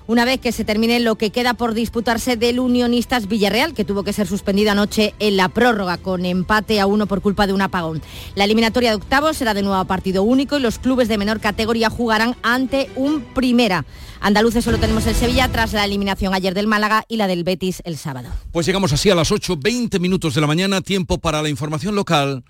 una 0.09 0.25
vez 0.25 0.39
que 0.39 0.51
se 0.51 0.65
termine 0.65 0.99
lo 0.99 1.17
que 1.17 1.29
queda 1.29 1.53
por 1.53 1.75
disputarse 1.75 2.35
del 2.35 2.59
Unionistas 2.59 3.27
Villarreal, 3.27 3.75
que 3.75 3.85
tuvo 3.85 4.03
que 4.03 4.11
ser 4.11 4.25
suspendido 4.25 4.71
anoche 4.71 5.13
en 5.19 5.37
la 5.37 5.49
prórroga 5.49 5.97
con 5.97 6.25
empate 6.25 6.79
a 6.79 6.87
uno 6.87 7.05
por 7.05 7.21
culpa 7.21 7.45
de 7.45 7.53
un 7.53 7.61
apagón. 7.61 8.01
La 8.33 8.45
eliminatoria 8.45 8.89
de 8.89 8.95
octavos 8.95 9.37
será 9.37 9.53
de 9.53 9.61
nuevo 9.61 9.77
a 9.77 9.85
partido 9.85 10.23
único 10.23 10.57
y 10.57 10.61
los 10.61 10.79
clubes 10.79 11.09
de 11.09 11.19
menor 11.19 11.39
categoría 11.39 11.91
jugarán 11.91 12.35
ante 12.41 12.89
un 12.95 13.21
primera. 13.21 13.85
Andaluces 14.19 14.65
solo 14.65 14.79
tenemos 14.79 15.05
el 15.05 15.13
Sevilla 15.13 15.47
tras 15.47 15.73
la 15.73 15.85
eliminación 15.85 16.33
ayer 16.33 16.55
del 16.55 16.65
Málaga 16.65 17.05
y 17.07 17.17
la 17.17 17.27
del 17.27 17.43
Betis 17.43 17.83
el 17.85 17.95
sábado. 17.95 18.29
Pues 18.51 18.65
llegamos 18.65 18.91
así 18.91 19.11
a 19.11 19.15
las 19.15 19.31
8, 19.31 19.57
20 19.57 19.99
minutos 19.99 20.33
de 20.33 20.41
la 20.41 20.47
mañana, 20.47 20.81
tiempo 20.81 21.19
para 21.19 21.43
la 21.43 21.49
información 21.49 21.93
local. 21.93 22.43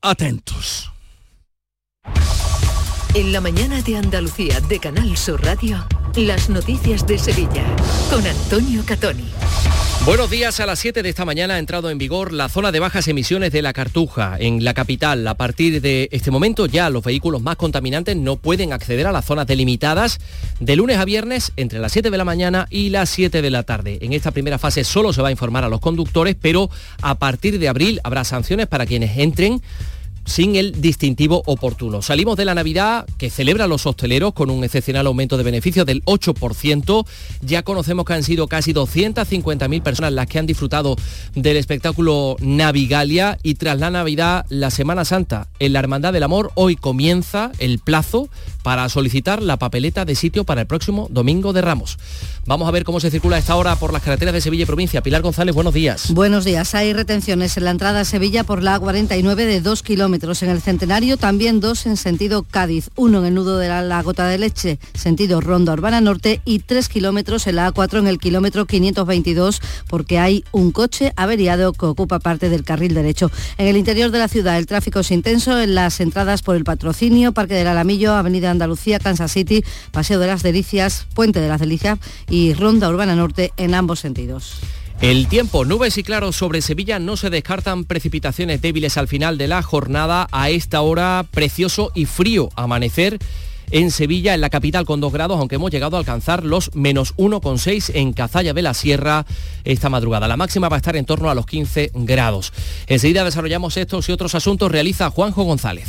Atentos. 0.00 0.92
En 3.18 3.32
la 3.32 3.40
mañana 3.40 3.82
de 3.82 3.96
Andalucía 3.96 4.60
de 4.60 4.78
Canal 4.78 5.16
Sur 5.16 5.44
Radio, 5.44 5.84
las 6.14 6.48
noticias 6.48 7.04
de 7.04 7.18
Sevilla 7.18 7.64
con 8.12 8.24
Antonio 8.24 8.84
Catoni. 8.86 9.24
Buenos 10.04 10.30
días, 10.30 10.60
a 10.60 10.66
las 10.66 10.78
7 10.78 11.02
de 11.02 11.08
esta 11.08 11.24
mañana 11.24 11.54
ha 11.54 11.58
entrado 11.58 11.90
en 11.90 11.98
vigor 11.98 12.32
la 12.32 12.48
zona 12.48 12.70
de 12.70 12.78
bajas 12.78 13.08
emisiones 13.08 13.50
de 13.50 13.60
la 13.60 13.72
Cartuja 13.72 14.36
en 14.38 14.62
la 14.62 14.72
capital. 14.72 15.26
A 15.26 15.34
partir 15.34 15.80
de 15.82 16.08
este 16.12 16.30
momento 16.30 16.66
ya 16.66 16.90
los 16.90 17.02
vehículos 17.02 17.42
más 17.42 17.56
contaminantes 17.56 18.16
no 18.16 18.36
pueden 18.36 18.72
acceder 18.72 19.08
a 19.08 19.12
las 19.12 19.24
zonas 19.24 19.48
delimitadas 19.48 20.20
de 20.60 20.76
lunes 20.76 20.98
a 20.98 21.04
viernes 21.04 21.50
entre 21.56 21.80
las 21.80 21.90
7 21.90 22.10
de 22.10 22.18
la 22.18 22.24
mañana 22.24 22.68
y 22.70 22.90
las 22.90 23.10
7 23.10 23.42
de 23.42 23.50
la 23.50 23.64
tarde. 23.64 23.98
En 24.00 24.12
esta 24.12 24.30
primera 24.30 24.60
fase 24.60 24.84
solo 24.84 25.12
se 25.12 25.22
va 25.22 25.28
a 25.28 25.32
informar 25.32 25.64
a 25.64 25.68
los 25.68 25.80
conductores, 25.80 26.36
pero 26.40 26.70
a 27.02 27.16
partir 27.16 27.58
de 27.58 27.68
abril 27.68 28.00
habrá 28.04 28.22
sanciones 28.22 28.68
para 28.68 28.86
quienes 28.86 29.18
entren 29.18 29.60
sin 30.28 30.56
el 30.56 30.80
distintivo 30.80 31.42
oportuno. 31.46 32.02
Salimos 32.02 32.36
de 32.36 32.44
la 32.44 32.54
Navidad 32.54 33.06
que 33.16 33.30
celebra 33.30 33.66
los 33.66 33.86
hosteleros 33.86 34.34
con 34.34 34.50
un 34.50 34.62
excepcional 34.62 35.06
aumento 35.06 35.38
de 35.38 35.42
beneficios 35.42 35.86
del 35.86 36.04
8%. 36.04 37.06
Ya 37.40 37.62
conocemos 37.62 38.04
que 38.04 38.12
han 38.12 38.22
sido 38.22 38.46
casi 38.46 38.74
250.000 38.74 39.82
personas 39.82 40.12
las 40.12 40.26
que 40.26 40.38
han 40.38 40.46
disfrutado 40.46 40.96
del 41.34 41.56
espectáculo 41.56 42.36
Navigalia 42.40 43.38
y 43.42 43.54
tras 43.54 43.78
la 43.78 43.90
Navidad, 43.90 44.44
la 44.50 44.70
Semana 44.70 45.06
Santa, 45.06 45.48
en 45.60 45.72
la 45.72 45.78
Hermandad 45.78 46.12
del 46.12 46.22
Amor, 46.22 46.52
hoy 46.54 46.76
comienza 46.76 47.50
el 47.58 47.78
plazo 47.78 48.28
para 48.62 48.88
solicitar 48.90 49.42
la 49.42 49.56
papeleta 49.56 50.04
de 50.04 50.14
sitio 50.14 50.44
para 50.44 50.60
el 50.60 50.66
próximo 50.66 51.08
Domingo 51.10 51.54
de 51.54 51.62
Ramos. 51.62 51.98
Vamos 52.44 52.68
a 52.68 52.70
ver 52.70 52.84
cómo 52.84 53.00
se 53.00 53.10
circula 53.10 53.38
esta 53.38 53.56
hora 53.56 53.76
por 53.76 53.92
las 53.92 54.02
carreteras 54.02 54.34
de 54.34 54.42
Sevilla 54.42 54.64
y 54.64 54.66
provincia. 54.66 55.02
Pilar 55.02 55.22
González, 55.22 55.54
buenos 55.54 55.72
días. 55.72 56.12
Buenos 56.12 56.44
días. 56.44 56.74
Hay 56.74 56.92
retenciones 56.92 57.56
en 57.56 57.64
la 57.64 57.70
entrada 57.70 58.00
a 58.00 58.04
Sevilla 58.04 58.44
por 58.44 58.62
la 58.62 58.78
A49 58.78 59.34
de 59.34 59.60
2 59.60 59.82
kilómetros. 59.82 60.17
En 60.20 60.50
el 60.50 60.60
Centenario 60.60 61.16
también 61.16 61.60
dos 61.60 61.86
en 61.86 61.96
sentido 61.96 62.42
Cádiz. 62.42 62.90
Uno 62.96 63.20
en 63.20 63.26
el 63.26 63.34
nudo 63.34 63.56
de 63.56 63.68
la, 63.68 64.02
Gota 64.02 64.26
de 64.26 64.36
Leche, 64.36 64.80
sentido 64.92 65.40
Ronda 65.40 65.72
Urbana 65.72 66.00
Norte 66.00 66.40
y 66.44 66.58
3 66.58 66.88
kilómetros 66.88 67.46
en 67.46 67.54
la 67.54 67.72
A4 67.72 68.00
en 68.00 68.08
el 68.08 68.18
kilómetro 68.18 68.66
522 68.66 69.62
porque 69.86 70.18
hay 70.18 70.44
un 70.50 70.72
coche 70.72 71.12
averiado 71.14 71.72
que 71.72 71.86
ocupa 71.86 72.18
parte 72.18 72.48
del 72.48 72.64
carril 72.64 72.94
derecho. 72.94 73.30
En 73.58 73.68
el 73.68 73.76
interior 73.76 74.10
de 74.10 74.18
la 74.18 74.26
ciudad 74.26 74.58
el 74.58 74.66
tráfico 74.66 74.98
es 75.00 75.12
intenso 75.12 75.60
en 75.60 75.76
las 75.76 76.00
entradas 76.00 76.42
por 76.42 76.56
el 76.56 76.64
patrocinio, 76.64 77.30
Parque 77.30 77.54
del 77.54 77.68
Alamillo, 77.68 78.14
Avenida 78.14 78.50
Andalucía, 78.50 78.98
Kansas 78.98 79.30
City, 79.30 79.62
Paseo 79.92 80.18
de 80.18 80.26
las 80.26 80.42
Delicias, 80.42 81.06
Puente 81.14 81.40
de 81.40 81.48
las 81.48 81.60
Delicias 81.60 82.00
y 82.28 82.54
Ronda 82.54 82.88
Urbana 82.88 83.14
Norte 83.14 83.52
en 83.56 83.74
ambos 83.74 84.00
sentidos. 84.00 84.58
El 85.00 85.28
tiempo, 85.28 85.64
nubes 85.64 85.96
y 85.96 86.02
claros 86.02 86.34
sobre 86.34 86.60
Sevilla, 86.60 86.98
no 86.98 87.16
se 87.16 87.30
descartan 87.30 87.84
precipitaciones 87.84 88.60
débiles 88.60 88.96
al 88.96 89.06
final 89.06 89.38
de 89.38 89.46
la 89.46 89.62
jornada. 89.62 90.26
A 90.32 90.50
esta 90.50 90.80
hora, 90.80 91.24
precioso 91.30 91.92
y 91.94 92.04
frío 92.04 92.48
amanecer 92.56 93.18
en 93.70 93.92
Sevilla, 93.92 94.34
en 94.34 94.40
la 94.40 94.50
capital 94.50 94.84
con 94.84 95.00
2 95.00 95.12
grados, 95.12 95.38
aunque 95.38 95.54
hemos 95.54 95.70
llegado 95.70 95.96
a 95.96 96.00
alcanzar 96.00 96.42
los 96.42 96.74
menos 96.74 97.14
1,6 97.14 97.92
en 97.94 98.12
Cazalla 98.12 98.52
de 98.52 98.62
la 98.62 98.74
Sierra 98.74 99.24
esta 99.62 99.88
madrugada. 99.88 100.26
La 100.26 100.36
máxima 100.36 100.68
va 100.68 100.76
a 100.76 100.78
estar 100.78 100.96
en 100.96 101.04
torno 101.04 101.30
a 101.30 101.34
los 101.34 101.46
15 101.46 101.92
grados. 101.94 102.52
Enseguida 102.88 103.24
desarrollamos 103.24 103.76
estos 103.76 104.08
y 104.08 104.12
otros 104.12 104.34
asuntos, 104.34 104.72
realiza 104.72 105.10
Juanjo 105.10 105.44
González. 105.44 105.86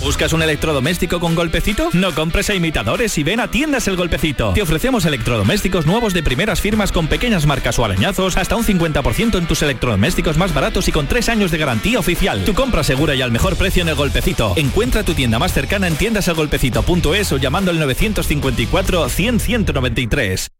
¿Buscas 0.00 0.32
un 0.32 0.42
electrodoméstico 0.42 1.20
con 1.20 1.34
golpecito? 1.34 1.90
No 1.92 2.14
compres 2.14 2.48
a 2.48 2.54
imitadores 2.54 3.18
y 3.18 3.22
ven 3.22 3.38
a 3.38 3.50
Tiendas 3.50 3.86
El 3.86 3.96
Golpecito. 3.96 4.54
Te 4.54 4.62
ofrecemos 4.62 5.04
electrodomésticos 5.04 5.84
nuevos 5.84 6.14
de 6.14 6.22
primeras 6.22 6.60
firmas 6.60 6.90
con 6.90 7.06
pequeñas 7.06 7.44
marcas 7.44 7.78
o 7.78 7.84
arañazos, 7.84 8.38
hasta 8.38 8.56
un 8.56 8.64
50% 8.64 9.36
en 9.36 9.46
tus 9.46 9.62
electrodomésticos 9.62 10.38
más 10.38 10.54
baratos 10.54 10.88
y 10.88 10.92
con 10.92 11.06
3 11.06 11.28
años 11.28 11.50
de 11.50 11.58
garantía 11.58 11.98
oficial. 11.98 12.44
Tu 12.46 12.54
compra 12.54 12.82
segura 12.82 13.14
y 13.14 13.20
al 13.20 13.30
mejor 13.30 13.56
precio 13.56 13.82
en 13.82 13.90
El 13.90 13.94
Golpecito. 13.94 14.54
Encuentra 14.56 15.02
tu 15.02 15.12
tienda 15.12 15.38
más 15.38 15.52
cercana 15.52 15.86
en 15.86 15.96
tiendaselgolpecito.es 15.96 17.32
o 17.32 17.36
llamando 17.36 17.70
al 17.70 17.78
954 17.78 19.08
100 19.10 19.40
193. 19.40 20.59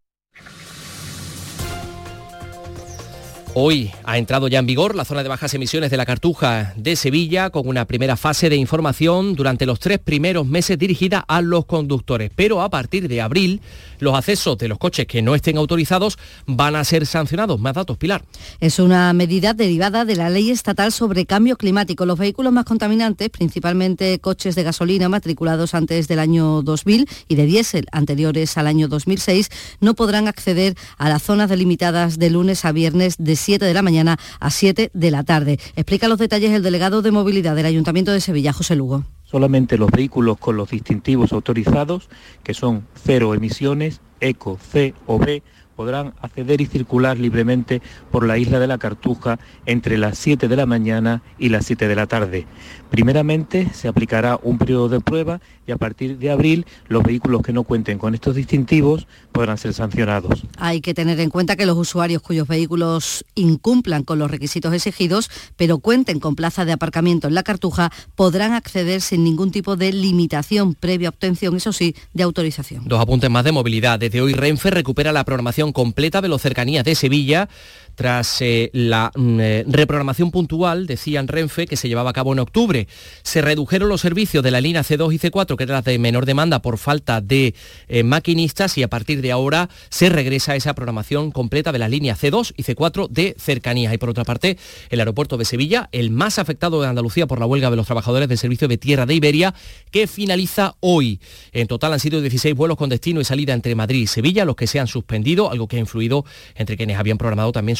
Hoy 3.53 3.91
ha 4.05 4.17
entrado 4.17 4.47
ya 4.47 4.59
en 4.59 4.65
vigor 4.65 4.95
la 4.95 5.03
zona 5.03 5.23
de 5.23 5.29
bajas 5.29 5.53
emisiones 5.53 5.91
de 5.91 5.97
la 5.97 6.05
Cartuja 6.05 6.73
de 6.77 6.95
Sevilla 6.95 7.49
con 7.49 7.67
una 7.67 7.83
primera 7.83 8.15
fase 8.15 8.49
de 8.49 8.55
información 8.55 9.35
durante 9.35 9.65
los 9.65 9.77
tres 9.77 9.99
primeros 9.99 10.47
meses 10.47 10.79
dirigida 10.79 11.19
a 11.19 11.41
los 11.41 11.65
conductores. 11.65 12.31
Pero 12.33 12.61
a 12.61 12.69
partir 12.69 13.09
de 13.09 13.19
abril, 13.19 13.59
los 13.99 14.15
accesos 14.15 14.57
de 14.57 14.69
los 14.69 14.77
coches 14.77 15.05
que 15.05 15.21
no 15.21 15.35
estén 15.35 15.57
autorizados 15.57 16.17
van 16.45 16.77
a 16.77 16.83
ser 16.85 17.05
sancionados. 17.05 17.59
Más 17.59 17.73
datos, 17.73 17.97
Pilar. 17.97 18.23
Es 18.61 18.79
una 18.79 19.11
medida 19.11 19.53
derivada 19.53 20.05
de 20.05 20.15
la 20.15 20.29
ley 20.29 20.49
estatal 20.49 20.93
sobre 20.93 21.25
cambio 21.25 21.57
climático. 21.57 22.05
Los 22.05 22.19
vehículos 22.19 22.53
más 22.53 22.63
contaminantes, 22.63 23.29
principalmente 23.29 24.17
coches 24.19 24.55
de 24.55 24.63
gasolina 24.63 25.09
matriculados 25.09 25.73
antes 25.73 26.07
del 26.07 26.19
año 26.19 26.61
2000 26.61 27.05
y 27.27 27.35
de 27.35 27.45
diésel 27.45 27.85
anteriores 27.91 28.57
al 28.57 28.67
año 28.67 28.87
2006, 28.87 29.49
no 29.81 29.93
podrán 29.93 30.29
acceder 30.29 30.75
a 30.97 31.09
las 31.09 31.21
zonas 31.21 31.49
delimitadas 31.49 32.17
de 32.17 32.29
lunes 32.29 32.63
a 32.63 32.71
viernes 32.71 33.15
de 33.17 33.40
7 33.41 33.65
de 33.65 33.73
la 33.73 33.81
mañana 33.81 34.17
a 34.39 34.49
7 34.49 34.91
de 34.93 35.11
la 35.11 35.23
tarde. 35.23 35.59
Explica 35.75 36.07
los 36.07 36.19
detalles 36.19 36.51
el 36.51 36.63
delegado 36.63 37.01
de 37.01 37.11
movilidad 37.11 37.55
del 37.55 37.65
Ayuntamiento 37.65 38.11
de 38.11 38.21
Sevilla, 38.21 38.53
José 38.53 38.75
Lugo. 38.75 39.03
Solamente 39.23 39.77
los 39.77 39.89
vehículos 39.91 40.37
con 40.37 40.57
los 40.57 40.69
distintivos 40.69 41.33
autorizados, 41.33 42.09
que 42.43 42.53
son 42.53 42.85
cero 42.95 43.33
emisiones, 43.33 44.01
ECO, 44.19 44.59
C 44.61 44.93
o 45.07 45.17
B, 45.17 45.41
podrán 45.81 46.13
acceder 46.21 46.61
y 46.61 46.67
circular 46.67 47.17
libremente 47.17 47.81
por 48.11 48.23
la 48.27 48.37
isla 48.37 48.59
de 48.59 48.67
la 48.67 48.77
Cartuja 48.77 49.39
entre 49.65 49.97
las 49.97 50.15
7 50.19 50.47
de 50.47 50.55
la 50.55 50.67
mañana 50.67 51.23
y 51.39 51.49
las 51.49 51.65
7 51.65 51.87
de 51.87 51.95
la 51.95 52.05
tarde. 52.05 52.45
Primeramente 52.91 53.67
se 53.73 53.87
aplicará 53.87 54.37
un 54.43 54.59
periodo 54.59 54.89
de 54.89 54.99
prueba 54.99 55.41
y 55.65 55.71
a 55.71 55.77
partir 55.77 56.19
de 56.19 56.29
abril 56.29 56.67
los 56.87 57.01
vehículos 57.01 57.41
que 57.41 57.53
no 57.53 57.63
cuenten 57.63 57.97
con 57.97 58.13
estos 58.13 58.35
distintivos 58.35 59.07
podrán 59.31 59.57
ser 59.57 59.73
sancionados. 59.73 60.43
Hay 60.57 60.81
que 60.81 60.93
tener 60.93 61.19
en 61.19 61.29
cuenta 61.29 61.55
que 61.55 61.65
los 61.65 61.77
usuarios 61.77 62.21
cuyos 62.21 62.47
vehículos 62.47 63.25
incumplan 63.33 64.03
con 64.03 64.19
los 64.19 64.29
requisitos 64.29 64.73
exigidos, 64.73 65.31
pero 65.55 65.79
cuenten 65.79 66.19
con 66.19 66.35
plaza 66.35 66.63
de 66.63 66.73
aparcamiento 66.73 67.27
en 67.27 67.33
la 67.33 67.43
Cartuja, 67.43 67.91
podrán 68.13 68.53
acceder 68.53 69.01
sin 69.01 69.23
ningún 69.23 69.51
tipo 69.51 69.77
de 69.77 69.93
limitación 69.93 70.75
previa 70.75 71.09
obtención, 71.09 71.55
eso 71.55 71.73
sí, 71.73 71.95
de 72.13 72.21
autorización. 72.21 72.83
Dos 72.87 72.99
apuntes 72.99 73.29
más 73.31 73.45
de 73.45 73.51
movilidad. 73.51 73.97
Desde 73.97 74.21
hoy 74.21 74.33
Renfe 74.33 74.69
recupera 74.69 75.11
la 75.11 75.23
programación 75.23 75.70
completa 75.71 76.21
de 76.21 76.27
los 76.27 76.41
cercanías 76.41 76.83
de 76.83 76.95
Sevilla 76.95 77.49
tras 77.95 78.41
eh, 78.41 78.69
la 78.73 79.11
mm, 79.15 79.39
eh, 79.39 79.63
reprogramación 79.67 80.31
puntual, 80.31 80.87
decían 80.87 81.27
Renfe, 81.27 81.67
que 81.67 81.77
se 81.77 81.87
llevaba 81.87 82.11
a 82.11 82.13
cabo 82.13 82.33
en 82.33 82.39
octubre. 82.39 82.87
Se 83.23 83.41
redujeron 83.41 83.89
los 83.89 84.01
servicios 84.01 84.43
de 84.43 84.51
la 84.51 84.61
línea 84.61 84.83
C2 84.83 85.13
y 85.13 85.19
C4, 85.19 85.55
que 85.55 85.63
eran 85.63 85.83
de 85.83 85.99
menor 85.99 86.25
demanda 86.25 86.61
por 86.61 86.77
falta 86.77 87.21
de 87.21 87.55
eh, 87.87 88.03
maquinistas, 88.03 88.77
y 88.77 88.83
a 88.83 88.87
partir 88.87 89.21
de 89.21 89.31
ahora 89.31 89.69
se 89.89 90.09
regresa 90.09 90.53
a 90.53 90.55
esa 90.55 90.73
programación 90.73 91.31
completa 91.31 91.71
de 91.71 91.79
las 91.79 91.89
líneas 91.89 92.21
C2 92.21 92.53
y 92.57 92.63
C4 92.63 93.09
de 93.09 93.35
cercanías. 93.39 93.93
Y 93.93 93.97
por 93.97 94.09
otra 94.09 94.23
parte, 94.23 94.57
el 94.89 94.99
aeropuerto 94.99 95.37
de 95.37 95.45
Sevilla, 95.45 95.89
el 95.91 96.11
más 96.11 96.39
afectado 96.39 96.81
de 96.81 96.87
Andalucía 96.87 97.27
por 97.27 97.39
la 97.39 97.45
huelga 97.45 97.69
de 97.69 97.75
los 97.75 97.85
trabajadores 97.85 98.27
del 98.27 98.37
servicio 98.37 98.67
de 98.67 98.77
tierra 98.77 99.05
de 99.05 99.15
Iberia, 99.15 99.53
que 99.91 100.07
finaliza 100.07 100.75
hoy. 100.79 101.19
En 101.51 101.67
total 101.67 101.93
han 101.93 101.99
sido 101.99 102.21
16 102.21 102.55
vuelos 102.55 102.77
con 102.77 102.89
destino 102.89 103.21
y 103.21 103.25
salida 103.25 103.53
entre 103.53 103.75
Madrid 103.75 104.01
y 104.01 104.07
Sevilla, 104.07 104.45
los 104.45 104.55
que 104.55 104.67
se 104.67 104.79
han 104.79 104.87
suspendido, 104.87 105.51
algo 105.51 105.67
que 105.67 105.77
ha 105.77 105.79
influido 105.79 106.25
entre 106.55 106.77
quienes 106.77 106.97
habían 106.97 107.17
programado 107.17 107.51
también 107.51 107.75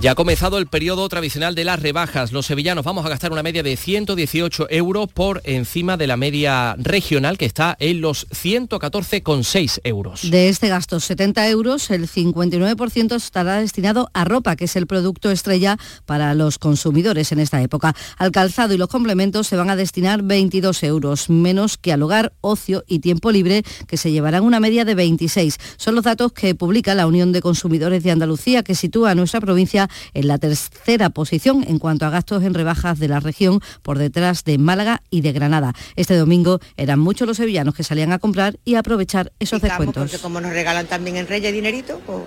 Ya 0.00 0.12
ha 0.12 0.14
comenzado 0.14 0.58
el 0.58 0.68
periodo 0.68 1.08
tradicional 1.08 1.56
de 1.56 1.64
las 1.64 1.82
rebajas. 1.82 2.30
Los 2.30 2.46
sevillanos 2.46 2.84
vamos 2.84 3.04
a 3.04 3.08
gastar 3.08 3.32
una 3.32 3.42
media 3.42 3.64
de 3.64 3.76
118 3.76 4.68
euros 4.70 5.08
por 5.12 5.40
encima 5.42 5.96
de 5.96 6.06
la 6.06 6.16
media 6.16 6.76
regional 6.78 7.36
que 7.36 7.46
está 7.46 7.76
en 7.80 8.00
los 8.00 8.28
114,6 8.28 9.80
euros. 9.82 10.30
De 10.30 10.48
este 10.48 10.68
gasto, 10.68 11.00
70 11.00 11.48
euros, 11.48 11.90
el 11.90 12.08
59% 12.08 13.16
estará 13.16 13.58
destinado 13.58 14.08
a 14.14 14.24
ropa, 14.24 14.54
que 14.54 14.66
es 14.66 14.76
el 14.76 14.86
producto 14.86 15.32
estrella 15.32 15.76
para 16.06 16.32
los 16.34 16.60
consumidores 16.60 17.32
en 17.32 17.40
esta 17.40 17.60
época. 17.60 17.96
Al 18.18 18.30
calzado 18.30 18.74
y 18.74 18.78
los 18.78 18.88
complementos 18.88 19.48
se 19.48 19.56
van 19.56 19.68
a 19.68 19.74
destinar 19.74 20.22
22 20.22 20.84
euros, 20.84 21.28
menos 21.28 21.76
que 21.76 21.92
al 21.92 22.04
hogar, 22.04 22.32
ocio 22.40 22.84
y 22.86 23.00
tiempo 23.00 23.32
libre, 23.32 23.64
que 23.88 23.96
se 23.96 24.12
llevarán 24.12 24.44
una 24.44 24.60
media 24.60 24.84
de 24.84 24.94
26. 24.94 25.58
Son 25.76 25.96
los 25.96 26.04
datos 26.04 26.30
que 26.30 26.54
publica 26.54 26.94
la 26.94 27.08
Unión 27.08 27.32
de 27.32 27.42
Consumidores 27.42 28.04
de 28.04 28.12
Andalucía, 28.12 28.62
que 28.62 28.76
sitúa 28.76 29.10
a 29.10 29.14
nuestra 29.16 29.40
provincia 29.40 29.87
en 30.14 30.28
la 30.28 30.38
tercera 30.38 31.10
posición 31.10 31.64
en 31.66 31.78
cuanto 31.78 32.06
a 32.06 32.10
gastos 32.10 32.42
en 32.42 32.54
rebajas 32.54 32.98
de 32.98 33.08
la 33.08 33.20
región, 33.20 33.60
por 33.82 33.98
detrás 33.98 34.44
de 34.44 34.58
Málaga 34.58 35.02
y 35.10 35.20
de 35.20 35.32
Granada. 35.32 35.74
Este 35.96 36.16
domingo 36.16 36.60
eran 36.76 36.98
muchos 36.98 37.26
los 37.26 37.36
sevillanos 37.36 37.74
que 37.74 37.84
salían 37.84 38.12
a 38.12 38.18
comprar 38.18 38.58
y 38.64 38.74
a 38.74 38.80
aprovechar 38.80 39.32
esos 39.38 39.60
descuentos. 39.60 40.10
Porque 40.10 40.18
como 40.18 40.40
nos 40.40 40.52
regalan 40.52 40.86
también 40.86 41.16
en 41.16 41.26
Reyes 41.26 41.52
dinerito, 41.52 42.00
pues... 42.06 42.22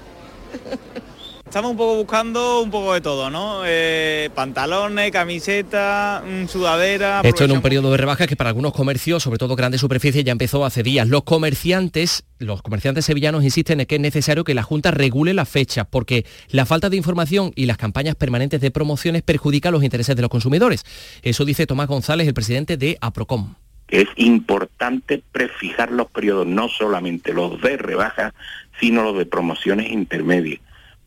Estamos 1.52 1.72
un 1.72 1.78
poco 1.78 1.98
buscando 1.98 2.62
un 2.62 2.72
poco 2.72 2.94
de 2.94 3.02
todo, 3.02 3.30
¿no? 3.30 3.64
Eh, 3.66 4.30
pantalones, 4.34 5.12
camiseta, 5.12 6.24
mm, 6.26 6.48
sudadera. 6.48 7.20
Esto 7.26 7.44
en 7.44 7.52
un 7.52 7.62
periodo 7.62 7.92
de 7.92 7.98
rebajas 7.98 8.26
que 8.28 8.38
para 8.38 8.52
algunos 8.52 8.72
comercios, 8.72 9.22
sobre 9.22 9.38
todo 9.38 9.58
grandes 9.58 9.82
superficies, 9.82 10.24
ya 10.24 10.32
empezó 10.32 10.64
hace 10.64 10.82
días. 10.82 11.10
Los 11.10 11.24
comerciantes, 11.24 12.24
los 12.40 12.62
comerciantes 12.62 13.04
sevillanos 13.04 13.44
insisten 13.44 13.82
en 13.82 13.86
que 13.86 13.96
es 13.96 14.02
necesario 14.02 14.46
que 14.46 14.54
la 14.54 14.64
Junta 14.64 14.92
regule 14.92 15.34
las 15.34 15.50
fechas, 15.50 15.86
porque 15.90 16.26
la 16.52 16.66
falta 16.66 16.90
de 16.90 16.96
información 16.96 17.52
y 17.54 17.66
las 17.66 17.76
campañas 17.76 18.16
permanentes 18.16 18.62
de 18.62 18.72
promociones 18.72 19.22
perjudican 19.22 19.74
los 19.74 19.84
intereses 19.84 20.16
de 20.16 20.22
los 20.22 20.32
consumidores. 20.32 20.86
Eso 21.22 21.44
dice 21.44 21.68
Tomás 21.68 21.90
González, 21.90 22.30
el 22.30 22.34
presidente 22.34 22.78
de 22.78 22.98
APROCOM. 23.02 23.56
Es 23.90 24.08
importante 24.16 25.22
prefijar 25.34 25.92
los 25.92 26.10
periodos, 26.10 26.48
no 26.48 26.70
solamente 26.70 27.34
los 27.34 27.62
de 27.62 27.76
rebajas, 27.76 28.34
sino 28.80 29.04
los 29.04 29.18
de 29.18 29.26
promociones 29.26 29.92
intermedias 29.92 30.62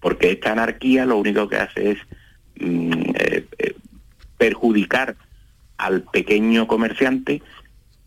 porque 0.05 0.33
esta 0.33 0.53
anarquía 0.53 1.07
lo 1.07 1.17
único 1.17 1.49
que 1.49 1.57
hace 1.57 1.93
es 1.93 1.99
mm, 2.61 2.93
eh, 3.15 3.47
eh, 3.57 3.75
perjudicar 4.37 5.17
al 5.79 6.03
pequeño 6.03 6.67
comerciante 6.67 7.41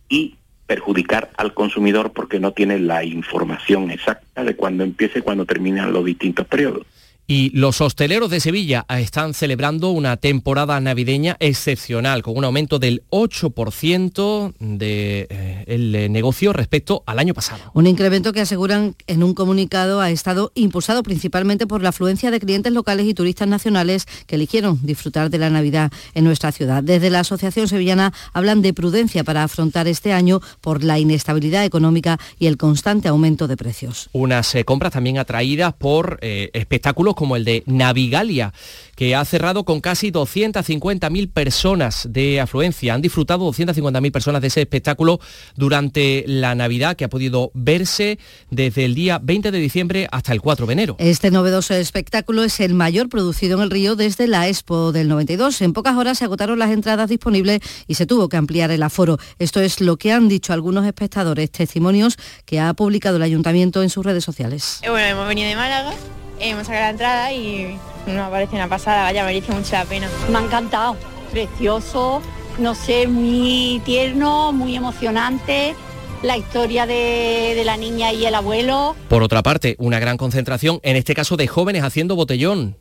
y 0.08 0.36
perjudicar 0.68 1.32
al 1.38 1.56
consumidor 1.56 2.14
porque 2.14 2.40
no 2.40 2.52
tiene 2.52 2.78
la 2.78 3.04
información 3.04 3.90
exacta 3.90 4.44
de 4.44 4.56
cuándo 4.56 4.84
empiece 4.84 5.20
y 5.20 5.22
cuándo 5.24 5.48
terminan 5.48 5.92
los 5.92 6.06
distintos 6.06 6.46
periodos. 6.46 6.86
Y 7.30 7.50
los 7.50 7.82
hosteleros 7.82 8.30
de 8.30 8.40
Sevilla 8.40 8.86
están 8.88 9.34
celebrando 9.34 9.90
una 9.90 10.16
temporada 10.16 10.80
navideña 10.80 11.36
excepcional, 11.42 12.24
con 12.24 12.38
un 12.38 12.46
aumento 12.46 12.80
del 12.80 13.04
8% 13.10 14.54
del 14.58 14.78
de, 14.78 15.28
eh, 15.30 15.64
el 15.68 16.10
negocio 16.10 16.54
respecto 16.54 17.04
al 17.06 17.20
año 17.20 17.34
pasado. 17.34 17.60
Un 17.74 17.86
incremento 17.86 18.32
que 18.32 18.40
aseguran 18.40 18.96
en 19.08 19.24
un 19.24 19.34
comunicado 19.34 20.00
ha 20.00 20.10
estado 20.10 20.54
impulsado 20.56 21.04
principalmente 21.04 21.68
por 21.68 21.84
la 21.84 21.90
afluencia 21.90 22.32
de 22.32 22.40
clientes 22.40 22.72
locales 22.72 23.06
y 23.06 23.14
turistas 23.14 23.50
nacionales 23.50 24.06
que 24.26 24.36
eligieron 24.36 24.80
disfrutar 24.84 25.30
de 25.30 25.38
la 25.38 25.50
Navidad 25.50 25.92
en 26.14 26.24
nuestra 26.24 26.54
ciudad. 26.54 26.82
Desde 26.82 27.10
la 27.10 27.20
Asociación 27.20 27.68
Sevillana 27.68 28.14
hablan 28.32 28.62
de 28.62 28.74
prudencia 28.74 29.26
para 29.26 29.44
afrontar 29.44 29.90
este 29.90 30.14
año 30.14 30.40
por 30.62 30.82
la 30.82 30.98
inestabilidad 30.98 31.66
económica 31.66 32.18
y 32.40 32.48
el 32.48 32.56
constante 32.56 33.10
aumento 33.10 33.50
de 33.50 33.58
precios. 33.58 34.10
Unas 34.14 34.56
eh, 34.56 34.64
compras 34.64 34.94
también 34.94 35.18
atraídas 35.18 35.74
por 35.74 36.20
eh, 36.22 36.52
espectáculos 36.54 37.17
como 37.18 37.36
el 37.36 37.44
de 37.44 37.64
Navigalia, 37.66 38.54
que 38.96 39.16
ha 39.16 39.26
cerrado 39.26 39.66
con 39.66 39.82
casi 39.82 40.12
250.000 40.12 41.32
personas 41.32 42.08
de 42.10 42.40
afluencia. 42.40 42.94
Han 42.94 43.02
disfrutado 43.02 43.52
250.000 43.52 44.12
personas 44.12 44.42
de 44.42 44.50
ese 44.50 44.62
espectáculo 44.62 45.20
durante 45.56 46.24
la 46.28 46.54
Navidad, 46.54 46.96
que 46.96 47.06
ha 47.06 47.10
podido 47.10 47.50
verse 47.56 48.20
desde 48.52 48.86
el 48.86 48.94
día 48.94 49.20
20 49.22 49.50
de 49.50 49.58
diciembre 49.58 50.08
hasta 50.12 50.32
el 50.32 50.42
4 50.42 50.68
de 50.68 50.74
enero. 50.74 50.96
Este 51.00 51.32
novedoso 51.32 51.74
espectáculo 51.74 52.44
es 52.44 52.60
el 52.60 52.76
mayor 52.76 53.10
producido 53.10 53.58
en 53.58 53.64
el 53.64 53.72
río 53.72 53.96
desde 53.96 54.28
la 54.28 54.48
Expo 54.48 54.92
del 54.92 55.08
92. 55.08 55.62
En 55.64 55.74
pocas 55.74 55.96
horas 55.96 56.20
se 56.20 56.26
agotaron 56.26 56.60
las 56.60 56.70
entradas 56.70 57.10
disponibles 57.10 57.62
y 57.88 57.96
se 57.96 58.06
tuvo 58.06 58.30
que 58.30 58.38
ampliar 58.38 58.70
el 58.70 58.84
aforo. 58.84 59.18
Esto 59.40 59.60
es 59.60 59.82
lo 59.82 59.98
que 59.98 60.12
han 60.12 60.28
dicho 60.28 60.54
algunos 60.54 60.86
espectadores, 60.86 61.50
testimonios 61.50 62.18
que 62.46 62.60
ha 62.60 62.72
publicado 62.76 63.18
el 63.18 63.24
ayuntamiento 63.24 63.82
en 63.82 63.90
sus 63.90 64.06
redes 64.06 64.24
sociales. 64.24 64.82
Bueno, 64.88 65.08
hemos 65.08 65.28
venido 65.28 65.50
de 65.50 65.56
Málaga 65.56 65.96
hemos 66.40 66.68
sacado 66.68 66.84
la 66.86 66.90
entrada 66.90 67.34
y 67.34 67.78
nos 68.06 68.30
parece 68.30 68.56
una 68.56 68.68
pasada, 68.68 69.04
vaya, 69.04 69.26
merece 69.26 69.52
mucho 69.52 69.74
la 69.74 69.86
pena. 69.86 70.10
Me 70.30 70.38
ha 70.38 70.42
encantado, 70.42 70.96
precioso, 71.32 72.22
no 72.58 72.76
sé, 72.76 73.08
muy 73.08 73.82
tierno, 73.86 74.52
muy 74.52 74.76
emocionante 74.76 75.76
la 76.24 76.36
historia 76.36 76.88
de, 76.88 77.54
de, 77.56 77.64
la 77.64 77.78
niña 77.78 78.12
y 78.12 78.26
el 78.26 78.34
abuelo. 78.34 78.96
Por 79.08 79.22
otra 79.22 79.44
parte, 79.44 79.76
una 79.78 80.00
gran 80.00 80.18
concentración, 80.18 80.80
en 80.82 80.96
este 80.96 81.14
caso 81.14 81.38
de 81.38 81.48
jóvenes 81.48 81.84
haciendo 81.84 82.16
botellón 82.16 82.76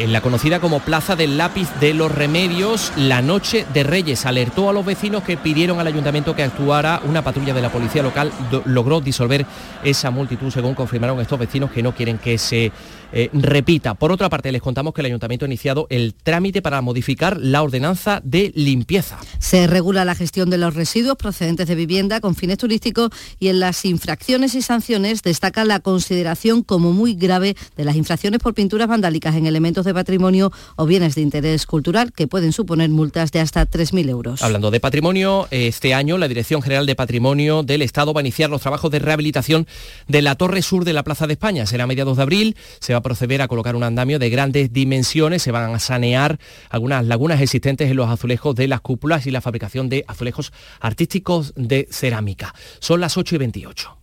en 0.00 0.14
la 0.14 0.22
conocida 0.22 0.60
como 0.60 0.80
Plaza 0.80 1.14
del 1.14 1.36
Lápiz 1.36 1.68
de 1.78 1.92
los 1.92 2.10
Remedios, 2.10 2.90
la 2.96 3.20
noche 3.20 3.66
de 3.74 3.82
Reyes 3.82 4.24
alertó 4.24 4.70
a 4.70 4.72
los 4.72 4.86
vecinos 4.86 5.22
que 5.22 5.36
pidieron 5.36 5.78
al 5.78 5.86
ayuntamiento 5.86 6.34
que 6.34 6.42
actuara. 6.42 7.02
Una 7.04 7.20
patrulla 7.20 7.52
de 7.52 7.60
la 7.60 7.70
policía 7.70 8.02
local 8.02 8.32
logró 8.64 9.02
disolver 9.02 9.44
esa 9.84 10.10
multitud, 10.10 10.50
según 10.50 10.74
confirmaron 10.74 11.20
estos 11.20 11.38
vecinos 11.38 11.70
que 11.70 11.82
no 11.82 11.94
quieren 11.94 12.16
que 12.16 12.38
se 12.38 12.72
eh, 13.12 13.30
repita. 13.32 13.94
Por 13.94 14.12
otra 14.12 14.28
parte, 14.28 14.52
les 14.52 14.62
contamos 14.62 14.94
que 14.94 15.00
el 15.00 15.06
ayuntamiento 15.06 15.44
ha 15.44 15.48
iniciado 15.48 15.86
el 15.90 16.14
trámite 16.14 16.62
para 16.62 16.80
modificar 16.80 17.38
la 17.40 17.62
ordenanza 17.62 18.20
de 18.24 18.52
limpieza. 18.54 19.18
Se 19.38 19.66
regula 19.66 20.04
la 20.04 20.14
gestión 20.14 20.50
de 20.50 20.58
los 20.58 20.74
residuos 20.74 21.16
procedentes 21.16 21.68
de 21.68 21.74
vivienda 21.74 22.20
con 22.20 22.34
fines 22.34 22.58
turísticos 22.58 23.10
y 23.38 23.48
en 23.48 23.60
las 23.60 23.84
infracciones 23.84 24.54
y 24.54 24.62
sanciones 24.62 25.22
destaca 25.22 25.64
la 25.64 25.80
consideración 25.80 26.62
como 26.62 26.92
muy 26.92 27.14
grave 27.14 27.56
de 27.76 27.84
las 27.84 27.96
infracciones 27.96 28.40
por 28.40 28.54
pinturas 28.54 28.88
vandálicas 28.88 29.34
en 29.34 29.46
elementos 29.46 29.84
de 29.84 29.94
patrimonio 29.94 30.52
o 30.76 30.86
bienes 30.86 31.14
de 31.14 31.22
interés 31.22 31.66
cultural 31.66 32.12
que 32.12 32.26
pueden 32.26 32.52
suponer 32.52 32.90
multas 32.90 33.32
de 33.32 33.40
hasta 33.40 33.66
3.000 33.68 34.08
euros. 34.08 34.42
Hablando 34.42 34.70
de 34.70 34.80
patrimonio, 34.80 35.48
este 35.50 35.94
año 35.94 36.18
la 36.18 36.28
Dirección 36.28 36.62
General 36.62 36.86
de 36.86 36.94
Patrimonio 36.94 37.62
del 37.62 37.82
Estado 37.82 38.12
va 38.12 38.20
a 38.20 38.22
iniciar 38.22 38.50
los 38.50 38.62
trabajos 38.62 38.90
de 38.90 38.98
rehabilitación 38.98 39.66
de 40.08 40.22
la 40.22 40.34
Torre 40.34 40.62
Sur 40.62 40.84
de 40.84 40.92
la 40.92 41.02
Plaza 41.02 41.26
de 41.26 41.34
España. 41.34 41.66
Será 41.66 41.84
a 41.84 41.86
mediados 41.86 42.16
de 42.16 42.22
abril, 42.22 42.56
se 42.78 42.92
va 42.92 42.99
proceder 43.02 43.42
a 43.42 43.48
colocar 43.48 43.76
un 43.76 43.82
andamio 43.82 44.18
de 44.18 44.30
grandes 44.30 44.72
dimensiones, 44.72 45.42
se 45.42 45.52
van 45.52 45.74
a 45.74 45.78
sanear 45.78 46.38
algunas 46.68 47.04
lagunas 47.04 47.40
existentes 47.40 47.90
en 47.90 47.96
los 47.96 48.08
azulejos 48.08 48.54
de 48.54 48.68
las 48.68 48.80
cúpulas 48.80 49.26
y 49.26 49.30
la 49.30 49.40
fabricación 49.40 49.88
de 49.88 50.04
azulejos 50.08 50.52
artísticos 50.80 51.52
de 51.56 51.88
cerámica. 51.90 52.54
Son 52.78 53.00
las 53.00 53.16
8 53.16 53.34
y 53.34 53.38
28. 53.38 53.96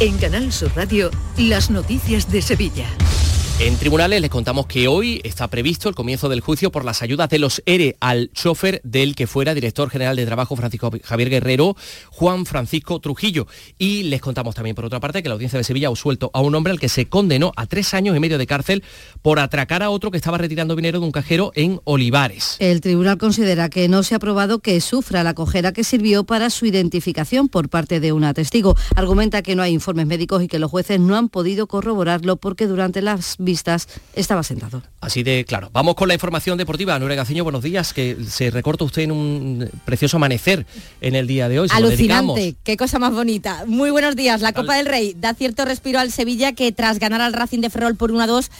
En 0.00 0.18
Canal 0.18 0.52
Sur 0.52 0.72
Radio, 0.74 1.10
las 1.36 1.70
noticias 1.70 2.30
de 2.30 2.42
Sevilla. 2.42 2.86
En 3.64 3.76
tribunales 3.76 4.20
les 4.20 4.28
contamos 4.28 4.66
que 4.66 4.88
hoy 4.88 5.20
está 5.22 5.46
previsto 5.46 5.88
el 5.88 5.94
comienzo 5.94 6.28
del 6.28 6.40
juicio 6.40 6.72
por 6.72 6.84
las 6.84 7.00
ayudas 7.00 7.28
de 7.28 7.38
los 7.38 7.62
ERE 7.64 7.96
al 8.00 8.32
chofer 8.32 8.80
del 8.82 9.14
que 9.14 9.28
fuera 9.28 9.54
director 9.54 9.88
general 9.88 10.16
de 10.16 10.26
trabajo 10.26 10.56
Francisco 10.56 10.90
Javier 11.04 11.30
Guerrero, 11.30 11.76
Juan 12.10 12.44
Francisco 12.44 12.98
Trujillo. 12.98 13.46
Y 13.78 14.02
les 14.02 14.20
contamos 14.20 14.56
también 14.56 14.74
por 14.74 14.84
otra 14.84 14.98
parte 14.98 15.22
que 15.22 15.28
la 15.28 15.34
audiencia 15.34 15.58
de 15.58 15.62
Sevilla 15.62 15.90
ha 15.90 15.94
suelto 15.94 16.32
a 16.34 16.40
un 16.40 16.56
hombre 16.56 16.72
al 16.72 16.80
que 16.80 16.88
se 16.88 17.08
condenó 17.08 17.52
a 17.54 17.66
tres 17.66 17.94
años 17.94 18.16
y 18.16 18.18
medio 18.18 18.36
de 18.36 18.48
cárcel 18.48 18.82
por 19.22 19.38
atracar 19.38 19.84
a 19.84 19.90
otro 19.90 20.10
que 20.10 20.16
estaba 20.16 20.38
retirando 20.38 20.74
dinero 20.74 20.98
de 20.98 21.06
un 21.06 21.12
cajero 21.12 21.52
en 21.54 21.80
Olivares. 21.84 22.56
El 22.58 22.80
tribunal 22.80 23.16
considera 23.16 23.68
que 23.70 23.86
no 23.86 24.02
se 24.02 24.16
ha 24.16 24.18
probado 24.18 24.58
que 24.58 24.80
sufra 24.80 25.22
la 25.22 25.34
cojera 25.34 25.72
que 25.72 25.84
sirvió 25.84 26.24
para 26.24 26.50
su 26.50 26.66
identificación 26.66 27.48
por 27.48 27.68
parte 27.68 28.00
de 28.00 28.10
una 28.10 28.34
testigo. 28.34 28.74
Argumenta 28.96 29.40
que 29.42 29.54
no 29.54 29.62
hay 29.62 29.72
informes 29.72 30.08
médicos 30.08 30.42
y 30.42 30.48
que 30.48 30.58
los 30.58 30.68
jueces 30.68 30.98
no 30.98 31.16
han 31.16 31.28
podido 31.28 31.68
corroborarlo 31.68 32.38
porque 32.38 32.66
durante 32.66 33.02
las 33.02 33.36
estaba 33.52 34.42
sentado. 34.42 34.82
Así 35.00 35.22
de 35.22 35.44
claro. 35.44 35.70
Vamos 35.72 35.94
con 35.94 36.08
la 36.08 36.14
información 36.14 36.58
deportiva. 36.58 36.98
Nuria 36.98 37.16
Gaciño, 37.16 37.44
buenos 37.44 37.62
días. 37.62 37.92
Que 37.92 38.16
se 38.28 38.50
recorta 38.50 38.84
usted 38.84 39.02
en 39.02 39.12
un 39.12 39.70
precioso 39.84 40.16
amanecer 40.16 40.66
en 41.00 41.14
el 41.14 41.26
día 41.26 41.48
de 41.48 41.60
hoy. 41.60 41.68
Alucinante. 41.72 42.56
Qué 42.64 42.76
cosa 42.76 42.98
más 42.98 43.12
bonita. 43.12 43.64
Muy 43.66 43.90
buenos 43.90 44.16
días. 44.16 44.40
La 44.40 44.52
Copa 44.52 44.76
del 44.76 44.86
Rey 44.86 45.14
da 45.16 45.34
cierto 45.34 45.64
respiro 45.64 45.98
al 45.98 46.10
Sevilla 46.10 46.52
que 46.52 46.72
tras 46.72 46.98
ganar 46.98 47.20
al 47.20 47.32
Racing 47.32 47.60
de 47.60 47.70
Ferrol 47.70 47.96
por 47.96 48.12
1 48.12 48.22
a 48.22 48.26
2 48.26 48.50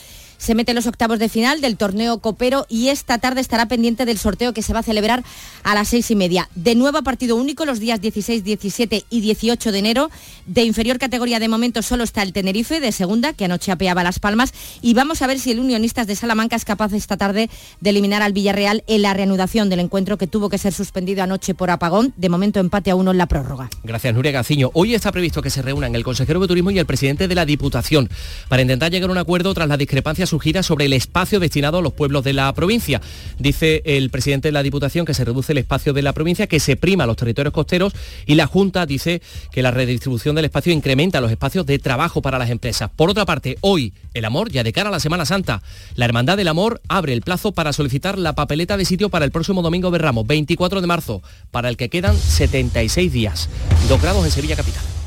se 0.42 0.56
mete 0.56 0.72
en 0.72 0.76
los 0.76 0.88
octavos 0.88 1.20
de 1.20 1.28
final 1.28 1.60
del 1.60 1.76
torneo 1.76 2.18
copero 2.18 2.66
y 2.68 2.88
esta 2.88 3.18
tarde 3.18 3.40
estará 3.40 3.66
pendiente 3.66 4.04
del 4.04 4.18
sorteo 4.18 4.52
que 4.52 4.62
se 4.62 4.72
va 4.72 4.80
a 4.80 4.82
celebrar 4.82 5.22
a 5.62 5.74
las 5.76 5.86
seis 5.86 6.10
y 6.10 6.16
media. 6.16 6.48
De 6.56 6.74
nuevo 6.74 6.98
a 6.98 7.02
partido 7.02 7.36
único 7.36 7.64
los 7.64 7.78
días 7.78 8.00
16, 8.00 8.42
17 8.42 9.04
y 9.08 9.20
18 9.20 9.70
de 9.70 9.78
enero. 9.78 10.10
De 10.46 10.64
inferior 10.64 10.98
categoría 10.98 11.38
de 11.38 11.46
momento 11.46 11.80
solo 11.80 12.02
está 12.02 12.22
el 12.22 12.32
Tenerife 12.32 12.80
de 12.80 12.90
segunda, 12.90 13.34
que 13.34 13.44
anoche 13.44 13.70
apeaba 13.70 14.02
Las 14.02 14.18
Palmas. 14.18 14.52
Y 14.82 14.94
vamos 14.94 15.22
a 15.22 15.28
ver 15.28 15.38
si 15.38 15.52
el 15.52 15.60
Unionistas 15.60 16.08
de 16.08 16.16
Salamanca 16.16 16.56
es 16.56 16.64
capaz 16.64 16.92
esta 16.92 17.16
tarde 17.16 17.48
de 17.80 17.90
eliminar 17.90 18.22
al 18.22 18.32
Villarreal 18.32 18.82
en 18.88 19.02
la 19.02 19.14
reanudación 19.14 19.70
del 19.70 19.78
encuentro 19.78 20.18
que 20.18 20.26
tuvo 20.26 20.48
que 20.48 20.58
ser 20.58 20.72
suspendido 20.72 21.22
anoche 21.22 21.54
por 21.54 21.70
apagón. 21.70 22.14
De 22.16 22.28
momento 22.28 22.58
empate 22.58 22.90
a 22.90 22.96
uno 22.96 23.12
en 23.12 23.18
la 23.18 23.26
prórroga. 23.26 23.70
Gracias, 23.84 24.12
Nuria 24.12 24.32
Gaciño. 24.32 24.72
Hoy 24.74 24.96
está 24.96 25.12
previsto 25.12 25.40
que 25.40 25.50
se 25.50 25.62
reúnan 25.62 25.94
el 25.94 26.02
consejero 26.02 26.40
de 26.40 26.48
Turismo 26.48 26.72
y 26.72 26.80
el 26.80 26.86
presidente 26.86 27.28
de 27.28 27.34
la 27.36 27.46
Diputación 27.46 28.10
para 28.48 28.62
intentar 28.62 28.90
llegar 28.90 29.08
a 29.08 29.12
un 29.12 29.18
acuerdo 29.18 29.54
tras 29.54 29.68
las 29.68 29.78
discrepancias 29.78 30.31
su 30.32 30.38
gira 30.38 30.62
sobre 30.62 30.86
el 30.86 30.94
espacio 30.94 31.40
destinado 31.40 31.76
a 31.76 31.82
los 31.82 31.92
pueblos 31.92 32.24
de 32.24 32.32
la 32.32 32.50
provincia. 32.54 33.02
Dice 33.38 33.82
el 33.84 34.08
presidente 34.08 34.48
de 34.48 34.52
la 34.52 34.62
Diputación 34.62 35.04
que 35.04 35.12
se 35.12 35.26
reduce 35.26 35.52
el 35.52 35.58
espacio 35.58 35.92
de 35.92 36.00
la 36.00 36.14
provincia, 36.14 36.46
que 36.46 36.58
se 36.58 36.74
prima 36.74 37.04
los 37.04 37.18
territorios 37.18 37.52
costeros 37.52 37.92
y 38.24 38.34
la 38.34 38.46
Junta 38.46 38.86
dice 38.86 39.20
que 39.50 39.60
la 39.60 39.70
redistribución 39.70 40.34
del 40.34 40.46
espacio 40.46 40.72
incrementa 40.72 41.20
los 41.20 41.30
espacios 41.30 41.66
de 41.66 41.78
trabajo 41.78 42.22
para 42.22 42.38
las 42.38 42.48
empresas. 42.48 42.88
Por 42.96 43.10
otra 43.10 43.26
parte, 43.26 43.58
hoy, 43.60 43.92
el 44.14 44.24
amor, 44.24 44.50
ya 44.50 44.64
de 44.64 44.72
cara 44.72 44.88
a 44.88 44.92
la 44.92 45.00
Semana 45.00 45.26
Santa, 45.26 45.62
la 45.96 46.06
Hermandad 46.06 46.38
del 46.38 46.48
Amor 46.48 46.80
abre 46.88 47.12
el 47.12 47.20
plazo 47.20 47.52
para 47.52 47.74
solicitar 47.74 48.16
la 48.16 48.34
papeleta 48.34 48.78
de 48.78 48.86
sitio 48.86 49.10
para 49.10 49.26
el 49.26 49.32
próximo 49.32 49.60
domingo 49.60 49.90
de 49.90 49.98
Ramos, 49.98 50.26
24 50.26 50.80
de 50.80 50.86
marzo, 50.86 51.20
para 51.50 51.68
el 51.68 51.76
que 51.76 51.90
quedan 51.90 52.16
76 52.16 53.12
días. 53.12 53.50
Dos 53.86 54.00
grados 54.00 54.24
en 54.24 54.30
Sevilla 54.30 54.56
Capital. 54.56 55.01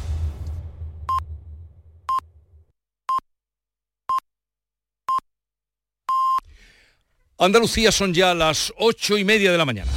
Andalucía 7.38 7.92
son 7.92 8.14
ya 8.14 8.34
las 8.34 8.74
ocho 8.78 9.18
y 9.18 9.26
media 9.26 9.52
de 9.52 9.58
la 9.58 9.66
mañana. 9.66 9.92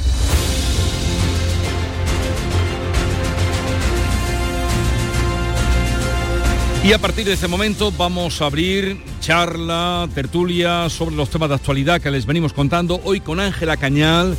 Y 6.83 6.91
a 6.91 6.97
partir 6.97 7.25
de 7.25 7.33
este 7.33 7.47
momento 7.47 7.93
vamos 7.97 8.41
a 8.41 8.45
abrir 8.45 8.97
charla, 9.21 10.09
tertulia 10.13 10.89
sobre 10.89 11.15
los 11.15 11.29
temas 11.29 11.49
de 11.49 11.55
actualidad 11.55 12.01
que 12.01 12.11
les 12.11 12.25
venimos 12.25 12.51
contando 12.51 12.99
hoy 13.05 13.21
con 13.21 13.39
Ángela 13.39 13.77
Cañal, 13.77 14.35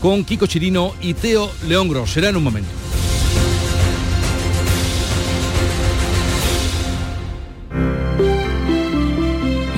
con 0.00 0.24
Kiko 0.24 0.46
Chirino 0.46 0.94
y 1.02 1.12
Teo 1.14 1.50
León 1.66 1.88
Gros. 1.88 2.10
Será 2.12 2.30
en 2.30 2.36
un 2.36 2.44
momento. 2.44 2.70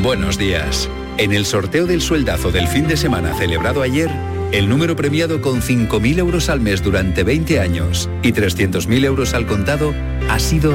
Buenos 0.02 0.38
días. 0.38 0.88
En 1.20 1.32
el 1.34 1.44
sorteo 1.44 1.84
del 1.84 2.00
sueldazo 2.00 2.50
del 2.50 2.66
fin 2.66 2.88
de 2.88 2.96
semana 2.96 3.36
celebrado 3.36 3.82
ayer, 3.82 4.10
el 4.52 4.70
número 4.70 4.96
premiado 4.96 5.42
con 5.42 5.60
5.000 5.60 6.18
euros 6.18 6.48
al 6.48 6.62
mes 6.62 6.82
durante 6.82 7.24
20 7.24 7.60
años 7.60 8.08
y 8.22 8.32
300.000 8.32 9.04
euros 9.04 9.34
al 9.34 9.46
contado 9.46 9.92
ha 10.30 10.38
sido 10.38 10.72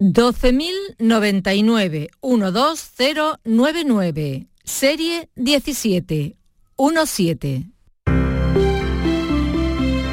12.099 0.00 2.08
12099 2.20 4.48
serie 4.64 5.28
17 5.36 6.36
17 6.76 7.66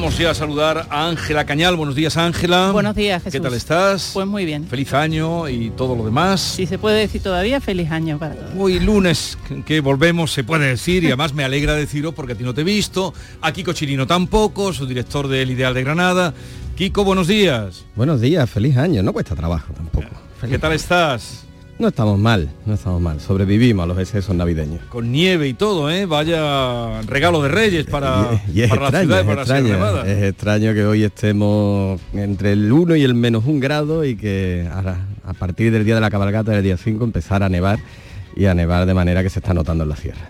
Vamos 0.00 0.16
ya 0.16 0.30
a 0.30 0.34
saludar 0.34 0.86
a 0.88 1.08
Ángela 1.08 1.44
Cañal. 1.44 1.76
Buenos 1.76 1.94
días, 1.94 2.16
Ángela. 2.16 2.70
Buenos 2.72 2.96
días, 2.96 3.22
Jesús. 3.22 3.32
¿Qué 3.32 3.40
tal 3.40 3.52
estás? 3.52 4.12
Pues 4.14 4.26
muy 4.26 4.46
bien. 4.46 4.66
Feliz 4.66 4.94
año 4.94 5.46
y 5.46 5.68
todo 5.76 5.94
lo 5.94 6.06
demás. 6.06 6.40
Si 6.40 6.64
se 6.64 6.78
puede 6.78 7.00
decir 7.00 7.22
todavía, 7.22 7.60
feliz 7.60 7.90
año 7.90 8.18
para 8.18 8.34
todos. 8.34 8.50
Hoy 8.56 8.80
lunes 8.80 9.36
que 9.66 9.80
volvemos 9.80 10.32
se 10.32 10.42
puede 10.42 10.68
decir 10.68 11.04
y 11.04 11.08
además 11.08 11.34
me 11.34 11.44
alegra 11.44 11.74
decirlo 11.74 12.12
porque 12.12 12.32
a 12.32 12.34
ti 12.34 12.44
no 12.44 12.54
te 12.54 12.62
he 12.62 12.64
visto, 12.64 13.12
a 13.42 13.52
Kiko 13.52 13.74
Chirino 13.74 14.06
tampoco, 14.06 14.72
su 14.72 14.86
director 14.86 15.28
del 15.28 15.50
Ideal 15.50 15.74
de 15.74 15.84
Granada. 15.84 16.32
Kiko, 16.76 17.04
buenos 17.04 17.28
días. 17.28 17.84
Buenos 17.94 18.22
días, 18.22 18.48
feliz 18.48 18.78
año. 18.78 19.02
No 19.02 19.12
cuesta 19.12 19.36
trabajo 19.36 19.74
tampoco. 19.74 20.08
¿Qué 20.48 20.58
tal 20.58 20.72
estás? 20.72 21.44
No 21.80 21.88
estamos 21.88 22.18
mal, 22.18 22.50
no 22.66 22.74
estamos 22.74 23.00
mal. 23.00 23.20
Sobrevivimos 23.20 23.84
a 23.84 23.86
los 23.86 23.98
excesos 23.98 24.36
navideños. 24.36 24.82
Con 24.90 25.10
nieve 25.10 25.48
y 25.48 25.54
todo, 25.54 25.90
¿eh? 25.90 26.04
Vaya 26.04 27.00
regalo 27.06 27.40
de 27.42 27.48
Reyes 27.48 27.86
para, 27.86 28.42
y 28.54 28.60
es 28.60 28.68
para 28.68 28.88
extraño, 28.88 29.08
la 29.08 29.16
ciudad 29.16 29.22
y 29.22 29.26
para 29.26 29.40
extraño, 29.40 29.78
la. 29.78 30.06
Es 30.06 30.22
extraño 30.24 30.74
que 30.74 30.84
hoy 30.84 31.04
estemos 31.04 31.98
entre 32.12 32.52
el 32.52 32.70
1 32.70 32.96
y 32.96 33.02
el 33.02 33.14
menos 33.14 33.46
un 33.46 33.60
grado 33.60 34.04
y 34.04 34.14
que 34.14 34.68
ahora, 34.70 35.06
a 35.24 35.32
partir 35.32 35.72
del 35.72 35.86
día 35.86 35.94
de 35.94 36.02
la 36.02 36.10
cabalgata 36.10 36.52
del 36.52 36.62
día 36.62 36.76
5 36.76 37.02
empezar 37.02 37.42
a 37.42 37.48
nevar 37.48 37.78
y 38.36 38.44
a 38.44 38.52
nevar 38.52 38.84
de 38.84 38.92
manera 38.92 39.22
que 39.22 39.30
se 39.30 39.38
está 39.38 39.54
notando 39.54 39.84
en 39.84 39.88
la 39.88 39.96
sierra. 39.96 40.28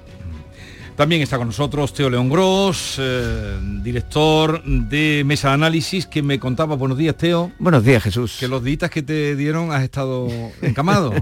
También 0.96 1.22
está 1.22 1.38
con 1.38 1.46
nosotros 1.46 1.94
Teo 1.94 2.10
León 2.10 2.28
Gros, 2.28 2.96
eh, 2.98 3.56
director 3.82 4.62
de 4.62 5.22
Mesa 5.24 5.48
de 5.48 5.54
Análisis, 5.54 6.04
que 6.06 6.22
me 6.22 6.38
contaba, 6.38 6.76
buenos 6.76 6.98
días 6.98 7.16
Teo. 7.16 7.52
Buenos 7.58 7.84
días 7.84 8.02
Jesús. 8.02 8.36
Que 8.38 8.48
los 8.48 8.62
días 8.62 8.90
que 8.90 9.02
te 9.02 9.34
dieron 9.34 9.72
has 9.72 9.82
estado 9.82 10.28
encamado. 10.60 11.14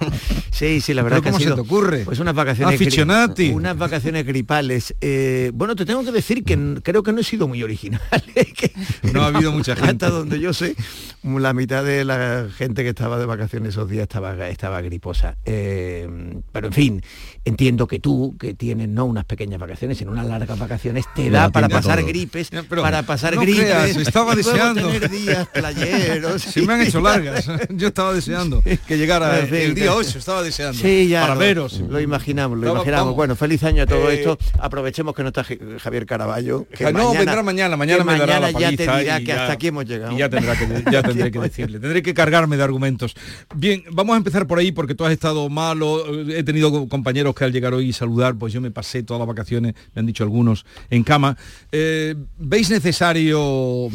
sí, 0.50 0.80
sí, 0.80 0.94
la 0.94 1.02
verdad 1.02 1.18
¿Pero 1.18 1.22
que 1.22 1.30
cómo 1.32 1.36
ha 1.36 1.48
se 1.50 1.54
te 1.54 1.60
ocurre? 1.60 1.98
Pues 2.06 2.18
unas 2.18 2.34
vacaciones 2.34 2.80
gri- 2.80 2.84
Aficionati. 2.86 3.50
unas 3.50 3.76
vacaciones 3.76 4.24
gripales. 4.24 4.94
Eh, 5.02 5.50
bueno, 5.52 5.76
te 5.76 5.84
tengo 5.84 6.02
que 6.02 6.12
decir 6.12 6.42
que 6.42 6.80
creo 6.82 7.02
que 7.02 7.12
no 7.12 7.20
he 7.20 7.24
sido 7.24 7.46
muy 7.46 7.62
original. 7.62 8.00
¿eh? 8.34 8.46
Que 8.56 8.72
No 9.12 9.20
ha 9.22 9.26
habido 9.26 9.52
mucha 9.52 9.76
gente. 9.76 10.06
Hasta 10.06 10.10
donde 10.10 10.40
yo 10.40 10.54
sé, 10.54 10.74
la 11.22 11.52
mitad 11.52 11.84
de 11.84 12.06
la 12.06 12.46
gente 12.56 12.82
que 12.84 12.88
estaba 12.88 13.18
de 13.18 13.26
vacaciones 13.26 13.70
esos 13.70 13.90
días 13.90 14.04
estaba, 14.04 14.48
estaba 14.48 14.80
griposa. 14.80 15.36
Eh, 15.44 16.08
pero 16.52 16.68
en 16.68 16.72
fin, 16.72 17.02
entiendo 17.44 17.86
que 17.86 17.98
tú, 17.98 18.34
que 18.40 18.54
tienes 18.54 18.88
no 18.88 19.04
unas 19.04 19.25
pequeñas 19.26 19.58
vacaciones, 19.58 19.98
sino 19.98 20.12
unas 20.12 20.26
largas 20.26 20.58
vacaciones, 20.58 21.04
te 21.14 21.30
da 21.30 21.50
para 21.50 21.68
pasar 21.68 21.98
todo. 21.98 22.06
gripes, 22.08 22.50
para 22.68 23.02
pasar 23.02 23.34
no 23.34 23.40
gripes. 23.42 23.64
creas, 23.64 23.96
estaba 23.96 24.34
deseando. 24.34 24.88
tener 24.88 25.10
días 25.10 25.48
playeros. 25.48 26.42
Se 26.42 26.62
me 26.62 26.74
han 26.74 26.82
hecho 26.82 27.00
largas. 27.02 27.46
Yo 27.70 27.88
estaba 27.88 28.12
deseando 28.14 28.62
que 28.62 28.96
llegara 28.98 29.40
En 29.40 29.54
el 29.54 29.74
día 29.74 29.84
que- 29.84 29.90
8, 29.90 30.18
estaba 30.18 30.42
deseando. 30.42 30.80
Sí, 30.80 31.08
ya 31.08 31.22
Para 31.22 31.34
lo, 31.34 31.40
veros. 31.40 31.80
Lo 31.80 32.00
imaginamos, 32.00 32.58
lo 32.58 32.70
imaginamos. 32.72 33.00
vamos. 33.04 33.16
Bueno, 33.16 33.36
feliz 33.36 33.62
año 33.64 33.82
a 33.82 33.86
todo 33.86 34.10
Eh, 34.10 34.14
esto. 34.20 34.38
Aprovechemos 34.60 35.14
que 35.14 35.22
no 35.22 35.28
está 35.28 35.44
Javier 35.80 36.06
Caraballo. 36.06 36.66
Que 36.76 36.92
no, 36.92 37.12
vendrá 37.12 37.42
mañana, 37.42 37.76
mañana 37.76 38.04
me 38.04 38.18
dará 38.18 38.40
mañana 38.40 38.52
la 38.52 38.60
ya 38.60 38.76
te 38.76 38.82
dirá 38.84 39.18
que 39.18 39.24
ya- 39.26 39.40
hasta 39.42 39.52
aquí 39.54 39.68
hemos 39.68 39.84
llegado. 39.86 40.12
Y 40.12 40.18
ya, 40.18 40.28
tendrá 40.28 40.56
que, 40.56 40.84
ya 40.90 41.02
tendré 41.02 41.30
que 41.30 41.38
decirle, 41.40 41.78
tendré 41.80 42.02
que 42.02 42.14
cargarme 42.14 42.56
de 42.56 42.62
argumentos. 42.62 43.14
Bien, 43.54 43.82
vamos 43.90 44.14
a 44.14 44.16
empezar 44.18 44.46
por 44.46 44.58
ahí 44.58 44.72
porque 44.72 44.94
tú 44.94 45.04
has 45.04 45.12
estado 45.12 45.48
malo, 45.48 46.04
eh, 46.28 46.38
he 46.38 46.42
tenido 46.44 46.88
compañeros 46.88 47.34
que 47.34 47.44
al 47.44 47.52
llegar 47.52 47.74
hoy 47.74 47.88
y 47.88 47.92
saludar, 47.92 48.34
pues 48.36 48.52
yo 48.52 48.60
me 48.60 48.70
pasé 48.70 49.02
todas 49.06 49.20
las 49.20 49.28
vacaciones, 49.28 49.74
me 49.94 50.00
han 50.00 50.06
dicho 50.06 50.24
algunos, 50.24 50.66
en 50.90 51.02
cama. 51.04 51.36
Eh, 51.72 52.14
¿Veis 52.38 52.70
necesario 52.70 53.88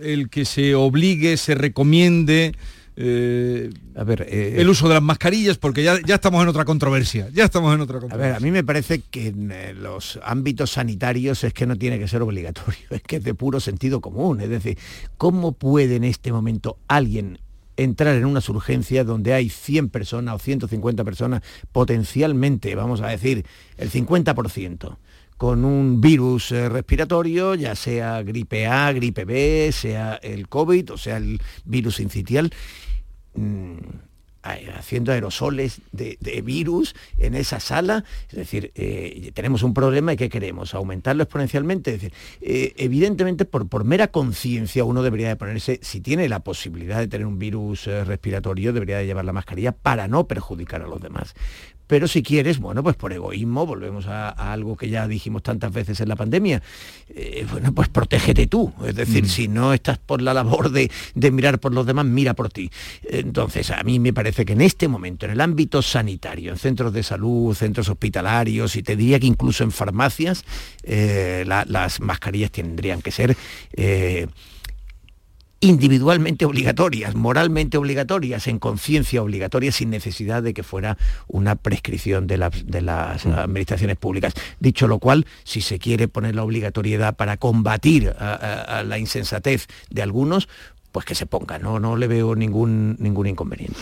el 0.00 0.30
que 0.30 0.44
se 0.44 0.74
obligue, 0.74 1.36
se 1.36 1.54
recomiende 1.54 2.54
eh, 3.02 3.70
a 3.96 4.04
ver, 4.04 4.26
eh, 4.28 4.56
el 4.58 4.68
uso 4.68 4.86
de 4.86 4.92
las 4.92 5.02
mascarillas, 5.02 5.56
porque 5.56 5.82
ya, 5.82 5.98
ya 6.04 6.16
estamos 6.16 6.42
en 6.42 6.48
otra 6.48 6.66
controversia, 6.66 7.30
ya 7.32 7.44
estamos 7.44 7.74
en 7.74 7.80
otra 7.80 7.98
A 8.10 8.16
ver, 8.16 8.34
a 8.34 8.40
mí 8.40 8.50
me 8.50 8.62
parece 8.62 9.00
que 9.00 9.28
en 9.28 9.50
eh, 9.52 9.72
los 9.72 10.20
ámbitos 10.22 10.72
sanitarios 10.72 11.42
es 11.42 11.54
que 11.54 11.64
no 11.66 11.76
tiene 11.76 11.98
que 11.98 12.08
ser 12.08 12.20
obligatorio, 12.20 12.80
es 12.90 13.00
que 13.00 13.16
es 13.16 13.24
de 13.24 13.32
puro 13.32 13.58
sentido 13.58 14.02
común. 14.02 14.42
Es 14.42 14.50
decir, 14.50 14.76
¿cómo 15.16 15.52
puede 15.52 15.96
en 15.96 16.04
este 16.04 16.30
momento 16.30 16.76
alguien 16.88 17.38
entrar 17.82 18.14
en 18.16 18.24
unas 18.24 18.48
urgencias 18.48 19.06
donde 19.06 19.32
hay 19.32 19.48
100 19.48 19.88
personas 19.88 20.34
o 20.34 20.38
150 20.38 21.04
personas, 21.04 21.42
potencialmente, 21.72 22.74
vamos 22.74 23.00
a 23.00 23.08
decir, 23.08 23.44
el 23.76 23.90
50%? 23.90 24.96
con 25.40 25.64
un 25.64 26.02
virus 26.02 26.52
eh, 26.52 26.68
respiratorio, 26.68 27.54
ya 27.54 27.74
sea 27.74 28.22
gripe 28.22 28.66
A, 28.66 28.92
gripe 28.92 29.24
B, 29.24 29.70
sea 29.72 30.16
el 30.16 30.48
COVID 30.48 30.92
o 30.92 30.98
sea 30.98 31.16
el 31.16 31.40
virus 31.64 31.98
incitial, 32.00 32.52
mm, 33.34 33.78
haciendo 34.42 35.12
aerosoles 35.12 35.80
de, 35.92 36.16
virus 36.42 36.94
en 37.18 37.34
esa 37.34 37.60
sala. 37.60 38.04
Es 38.28 38.36
decir, 38.36 38.72
eh, 38.74 39.30
tenemos 39.34 39.62
un 39.62 39.74
problema 39.74 40.12
y 40.12 40.16
¿qué 40.16 40.28
queremos? 40.28 40.74
¿Aumentarlo 40.74 41.22
exponencialmente? 41.22 41.94
Es 41.94 42.00
decir, 42.00 42.16
eh, 42.40 42.72
evidentemente 42.76 43.44
por, 43.44 43.68
por 43.68 43.84
mera 43.84 44.08
conciencia 44.08 44.84
uno 44.84 45.02
debería 45.02 45.28
de 45.28 45.36
ponerse, 45.36 45.78
si 45.82 46.00
tiene 46.00 46.28
la 46.28 46.40
posibilidad 46.40 46.98
de 46.98 47.08
tener 47.08 47.26
un 47.26 47.38
virus 47.38 47.86
eh, 47.86 48.04
respiratorio, 48.04 48.72
debería 48.72 48.98
de 48.98 49.06
llevar 49.06 49.24
la 49.24 49.32
mascarilla 49.32 49.72
para 49.72 50.08
no 50.08 50.26
perjudicar 50.26 50.82
a 50.82 50.86
los 50.86 51.00
demás. 51.00 51.34
Pero 51.90 52.06
si 52.06 52.22
quieres, 52.22 52.60
bueno, 52.60 52.84
pues 52.84 52.94
por 52.94 53.12
egoísmo, 53.12 53.66
volvemos 53.66 54.06
a, 54.06 54.28
a 54.28 54.52
algo 54.52 54.76
que 54.76 54.88
ya 54.88 55.08
dijimos 55.08 55.42
tantas 55.42 55.72
veces 55.72 55.98
en 56.00 56.08
la 56.08 56.14
pandemia, 56.14 56.62
eh, 57.08 57.44
bueno, 57.50 57.72
pues 57.74 57.88
protégete 57.88 58.46
tú. 58.46 58.72
Es 58.86 58.94
decir, 58.94 59.28
si 59.28 59.48
no 59.48 59.74
estás 59.74 59.98
por 59.98 60.22
la 60.22 60.32
labor 60.32 60.70
de, 60.70 60.88
de 61.16 61.30
mirar 61.32 61.58
por 61.58 61.74
los 61.74 61.84
demás, 61.84 62.06
mira 62.06 62.34
por 62.34 62.48
ti. 62.48 62.70
Entonces, 63.02 63.72
a 63.72 63.82
mí 63.82 63.98
me 63.98 64.12
parece 64.12 64.44
que 64.44 64.52
en 64.52 64.60
este 64.60 64.86
momento, 64.86 65.26
en 65.26 65.32
el 65.32 65.40
ámbito 65.40 65.82
sanitario, 65.82 66.52
en 66.52 66.58
centros 66.58 66.92
de 66.92 67.02
salud, 67.02 67.56
centros 67.56 67.88
hospitalarios, 67.88 68.76
y 68.76 68.84
te 68.84 68.94
diría 68.94 69.18
que 69.18 69.26
incluso 69.26 69.64
en 69.64 69.72
farmacias, 69.72 70.44
eh, 70.84 71.42
la- 71.44 71.64
las 71.66 71.98
mascarillas 72.00 72.52
tendrían 72.52 73.02
que 73.02 73.10
ser... 73.10 73.36
eh, 73.72 74.28
individualmente 75.60 76.46
obligatorias, 76.46 77.14
moralmente 77.14 77.76
obligatorias, 77.76 78.46
en 78.46 78.58
conciencia 78.58 79.22
obligatoria, 79.22 79.72
sin 79.72 79.90
necesidad 79.90 80.42
de 80.42 80.54
que 80.54 80.62
fuera 80.62 80.96
una 81.28 81.54
prescripción 81.56 82.26
de, 82.26 82.38
las- 82.38 82.66
de 82.66 82.80
las 82.80 83.26
administraciones 83.26 83.96
públicas. 83.96 84.32
Dicho 84.58 84.88
lo 84.88 84.98
cual, 84.98 85.26
si 85.44 85.60
se 85.60 85.78
quiere 85.78 86.08
poner 86.08 86.34
la 86.34 86.44
obligatoriedad 86.44 87.14
para 87.16 87.36
combatir 87.36 88.14
a, 88.18 88.32
a- 88.34 88.78
a 88.78 88.82
la 88.84 88.98
insensatez 88.98 89.66
de 89.90 90.02
algunos, 90.02 90.48
pues 90.92 91.04
que 91.04 91.14
se 91.14 91.26
ponga, 91.26 91.58
no, 91.58 91.78
no 91.78 91.96
le 91.96 92.08
veo 92.08 92.34
ningún, 92.34 92.96
ningún 92.98 93.26
inconveniente. 93.26 93.78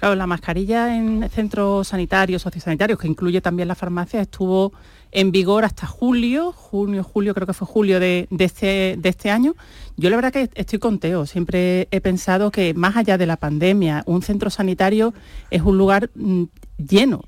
Claro, 0.00 0.14
la 0.14 0.26
mascarilla 0.26 0.96
en 0.96 1.28
centros 1.28 1.88
sanitarios, 1.88 2.40
sociosanitarios, 2.40 2.98
que 2.98 3.06
incluye 3.06 3.42
también 3.42 3.68
la 3.68 3.74
farmacia, 3.74 4.22
estuvo 4.22 4.72
en 5.12 5.30
vigor 5.30 5.66
hasta 5.66 5.86
julio, 5.86 6.52
junio, 6.52 7.04
julio, 7.04 7.34
creo 7.34 7.46
que 7.46 7.52
fue 7.52 7.66
julio 7.66 8.00
de, 8.00 8.26
este, 8.38 8.96
de 8.98 9.08
este 9.10 9.30
año. 9.30 9.56
Yo 9.98 10.08
la 10.08 10.16
verdad 10.16 10.32
que 10.32 10.48
estoy 10.54 10.78
con 10.78 11.00
Teo, 11.00 11.26
siempre 11.26 11.86
he 11.90 12.00
pensado 12.00 12.50
que 12.50 12.72
más 12.72 12.96
allá 12.96 13.18
de 13.18 13.26
la 13.26 13.36
pandemia, 13.36 14.02
un 14.06 14.22
centro 14.22 14.48
sanitario 14.48 15.12
es 15.50 15.60
un 15.60 15.76
lugar 15.76 16.08
mm, 16.14 16.44
lleno 16.78 17.22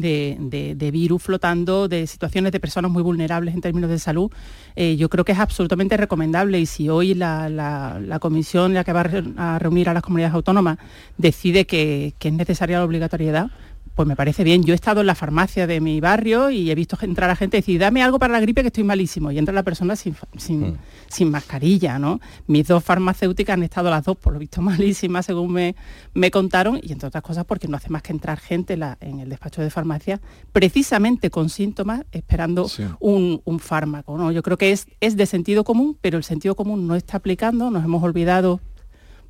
de, 0.00 0.90
virus 0.90 1.22
flotando, 1.22 1.88
de 1.88 2.06
situaciones 2.06 2.52
de 2.52 2.60
personas 2.60 2.90
muy 2.90 3.02
vulnerables 3.02 3.54
en 3.54 3.60
términos 3.60 3.90
de 3.90 3.98
salud, 3.98 4.30
eh, 4.76 4.96
yo 4.96 5.08
creo 5.08 5.24
que 5.24 5.32
es 5.32 5.38
absolutamente 5.38 5.96
recomendable. 5.96 6.60
Y 6.60 6.66
si 6.66 6.88
hoy 6.88 7.14
la, 7.14 7.48
la- 7.48 7.98
comisión 8.18 8.74
la 8.74 8.84
que 8.84 8.92
va 8.92 9.00
a 9.00 9.04
re- 9.04 9.24
a 9.36 9.58
reunir 9.58 9.88
a 9.88 9.94
las 9.94 10.02
comunidades 10.02 10.34
autónomas 10.34 10.78
decide 11.18 11.66
que 11.66 12.14
es 12.20 12.32
necesaria 12.32 12.78
la 12.78 12.84
obligatoriedad, 12.84 13.50
pues 13.96 14.06
me 14.06 14.14
parece 14.14 14.44
bien. 14.44 14.62
Yo 14.62 14.72
he 14.72 14.76
estado 14.76 15.00
en 15.00 15.06
la 15.08 15.14
farmacia 15.16 15.66
de 15.66 15.80
mi 15.80 16.00
barrio 16.00 16.50
y 16.50 16.70
he 16.70 16.74
visto 16.74 16.96
entrar 17.00 17.30
a 17.30 17.34
gente 17.34 17.56
y 17.56 17.60
decir, 17.62 17.80
dame 17.80 18.02
algo 18.02 18.18
para 18.18 18.32
la 18.34 18.40
gripe 18.40 18.60
que 18.60 18.68
estoy 18.68 18.84
malísimo. 18.84 19.32
Y 19.32 19.38
entra 19.38 19.54
la 19.54 19.62
persona 19.64 19.96
sin, 19.96 20.14
fa- 20.14 20.28
sin, 20.36 20.76
sin 21.08 21.30
mascarilla, 21.30 21.98
¿no? 21.98 22.20
Mis 22.46 22.68
dos 22.68 22.84
farmacéuticas 22.84 23.54
han 23.54 23.62
estado 23.62 23.88
las 23.90 24.04
dos, 24.04 24.16
por 24.18 24.34
lo 24.34 24.38
visto, 24.38 24.60
malísimas, 24.62 25.26
según 25.26 25.50
me, 25.52 25.74
me 26.14 26.30
contaron, 26.30 26.78
y 26.82 26.92
entre 26.92 27.08
otras 27.08 27.22
cosas 27.24 27.44
porque 27.46 27.66
no 27.68 27.76
hace 27.78 27.88
más 27.90 28.02
que 28.02 28.12
entrar 28.12 28.38
gente 28.38 28.76
la- 28.76 28.98
en 29.00 29.18
el 29.20 29.30
despacho 29.30 29.62
de 29.62 29.70
farmacia, 29.70 30.20
precisamente 30.52 31.30
con 31.30 31.48
síntomas, 31.48 32.02
esperando 32.12 32.68
un, 33.00 33.40
un 33.44 33.58
fármaco, 33.60 34.18
¿no? 34.18 34.30
Yo 34.30 34.42
creo 34.42 34.58
que 34.58 34.72
es, 34.72 34.86
es 35.00 35.16
de 35.16 35.24
sentido 35.26 35.64
común, 35.64 35.96
pero 36.00 36.18
el 36.18 36.24
sentido 36.24 36.54
común 36.54 36.86
no 36.86 36.94
está 36.96 37.16
aplicando, 37.16 37.70
nos 37.70 37.84
hemos 37.84 38.02
olvidado 38.02 38.60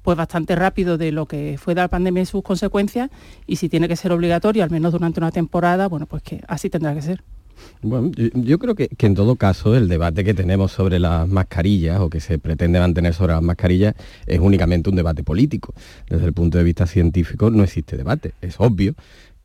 pues 0.07 0.17
bastante 0.17 0.55
rápido 0.55 0.99
de 0.99 1.11
lo 1.11 1.27
que 1.27 1.59
fue 1.59 1.75
la 1.75 1.89
pandemia 1.89 2.23
y 2.23 2.27
sus 2.27 2.41
consecuencias 2.45 3.11
y 3.45 3.57
si 3.57 3.69
tiene 3.69 3.89
que 3.89 3.97
ser 3.97 4.13
obligatorio, 4.13 4.63
al 4.63 4.71
menos 4.71 4.93
durante 4.93 5.19
una 5.19 5.33
temporada, 5.33 5.89
bueno, 5.89 6.07
pues 6.07 6.23
que 6.23 6.45
así 6.47 6.71
tendrá 6.71 6.95
que 6.95 7.03
ser. 7.03 7.25
Bueno, 7.83 8.13
yo, 8.15 8.29
yo 8.33 8.59
creo 8.61 8.77
que, 8.77 8.87
que 8.87 9.07
en 9.07 9.17
todo 9.17 9.35
caso 9.35 9.75
el 9.75 9.89
debate 9.89 10.23
que 10.23 10.33
tenemos 10.33 10.71
sobre 10.71 11.01
las 11.01 11.27
mascarillas 11.27 11.99
o 11.99 12.09
que 12.09 12.21
se 12.21 12.39
pretende 12.39 12.79
mantener 12.79 13.15
sobre 13.15 13.33
las 13.33 13.43
mascarillas 13.43 13.97
es 14.29 14.39
únicamente 14.39 14.91
un 14.91 14.95
debate 14.95 15.25
político. 15.25 15.75
Desde 16.09 16.27
el 16.27 16.33
punto 16.33 16.57
de 16.57 16.63
vista 16.63 16.87
científico 16.87 17.51
no 17.51 17.65
existe 17.65 17.97
debate. 17.97 18.35
Es 18.41 18.55
obvio 18.59 18.95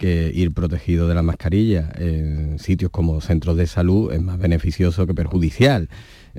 que 0.02 0.32
ir 0.34 0.52
protegido 0.52 1.08
de 1.08 1.14
la 1.14 1.22
mascarilla 1.22 1.92
en 1.96 2.58
sitios 2.58 2.90
como 2.90 3.22
centros 3.22 3.56
de 3.56 3.68
salud 3.68 4.12
es 4.12 4.20
más 4.20 4.40
beneficioso 4.40 5.06
que 5.06 5.14
perjudicial. 5.14 5.90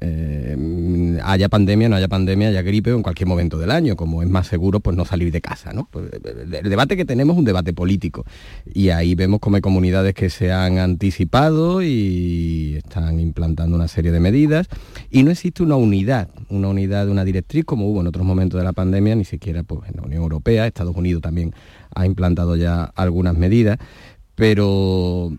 Eh, 0.01 1.21
haya 1.23 1.49
pandemia, 1.49 1.89
no 1.89 1.95
haya 1.95 2.09
pandemia, 2.09 2.49
haya 2.49 2.63
gripe 2.63 2.93
o 2.93 2.97
en 2.97 3.03
cualquier 3.03 3.29
momento 3.29 3.59
del 3.59 3.71
año, 3.71 3.95
como 3.95 4.23
es 4.23 4.29
más 4.29 4.49
seguro 4.49 4.81
pues 4.81 4.97
no 4.97 5.05
salir 5.05 5.31
de 5.31 5.41
casa. 5.41 5.73
¿no? 5.73 5.87
Pues, 5.93 6.07
el 6.13 6.53
el 6.53 6.71
debate 6.71 6.97
que 6.97 7.05
tenemos 7.05 7.35
es 7.35 7.39
un 7.39 7.45
debate 7.45 7.73
político 7.73 8.25
y 8.75 8.89
ahí 8.89 9.15
vemos 9.15 9.39
como 9.39 9.55
hay 9.55 9.63
comunidades 9.63 10.15
que 10.15 10.29
se 10.29 10.51
han 10.51 10.79
anticipado 10.79 11.83
y 11.83 12.75
están 12.79 13.21
implantando 13.21 13.77
una 13.77 13.87
serie 13.87 14.11
de 14.11 14.19
medidas 14.19 14.67
y 15.09 15.23
no 15.23 15.31
existe 15.31 15.63
una 15.63 15.77
unidad, 15.77 16.31
una 16.49 16.67
unidad 16.67 17.07
de 17.07 17.13
una 17.13 17.25
directriz 17.25 17.65
como 17.65 17.87
hubo 17.87 18.01
en 18.01 18.09
otros 18.09 18.27
momentos 18.27 18.59
de 18.59 18.65
la 18.65 18.73
pandemia, 18.73 19.15
ni 19.15 19.25
siquiera 19.25 19.63
pues, 19.63 19.89
en 19.89 19.99
la 19.99 20.03
Unión 20.03 20.23
Europea, 20.23 20.67
Estados 20.67 20.97
Unidos 20.97 21.23
también 21.23 21.55
ha 21.95 22.07
implantado 22.07 22.57
ya 22.57 22.85
algunas 22.85 23.37
medidas 23.37 23.79
pero 24.35 25.31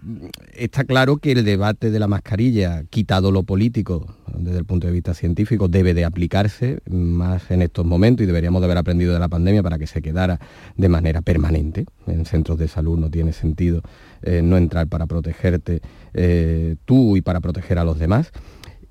está 0.54 0.84
claro 0.84 1.18
que 1.18 1.32
el 1.32 1.44
debate 1.44 1.90
de 1.90 2.00
la 2.00 2.08
mascarilla, 2.08 2.84
quitado 2.90 3.32
lo 3.32 3.44
político, 3.44 4.16
desde 4.38 4.60
el 4.60 4.66
punto 4.66 4.86
de 4.86 4.94
vista 4.94 5.16
científico, 5.16 5.68
debe 5.68 5.96
de 5.96 6.06
aplicarse 6.06 6.80
más 6.88 7.50
en 7.50 7.64
estos 7.64 7.86
momentos 7.86 8.24
y 8.24 8.28
deberíamos 8.28 8.62
de 8.62 8.66
haber 8.66 8.78
aprendido 8.78 9.14
de 9.14 9.20
la 9.20 9.30
pandemia 9.30 9.64
para 9.64 9.80
que 9.80 9.88
se 9.88 10.02
quedara 10.02 10.40
de 10.78 10.90
manera 10.90 11.22
permanente. 11.22 11.86
En 12.06 12.26
centros 12.26 12.60
de 12.60 12.68
salud 12.68 12.98
no 13.00 13.10
tiene 13.10 13.34
sentido 13.34 13.82
eh, 14.22 14.42
no 14.44 14.58
entrar 14.58 14.88
para 14.88 15.08
protegerte 15.08 15.82
eh, 16.14 16.76
tú 16.86 17.18
y 17.18 17.22
para 17.22 17.42
proteger 17.42 17.80
a 17.80 17.84
los 17.84 17.98
demás. 17.98 18.32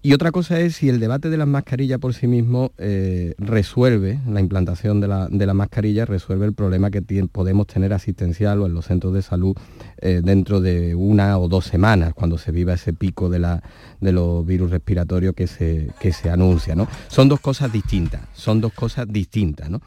Y 0.05 0.15
otra 0.15 0.33
cosa 0.33 0.59
es 0.59 0.75
si 0.75 0.89
el 0.89 0.99
debate 0.99 1.31
de 1.31 1.37
las 1.37 1.47
mascarillas 1.47 2.01
por 2.01 2.13
sí 2.13 2.27
mismo 2.27 2.73
eh, 2.77 3.35
resuelve, 3.39 4.19
la 4.29 4.41
implantación 4.41 5.01
de 5.01 5.07
la, 5.07 5.29
de 5.29 5.47
la 5.47 5.55
mascarilla 5.55 6.05
resuelve 6.05 6.45
el 6.45 6.55
problema 6.55 6.91
que 6.91 7.03
podemos 7.31 7.69
tener 7.69 7.93
asistencial 7.93 8.61
o 8.63 8.67
en 8.67 8.75
los 8.75 8.87
centros 8.87 9.15
de 9.15 9.23
salud 9.23 9.57
eh, 10.03 10.21
dentro 10.23 10.61
de 10.61 10.95
una 10.95 11.39
o 11.39 11.49
dos 11.49 11.65
semanas, 11.65 12.13
cuando 12.15 12.37
se 12.37 12.53
viva 12.53 12.75
ese 12.75 12.93
pico 12.93 13.31
de, 13.31 13.39
la, 13.39 13.63
de 14.01 14.13
los 14.13 14.45
virus 14.45 14.71
respiratorios 14.71 15.35
que 15.35 15.47
se, 15.47 15.89
que 16.01 16.13
se 16.13 16.29
anuncia. 16.29 16.75
¿no? 16.75 16.89
Son 17.09 17.29
dos 17.29 17.41
cosas 17.41 17.73
distintas, 17.73 18.21
son 18.35 18.61
dos 18.61 18.73
cosas 18.73 19.07
distintas. 19.09 19.71
¿no? 19.71 19.81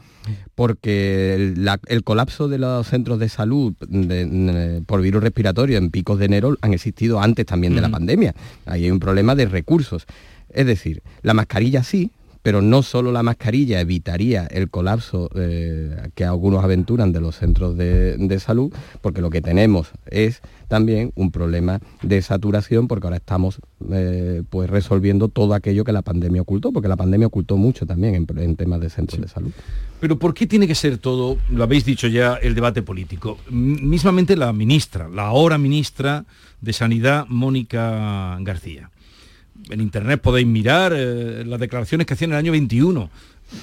porque 0.54 1.34
el, 1.34 1.64
la- 1.64 1.78
el 1.86 2.02
colapso 2.02 2.48
de 2.48 2.58
los 2.58 2.86
centros 2.88 3.18
de 3.18 3.28
salud 3.28 3.74
de- 3.88 4.24
de- 4.26 4.82
por 4.82 5.00
virus 5.00 5.22
respiratorio 5.22 5.78
en 5.78 5.90
picos 5.90 6.18
de 6.18 6.24
enero 6.24 6.56
han 6.62 6.72
existido 6.72 7.20
antes 7.20 7.46
también 7.46 7.74
de 7.74 7.80
la 7.80 7.88
pandemia. 7.90 8.34
Ahí 8.64 8.84
hay 8.84 8.90
un 8.90 8.98
problema 9.00 9.34
de 9.34 9.46
recursos. 9.46 10.06
Es 10.48 10.66
decir, 10.66 11.02
la 11.22 11.34
mascarilla 11.34 11.82
sí, 11.82 12.10
pero 12.46 12.62
no 12.62 12.84
solo 12.84 13.10
la 13.10 13.24
mascarilla 13.24 13.80
evitaría 13.80 14.46
el 14.46 14.70
colapso 14.70 15.28
eh, 15.34 16.10
que 16.14 16.24
algunos 16.24 16.62
aventuran 16.62 17.10
de 17.10 17.20
los 17.20 17.34
centros 17.34 17.76
de, 17.76 18.16
de 18.18 18.38
salud, 18.38 18.72
porque 19.00 19.20
lo 19.20 19.30
que 19.30 19.40
tenemos 19.42 19.88
es 20.08 20.42
también 20.68 21.10
un 21.16 21.32
problema 21.32 21.80
de 22.04 22.22
saturación, 22.22 22.86
porque 22.86 23.08
ahora 23.08 23.16
estamos 23.16 23.58
eh, 23.90 24.44
pues 24.48 24.70
resolviendo 24.70 25.26
todo 25.26 25.54
aquello 25.54 25.82
que 25.82 25.90
la 25.92 26.02
pandemia 26.02 26.42
ocultó, 26.42 26.70
porque 26.72 26.86
la 26.86 26.94
pandemia 26.94 27.26
ocultó 27.26 27.56
mucho 27.56 27.84
también 27.84 28.14
en, 28.14 28.26
en 28.38 28.54
temas 28.54 28.78
de 28.78 28.90
centros 28.90 29.20
de 29.20 29.26
salud. 29.26 29.50
Pero 29.98 30.16
¿por 30.16 30.32
qué 30.32 30.46
tiene 30.46 30.68
que 30.68 30.76
ser 30.76 30.98
todo, 30.98 31.38
lo 31.50 31.64
habéis 31.64 31.84
dicho 31.84 32.06
ya, 32.06 32.34
el 32.34 32.54
debate 32.54 32.80
político? 32.80 33.38
M- 33.50 33.80
Mismamente 33.82 34.36
la 34.36 34.52
ministra, 34.52 35.08
la 35.08 35.26
ahora 35.26 35.58
ministra 35.58 36.24
de 36.60 36.72
Sanidad, 36.72 37.26
Mónica 37.28 38.38
García. 38.42 38.88
En 39.70 39.80
internet 39.80 40.20
podéis 40.20 40.46
mirar 40.46 40.92
eh, 40.94 41.44
las 41.44 41.58
declaraciones 41.58 42.06
que 42.06 42.14
hacía 42.14 42.26
en 42.26 42.32
el 42.32 42.38
año 42.38 42.52
21. 42.52 43.10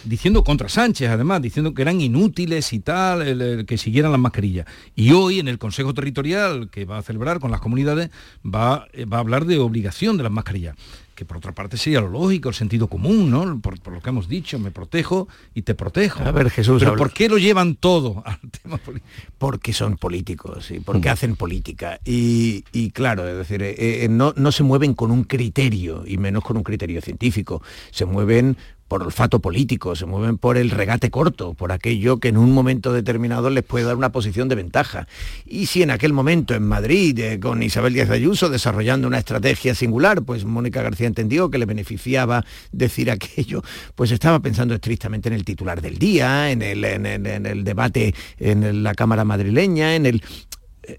Diciendo 0.04 0.44
contra 0.44 0.70
Sánchez, 0.70 1.10
además, 1.10 1.42
diciendo 1.42 1.74
que 1.74 1.82
eran 1.82 2.02
inútiles 2.02 2.72
y 2.74 2.80
tal, 2.80 3.22
el- 3.22 3.42
el 3.42 3.66
que 3.66 3.78
siguieran 3.78 4.12
las 4.12 4.22
mascarillas. 4.22 4.66
Y 4.96 5.12
hoy 5.12 5.40
en 5.40 5.48
el 5.48 5.58
Consejo 5.58 5.94
Territorial 5.94 6.70
que 6.70 6.86
va 6.86 6.98
a 6.98 7.02
celebrar 7.04 7.40
con 7.40 7.52
las 7.52 7.62
comunidades 7.62 8.10
va, 8.46 8.88
eh, 8.94 9.06
va 9.06 9.18
a 9.18 9.20
hablar 9.22 9.46
de 9.46 9.60
obligación 9.60 10.18
de 10.18 10.24
las 10.24 10.32
mascarillas. 10.32 10.76
Que 11.16 11.26
por 11.26 11.38
otra 11.38 11.52
parte 11.52 11.78
sería 11.78 12.02
lo 12.02 12.10
lógico, 12.10 12.50
el 12.50 12.56
sentido 12.56 12.88
común, 12.88 13.30
¿no? 13.30 13.60
Por, 13.62 13.80
por 13.80 13.94
lo 13.94 14.02
que 14.02 14.10
hemos 14.10 14.28
dicho, 14.28 14.58
me 14.58 14.72
protejo 14.72 15.28
y 15.54 15.62
te 15.62 15.76
protejo. 15.76 16.24
A 16.24 16.32
ver, 16.32 16.50
Jesús, 16.50 16.80
Pero 16.80 16.94
habla- 16.94 17.04
¿por 17.04 17.14
qué 17.14 17.30
lo 17.30 17.38
llevan 17.38 17.76
todo 17.76 18.24
al 18.26 18.40
tema 18.64 18.78
político? 18.78 19.08
porque 19.38 19.74
son 19.74 19.98
políticos 19.98 20.72
y 20.72 20.80
porque 20.80 21.10
Mm. 21.10 21.12
hacen 21.12 21.36
política. 21.36 22.00
Y, 22.04 22.64
y 22.72 22.90
claro, 22.90 23.28
es 23.30 23.38
decir, 23.38 23.62
eh, 23.62 23.76
eh, 23.78 24.08
no, 24.10 24.34
no 24.38 24.52
se 24.52 24.64
mueven 24.64 24.96
con 24.96 25.12
un 25.12 25.24
criterio, 25.24 26.04
y 26.08 26.18
menos 26.18 26.44
con 26.44 26.58
un 26.58 26.64
criterio 26.64 27.00
científico. 27.00 27.62
Se 27.92 28.06
mueven 28.06 28.58
por 28.88 29.04
olfato 29.04 29.40
político, 29.40 29.96
se 29.96 30.06
mueven 30.06 30.38
por 30.38 30.58
el 30.58 30.70
regate 30.70 31.10
corto, 31.10 31.54
por 31.54 31.72
aquello 31.72 32.20
que 32.20 32.28
en 32.28 32.38
un 32.38 32.52
momento 32.52 32.94
determinado 32.94 33.50
les 33.50 33.64
puede 33.64 33.86
dar 33.86 33.96
una 33.96 34.12
posición 34.12 34.50
de 34.50 34.56
ventaja. 34.56 35.08
Y 35.46 35.66
si 35.68 35.82
en 35.82 35.92
aquel 35.92 36.14
momento 36.14 36.54
en 36.54 36.64
Madrid, 36.64 37.18
eh, 37.20 37.40
con 37.40 37.64
Isabel 37.64 37.94
Díaz 37.94 38.10
Ayuso 38.10 38.50
desarrollando 38.50 39.08
una 39.08 39.18
estrategia 39.18 39.76
singular, 39.76 40.22
pues 40.22 40.46
Mónica 40.46 40.82
García 40.82 41.08
entendió 41.08 41.50
que 41.50 41.58
le 41.58 41.66
beneficiaba 41.66 42.46
decir 42.72 43.10
aquello, 43.12 43.64
pues 43.96 44.12
estaba 44.12 44.40
pensando 44.40 44.76
estrictamente 44.76 45.30
en 45.30 45.36
el 45.36 45.46
titular 45.46 45.82
del 45.82 45.98
día, 45.98 46.52
en 46.52 46.62
el, 46.62 47.64
debate 47.64 48.14
en 48.38 48.84
la 48.84 48.94
Cámara 48.94 49.24
madrileña, 49.24 49.96
en 49.96 50.06
el 50.06 50.24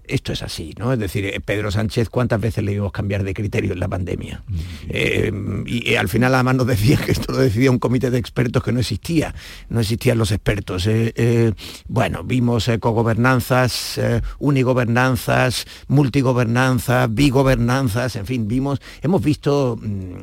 esto 0.05 0.33
es 0.33 0.41
así, 0.43 0.73
¿no? 0.77 0.91
Es 0.93 0.99
decir, 0.99 1.25
eh, 1.25 1.39
Pedro 1.43 1.71
Sánchez, 1.71 2.09
¿cuántas 2.09 2.41
veces 2.41 2.63
le 2.63 2.73
vimos 2.73 2.91
cambiar 2.91 3.23
de 3.23 3.33
criterio 3.33 3.73
en 3.73 3.79
la 3.79 3.87
pandemia? 3.87 4.43
Eh, 4.89 5.31
y, 5.65 5.91
eh, 5.91 5.97
al 5.97 6.09
final 6.09 6.33
además 6.33 6.55
nos 6.55 6.67
decía 6.67 6.97
que 6.97 7.11
esto 7.11 7.31
lo 7.33 7.39
decidía 7.39 7.71
un 7.71 7.79
comité 7.79 8.09
de 8.11 8.17
expertos 8.17 8.63
que 8.63 8.71
no 8.71 8.79
existía, 8.79 9.35
no 9.69 9.79
existían 9.79 10.17
los 10.17 10.31
expertos. 10.31 10.87
Eh, 10.87 11.13
eh, 11.15 11.51
bueno, 11.87 12.23
vimos 12.23 12.69
cogobernanzas, 12.79 13.99
unigobernanzas, 14.39 15.65
multigobernanzas, 15.87 17.13
bigobernanzas, 17.13 18.15
en 18.15 18.25
fin, 18.25 18.47
vimos, 18.47 18.79
hemos 19.01 19.21
visto 19.21 19.77
mm, 19.81 20.15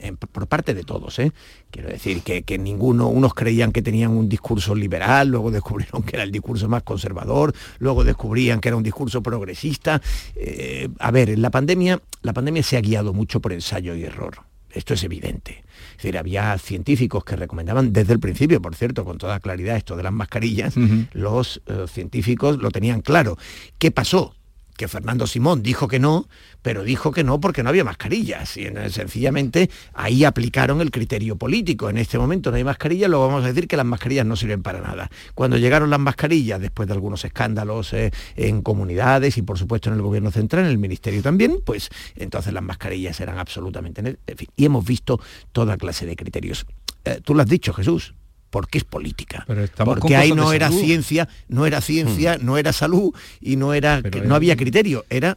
en- 0.00 0.16
por 0.16 0.46
parte 0.46 0.74
de 0.74 0.82
todos, 0.84 1.18
¿eh? 1.18 1.32
Quiero 1.70 1.88
decir 1.88 2.22
que, 2.22 2.42
que 2.44 2.56
ninguno, 2.56 3.08
unos 3.08 3.34
creían 3.34 3.72
que 3.72 3.82
tenían 3.82 4.12
un 4.12 4.28
discurso 4.28 4.76
liberal, 4.76 5.28
luego 5.28 5.50
descubrieron 5.50 6.04
que 6.04 6.14
era 6.16 6.22
el 6.22 6.30
discurso 6.30 6.68
más 6.68 6.84
conservador, 6.84 7.52
luego 7.80 8.04
descubrían 8.04 8.60
que 8.60 8.68
era 8.68 8.76
un 8.76 8.82
discurso 8.84 8.93
progresista. 9.22 10.00
Eh, 10.36 10.88
a 10.98 11.10
ver, 11.10 11.30
en 11.30 11.42
la 11.42 11.50
pandemia, 11.50 12.00
la 12.22 12.32
pandemia 12.32 12.62
se 12.62 12.76
ha 12.76 12.80
guiado 12.80 13.12
mucho 13.12 13.40
por 13.40 13.52
ensayo 13.52 13.94
y 13.94 14.04
error. 14.04 14.38
Esto 14.70 14.94
es 14.94 15.04
evidente. 15.04 15.64
Es 15.92 15.98
decir, 15.98 16.18
había 16.18 16.58
científicos 16.58 17.24
que 17.24 17.36
recomendaban 17.36 17.92
desde 17.92 18.12
el 18.12 18.20
principio, 18.20 18.60
por 18.60 18.74
cierto, 18.74 19.04
con 19.04 19.18
toda 19.18 19.38
claridad 19.40 19.76
esto 19.76 19.96
de 19.96 20.02
las 20.02 20.12
mascarillas, 20.12 20.74
los 21.12 21.62
eh, 21.66 21.84
científicos 21.86 22.58
lo 22.58 22.70
tenían 22.70 23.00
claro. 23.00 23.38
¿Qué 23.78 23.92
pasó? 23.92 24.34
Que 24.76 24.88
Fernando 24.88 25.26
Simón 25.26 25.62
dijo 25.62 25.88
que 25.88 25.98
no, 25.98 26.28
pero 26.62 26.82
dijo 26.82 27.12
que 27.12 27.24
no 27.24 27.40
porque 27.40 27.62
no 27.62 27.68
había 27.68 27.84
mascarillas. 27.84 28.56
Y 28.56 28.66
sencillamente 28.90 29.70
ahí 29.92 30.24
aplicaron 30.24 30.80
el 30.80 30.90
criterio 30.90 31.36
político. 31.36 31.88
En 31.90 31.98
este 31.98 32.18
momento 32.18 32.50
no 32.50 32.56
hay 32.56 32.64
mascarillas, 32.64 33.08
luego 33.10 33.28
vamos 33.28 33.44
a 33.44 33.48
decir 33.48 33.68
que 33.68 33.76
las 33.76 33.86
mascarillas 33.86 34.26
no 34.26 34.36
sirven 34.36 34.62
para 34.62 34.80
nada. 34.80 35.10
Cuando 35.34 35.56
llegaron 35.56 35.90
las 35.90 36.00
mascarillas, 36.00 36.60
después 36.60 36.88
de 36.88 36.94
algunos 36.94 37.24
escándalos 37.24 37.92
eh, 37.92 38.12
en 38.36 38.62
comunidades 38.62 39.36
y 39.38 39.42
por 39.42 39.58
supuesto 39.58 39.90
en 39.90 39.96
el 39.96 40.02
gobierno 40.02 40.30
central, 40.30 40.64
en 40.64 40.70
el 40.70 40.78
ministerio 40.78 41.22
también, 41.22 41.58
pues 41.64 41.90
entonces 42.16 42.52
las 42.52 42.62
mascarillas 42.62 43.20
eran 43.20 43.38
absolutamente... 43.38 44.00
en 44.00 44.36
fin, 44.36 44.48
y 44.56 44.64
hemos 44.64 44.84
visto 44.84 45.20
toda 45.52 45.76
clase 45.76 46.06
de 46.06 46.16
criterios. 46.16 46.66
Eh, 47.04 47.20
tú 47.22 47.34
lo 47.34 47.42
has 47.42 47.48
dicho, 47.48 47.72
Jesús. 47.72 48.14
Porque 48.54 48.78
es 48.78 48.84
política. 48.84 49.44
Porque 49.84 50.14
ahí 50.14 50.30
no 50.30 50.52
era 50.52 50.70
ciencia, 50.70 51.28
no 51.48 51.66
era 51.66 51.80
ciencia, 51.80 52.38
no 52.40 52.56
era 52.56 52.72
salud 52.72 53.12
y 53.40 53.56
no 53.56 53.74
era 53.74 53.98
Pero 54.00 54.20
no 54.20 54.26
es- 54.26 54.30
había 54.36 54.54
criterio, 54.56 55.04
era 55.10 55.36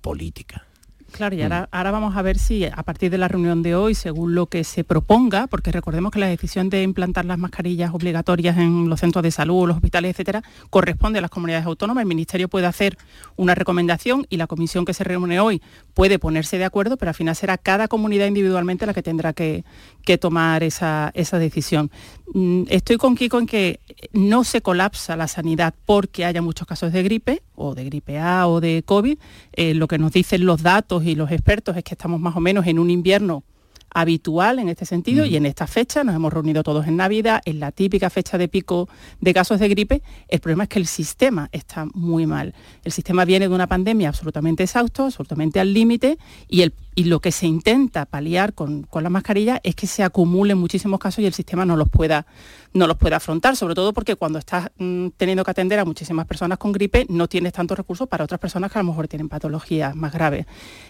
política. 0.00 0.64
Claro, 1.12 1.34
y 1.34 1.42
ahora, 1.42 1.68
ahora 1.72 1.90
vamos 1.90 2.16
a 2.16 2.22
ver 2.22 2.38
si 2.38 2.64
a 2.64 2.82
partir 2.84 3.10
de 3.10 3.18
la 3.18 3.26
reunión 3.26 3.64
de 3.64 3.74
hoy, 3.74 3.96
según 3.96 4.36
lo 4.36 4.46
que 4.46 4.62
se 4.62 4.84
proponga, 4.84 5.48
porque 5.48 5.72
recordemos 5.72 6.12
que 6.12 6.20
la 6.20 6.28
decisión 6.28 6.70
de 6.70 6.84
implantar 6.84 7.24
las 7.24 7.36
mascarillas 7.36 7.92
obligatorias 7.92 8.56
en 8.56 8.88
los 8.88 9.00
centros 9.00 9.24
de 9.24 9.32
salud, 9.32 9.66
los 9.66 9.74
hospitales, 9.76 10.12
etcétera, 10.12 10.44
corresponde 10.70 11.18
a 11.18 11.22
las 11.22 11.30
comunidades 11.32 11.66
autónomas. 11.66 12.02
El 12.02 12.08
Ministerio 12.08 12.46
puede 12.48 12.66
hacer 12.66 12.96
una 13.36 13.56
recomendación 13.56 14.24
y 14.30 14.36
la 14.36 14.46
comisión 14.46 14.84
que 14.84 14.94
se 14.94 15.02
reúne 15.02 15.40
hoy 15.40 15.60
puede 15.94 16.20
ponerse 16.20 16.58
de 16.58 16.64
acuerdo, 16.64 16.96
pero 16.96 17.08
al 17.10 17.16
final 17.16 17.34
será 17.34 17.58
cada 17.58 17.88
comunidad 17.88 18.26
individualmente 18.28 18.86
la 18.86 18.94
que 18.94 19.02
tendrá 19.02 19.32
que, 19.32 19.64
que 20.04 20.16
tomar 20.16 20.62
esa, 20.62 21.10
esa 21.14 21.40
decisión. 21.40 21.90
Mm, 22.32 22.64
Estoy 22.68 22.96
con 22.96 23.16
Kiko 23.16 23.38
en 23.38 23.46
que 23.46 23.80
no 24.12 24.44
se 24.44 24.60
colapsa 24.62 25.16
la 25.16 25.26
sanidad 25.28 25.74
porque 25.84 26.24
haya 26.24 26.42
muchos 26.42 26.66
casos 26.66 26.92
de 26.92 27.02
gripe 27.02 27.42
o 27.54 27.74
de 27.74 27.84
gripe 27.84 28.18
A 28.18 28.46
o 28.46 28.60
de 28.60 28.82
COVID. 28.84 29.18
Eh, 29.52 29.74
lo 29.74 29.88
que 29.88 29.98
nos 29.98 30.12
dicen 30.12 30.46
los 30.46 30.62
datos 30.62 31.04
y 31.04 31.14
los 31.14 31.30
expertos 31.30 31.76
es 31.76 31.84
que 31.84 31.94
estamos 31.94 32.20
más 32.20 32.36
o 32.36 32.40
menos 32.40 32.66
en 32.66 32.78
un 32.78 32.90
invierno 32.90 33.44
habitual 33.92 34.58
en 34.58 34.68
este 34.68 34.84
sentido 34.86 35.24
y 35.24 35.36
en 35.36 35.46
esta 35.46 35.66
fecha 35.66 36.04
nos 36.04 36.14
hemos 36.14 36.32
reunido 36.32 36.62
todos 36.62 36.86
en 36.86 36.96
Navidad, 36.96 37.42
en 37.44 37.60
la 37.60 37.72
típica 37.72 38.10
fecha 38.10 38.38
de 38.38 38.48
pico 38.48 38.88
de 39.20 39.34
casos 39.34 39.58
de 39.60 39.68
gripe. 39.68 40.02
El 40.28 40.40
problema 40.40 40.64
es 40.64 40.68
que 40.68 40.78
el 40.78 40.86
sistema 40.86 41.48
está 41.52 41.86
muy 41.94 42.26
mal. 42.26 42.54
El 42.84 42.92
sistema 42.92 43.24
viene 43.24 43.48
de 43.48 43.54
una 43.54 43.66
pandemia 43.66 44.08
absolutamente 44.08 44.62
exhausto, 44.62 45.04
absolutamente 45.04 45.60
al 45.60 45.72
límite 45.74 46.18
y, 46.48 46.62
el- 46.62 46.74
y 46.94 47.04
lo 47.04 47.20
que 47.20 47.32
se 47.32 47.46
intenta 47.46 48.06
paliar 48.06 48.52
con, 48.54 48.82
con 48.82 49.02
la 49.02 49.10
mascarilla 49.10 49.60
es 49.62 49.74
que 49.74 49.86
se 49.86 50.02
acumulen 50.02 50.58
muchísimos 50.58 50.98
casos 51.00 51.20
y 51.22 51.26
el 51.26 51.32
sistema 51.34 51.64
no 51.64 51.76
los 51.76 51.88
pueda, 51.88 52.26
no 52.74 52.86
los 52.86 52.96
pueda 52.96 53.16
afrontar, 53.16 53.56
sobre 53.56 53.74
todo 53.74 53.92
porque 53.92 54.16
cuando 54.16 54.38
estás 54.38 54.70
mm, 54.78 55.08
teniendo 55.16 55.44
que 55.44 55.50
atender 55.50 55.78
a 55.78 55.84
muchísimas 55.84 56.26
personas 56.26 56.58
con 56.58 56.72
gripe 56.72 57.06
no 57.08 57.28
tienes 57.28 57.52
tantos 57.52 57.76
recursos 57.76 58.06
para 58.08 58.24
otras 58.24 58.40
personas 58.40 58.70
que 58.70 58.78
a 58.78 58.82
lo 58.82 58.88
mejor 58.88 59.08
tienen 59.08 59.28
patologías 59.28 59.94
más 59.96 60.12
graves. 60.12 60.46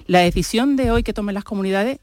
La 0.07 0.21
decisión 0.21 0.77
de 0.77 0.91
hoy 0.91 1.03
que 1.03 1.13
tomen 1.13 1.35
las 1.35 1.45
comunidades 1.45 1.99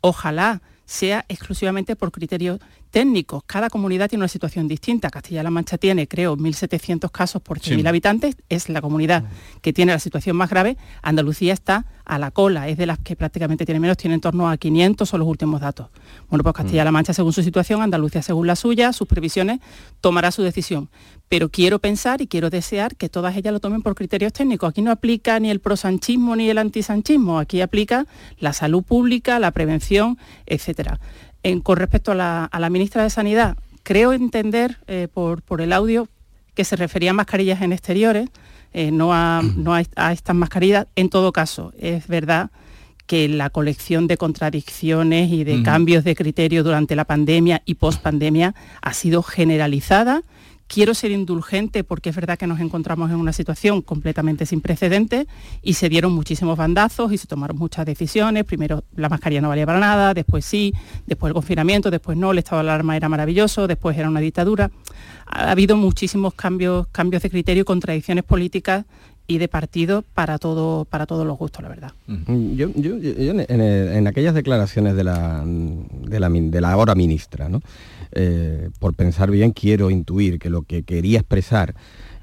ojalá 0.00 0.62
sea 0.84 1.24
exclusivamente 1.28 1.94
por 1.96 2.10
criterios 2.10 2.60
técnicos. 2.90 3.42
Cada 3.46 3.70
comunidad 3.70 4.08
tiene 4.08 4.20
una 4.22 4.28
situación 4.28 4.68
distinta. 4.68 5.10
Castilla-La 5.10 5.50
Mancha 5.50 5.78
tiene, 5.78 6.08
creo, 6.08 6.36
1.700 6.36 7.10
casos 7.10 7.40
por 7.42 7.58
100.000 7.60 7.82
Sí. 7.82 7.86
habitantes. 7.88 8.36
Es 8.48 8.68
la 8.68 8.80
comunidad 8.82 9.24
que 9.62 9.72
tiene 9.72 9.92
la 9.92 9.98
situación 9.98 10.36
más 10.36 10.50
grave. 10.50 10.76
Andalucía 11.02 11.52
está 11.52 11.86
a 12.04 12.18
la 12.18 12.30
cola, 12.32 12.68
es 12.68 12.76
de 12.76 12.86
las 12.86 12.98
que 12.98 13.14
prácticamente 13.14 13.64
tiene 13.64 13.78
menos, 13.78 13.96
tiene 13.96 14.14
en 14.14 14.20
torno 14.20 14.50
a 14.50 14.56
500, 14.56 15.08
son 15.08 15.20
los 15.20 15.28
últimos 15.28 15.60
datos. 15.60 15.88
Bueno, 16.28 16.42
pues 16.42 16.54
Castilla-La 16.56 16.90
Mancha 16.90 17.12
según 17.14 17.32
su 17.32 17.42
situación, 17.42 17.82
Andalucía 17.82 18.20
según 18.22 18.46
la 18.48 18.56
suya, 18.56 18.92
sus 18.92 19.06
previsiones, 19.06 19.60
tomará 20.00 20.32
su 20.32 20.42
decisión. 20.42 20.88
Pero 21.28 21.48
quiero 21.50 21.78
pensar 21.78 22.20
y 22.20 22.26
quiero 22.26 22.50
desear 22.50 22.96
que 22.96 23.08
todas 23.08 23.36
ellas 23.36 23.52
lo 23.52 23.60
tomen 23.60 23.82
por 23.82 23.94
criterios 23.94 24.32
técnicos. 24.32 24.70
Aquí 24.70 24.82
no 24.82 24.90
aplica 24.90 25.38
ni 25.38 25.50
el 25.50 25.60
prosanchismo 25.60 26.34
ni 26.34 26.50
el 26.50 26.58
antisanchismo, 26.58 27.38
aquí 27.38 27.60
aplica 27.60 28.06
la 28.40 28.52
salud 28.52 28.82
pública, 28.82 29.38
la 29.38 29.52
prevención, 29.52 30.18
etcétera. 30.46 30.98
En- 31.42 31.60
con 31.60 31.76
respecto 31.78 32.12
a 32.12 32.14
la, 32.14 32.44
a 32.44 32.60
la 32.60 32.70
ministra 32.70 33.02
de 33.02 33.10
Sanidad, 33.10 33.56
creo 33.82 34.12
entender 34.12 34.78
eh, 34.86 35.08
por, 35.12 35.42
por 35.42 35.60
el 35.60 35.72
audio 35.72 36.08
que 36.54 36.64
se 36.64 36.76
refería 36.76 37.10
a 37.10 37.14
mascarillas 37.14 37.62
en 37.62 37.72
exteriores, 37.72 38.28
eh, 38.72 38.90
no, 38.90 39.12
a, 39.14 39.42
no 39.56 39.72
a, 39.74 39.80
est- 39.80 39.92
a 39.96 40.12
estas 40.12 40.36
mascarillas. 40.36 40.86
En 40.96 41.08
todo 41.08 41.32
caso, 41.32 41.72
es 41.78 42.06
verdad 42.06 42.50
que 43.06 43.28
la 43.28 43.50
colección 43.50 44.06
de 44.06 44.16
contradicciones 44.16 45.32
y 45.32 45.42
de 45.44 45.62
cambios 45.64 46.04
de 46.04 46.14
criterio 46.14 46.62
durante 46.62 46.94
la 46.94 47.04
pandemia 47.04 47.62
y 47.64 47.74
post-pandemia 47.74 48.54
ha 48.82 48.92
sido 48.92 49.22
generalizada. 49.24 50.22
Quiero 50.72 50.94
ser 50.94 51.10
indulgente 51.10 51.82
porque 51.82 52.10
es 52.10 52.14
verdad 52.14 52.38
que 52.38 52.46
nos 52.46 52.60
encontramos 52.60 53.10
en 53.10 53.16
una 53.16 53.32
situación 53.32 53.82
completamente 53.82 54.46
sin 54.46 54.60
precedentes 54.60 55.26
y 55.62 55.74
se 55.74 55.88
dieron 55.88 56.12
muchísimos 56.12 56.56
bandazos 56.56 57.12
y 57.12 57.18
se 57.18 57.26
tomaron 57.26 57.58
muchas 57.58 57.84
decisiones. 57.84 58.44
Primero 58.44 58.84
la 58.94 59.08
mascarilla 59.08 59.40
no 59.40 59.48
valía 59.48 59.66
para 59.66 59.80
nada, 59.80 60.14
después 60.14 60.44
sí, 60.44 60.72
después 61.08 61.30
el 61.30 61.34
confinamiento, 61.34 61.90
después 61.90 62.16
no, 62.16 62.30
el 62.30 62.38
estado 62.38 62.62
de 62.62 62.68
alarma 62.68 62.96
era 62.96 63.08
maravilloso, 63.08 63.66
después 63.66 63.98
era 63.98 64.08
una 64.08 64.20
dictadura. 64.20 64.70
Ha 65.26 65.50
habido 65.50 65.76
muchísimos 65.76 66.34
cambios, 66.34 66.86
cambios 66.92 67.24
de 67.24 67.30
criterio, 67.30 67.64
contradicciones 67.64 68.22
políticas 68.22 68.84
y 69.26 69.38
de 69.38 69.48
partido 69.48 70.04
para 70.14 70.38
todo, 70.38 70.84
para 70.84 71.06
todos 71.06 71.26
los 71.26 71.38
gustos, 71.38 71.62
la 71.62 71.68
verdad. 71.68 71.92
Mm, 72.06 72.54
Yo, 72.54 72.68
en, 73.48 74.06
aquellas 74.06 74.34
declaraciones 74.34 74.94
de 74.94 75.02
la, 75.02 75.44
de 75.44 76.20
la, 76.20 76.28
de 76.28 76.60
la 76.60 76.72
ahora 76.72 76.94
ministra, 76.94 77.48
¿no? 77.48 77.60
Eh, 78.12 78.70
por 78.78 78.94
pensar 78.94 79.30
bien, 79.30 79.52
quiero 79.52 79.90
intuir 79.90 80.38
que 80.38 80.50
lo 80.50 80.62
que 80.62 80.82
quería 80.82 81.20
expresar 81.20 81.74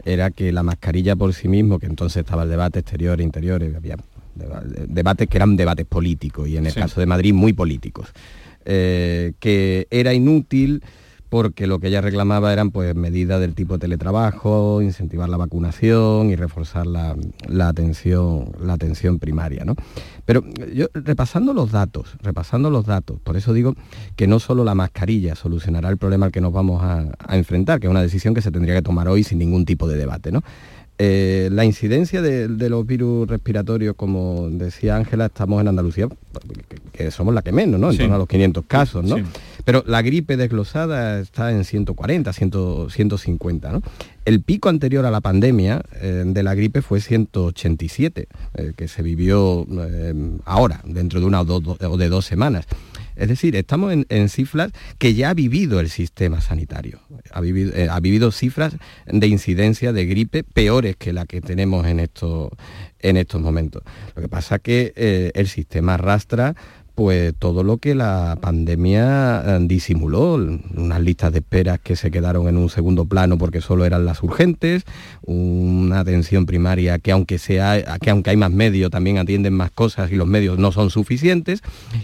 era 0.06 0.32
que 0.32 0.52
la 0.52 0.64
mascarilla 0.64 1.16
por 1.16 1.34
sí 1.34 1.48
mismo, 1.48 1.80
que 1.80 1.86
entonces 1.86 2.18
estaba 2.22 2.44
el 2.44 2.50
debate 2.50 2.80
exterior 2.80 3.20
e 3.20 3.24
interior, 3.24 3.62
había 3.76 3.98
deba- 4.36 4.64
debates 4.64 5.28
que 5.28 5.38
eran 5.38 5.56
debates 5.56 5.86
políticos 5.86 6.48
y 6.48 6.58
en 6.58 6.66
el 6.66 6.72
Sí. 6.74 6.80
caso 6.80 7.00
de 7.00 7.06
Madrid 7.06 7.34
muy 7.34 7.54
políticos, 7.54 8.10
eh, 8.66 9.34
que 9.40 9.88
era 9.90 10.14
inútil 10.14 10.84
porque 11.30 11.68
lo 11.68 11.80
que 11.80 11.88
ella 11.88 12.02
reclamaba 12.02 12.54
eran 12.54 12.72
pues 12.72 12.96
medidas 12.96 13.40
del 13.40 13.54
tipo 13.54 13.80
teletrabajo, 13.80 14.82
incentivar 14.82 15.30
la 15.30 15.38
vacunación 15.38 16.30
y 16.30 16.36
reforzar 16.36 16.88
la, 16.88 17.16
atención, 17.68 18.52
la 18.60 18.74
atención 18.74 19.20
primaria. 19.20 19.66
¿no? 19.66 19.76
Pero 20.26 20.44
yo 20.74 20.88
repasando 20.94 21.54
los 21.54 21.72
datos, 21.72 22.16
repasando 22.22 22.70
los 22.70 22.86
datos, 22.86 23.20
por 23.22 23.36
eso 23.38 23.54
digo 23.54 23.76
que 24.16 24.28
no 24.28 24.40
solo 24.40 24.64
la 24.64 24.76
mascarilla 24.76 25.36
solucionará 25.36 25.90
el 25.90 25.98
problema 25.98 26.28
al 26.28 26.32
que 26.32 26.42
nos 26.42 26.54
vamos 26.54 26.82
a, 26.84 27.06
a 27.20 27.38
enfrentar, 27.38 27.80
que 27.80 27.88
es 27.88 27.92
una 27.92 28.02
decisión 28.02 28.34
que 28.34 28.42
se 28.42 28.52
tendría 28.52 28.76
que 28.76 28.82
tomar 28.82 29.08
hoy 29.08 29.24
sin 29.24 29.40
ningún 29.40 29.66
tipo 29.66 29.88
de 29.88 29.98
debate. 29.98 30.32
¿no? 30.32 30.44
Eh, 31.00 31.50
la 31.52 31.64
incidencia 31.64 32.24
de, 32.24 32.70
los 32.70 32.86
virus 32.86 33.28
respiratorios, 33.28 33.96
como 33.96 34.50
decía 34.50 34.96
Ángela, 34.96 35.28
estamos 35.28 35.62
en 35.62 35.68
Andalucía, 35.68 36.08
que, 36.92 37.12
somos 37.12 37.36
la 37.36 37.44
que 37.44 37.52
menos, 37.52 37.80
¿no? 37.80 37.92
En 37.92 37.98
torno 37.98 38.16
a 38.16 38.18
los 38.18 38.28
500 38.28 38.66
casos, 38.66 39.06
¿no? 39.06 39.16
Pero 39.68 39.84
la 39.86 40.02
gripe 40.02 40.38
desglosada 40.38 41.20
está 41.20 41.52
en 41.52 41.66
140, 41.66 42.32
150, 42.32 43.70
¿no? 43.70 43.82
El 44.24 44.42
pico 44.42 44.70
anterior 44.70 45.06
a 45.06 45.12
la 45.12 45.20
pandemia 45.20 45.82
eh, 46.00 46.24
de 46.26 46.42
la 46.42 46.56
gripe 46.56 46.82
fue 46.82 47.02
187, 47.02 48.30
eh, 48.54 48.72
que 48.78 48.88
se 48.88 49.04
vivió 49.04 49.68
ahora, 50.46 50.80
dentro 50.86 51.20
de 51.20 51.26
una 51.26 51.42
o 51.42 51.98
de 51.98 52.08
dos 52.08 52.24
semanas. 52.24 52.66
Es 53.18 53.28
decir, 53.28 53.56
estamos 53.56 53.94
en, 54.08 54.30
cifras 54.30 54.72
que 55.00 55.16
ya 55.16 55.32
ha 55.32 55.34
vivido 55.34 55.80
el 55.80 55.90
sistema 55.90 56.40
sanitario. 56.40 57.00
Ha 57.32 57.42
vivido, 57.42 57.74
eh, 57.76 57.90
ha 57.90 58.00
vivido 58.00 58.32
cifras 58.32 58.78
de 59.08 59.28
incidencia 59.28 59.92
de 59.92 60.06
gripe 60.06 60.44
peores 60.44 60.96
que 60.96 61.14
la 61.14 61.26
que 61.26 61.42
tenemos 61.42 61.88
en 61.88 62.00
estos, 62.00 62.52
en 63.00 63.18
estos 63.18 63.42
momentos. 63.42 63.82
Lo 64.16 64.22
que 64.22 64.30
pasa 64.30 64.56
es 64.56 64.62
que 64.62 64.94
eh, 64.96 65.32
el 65.34 65.48
sistema 65.48 65.96
arrastra 65.96 66.56
pues 66.98 67.36
todo 67.38 67.62
lo 67.62 67.78
que 67.78 67.94
la 67.94 68.40
pandemia 68.42 69.44
eh, 69.46 69.60
disimuló, 69.62 70.34
unas 70.34 71.00
listas 71.00 71.32
de 71.32 71.38
esperas 71.38 71.80
que 71.80 71.96
se 71.96 72.10
quedaron 72.10 72.48
en 72.48 72.58
un 72.58 72.72
segundo 72.72 73.06
plano 73.06 73.38
porque 73.38 73.62
solo 73.62 73.86
eran 73.86 74.04
las 74.04 74.24
urgentes, 74.24 74.82
una 75.22 76.00
atención 76.00 76.48
primaria 76.48 76.98
que 76.98 77.12
aunque 77.12 77.38
sea 77.38 78.00
que 78.02 78.10
aunque 78.10 78.32
hay 78.32 78.38
más 78.38 78.50
medios 78.50 78.90
también 78.90 79.20
atienden 79.20 79.54
más 79.54 79.70
cosas 79.70 80.12
y 80.12 80.16
los 80.16 80.26
medios 80.26 80.58
no 80.58 80.72
son 80.72 80.90
suficientes. 80.90 81.62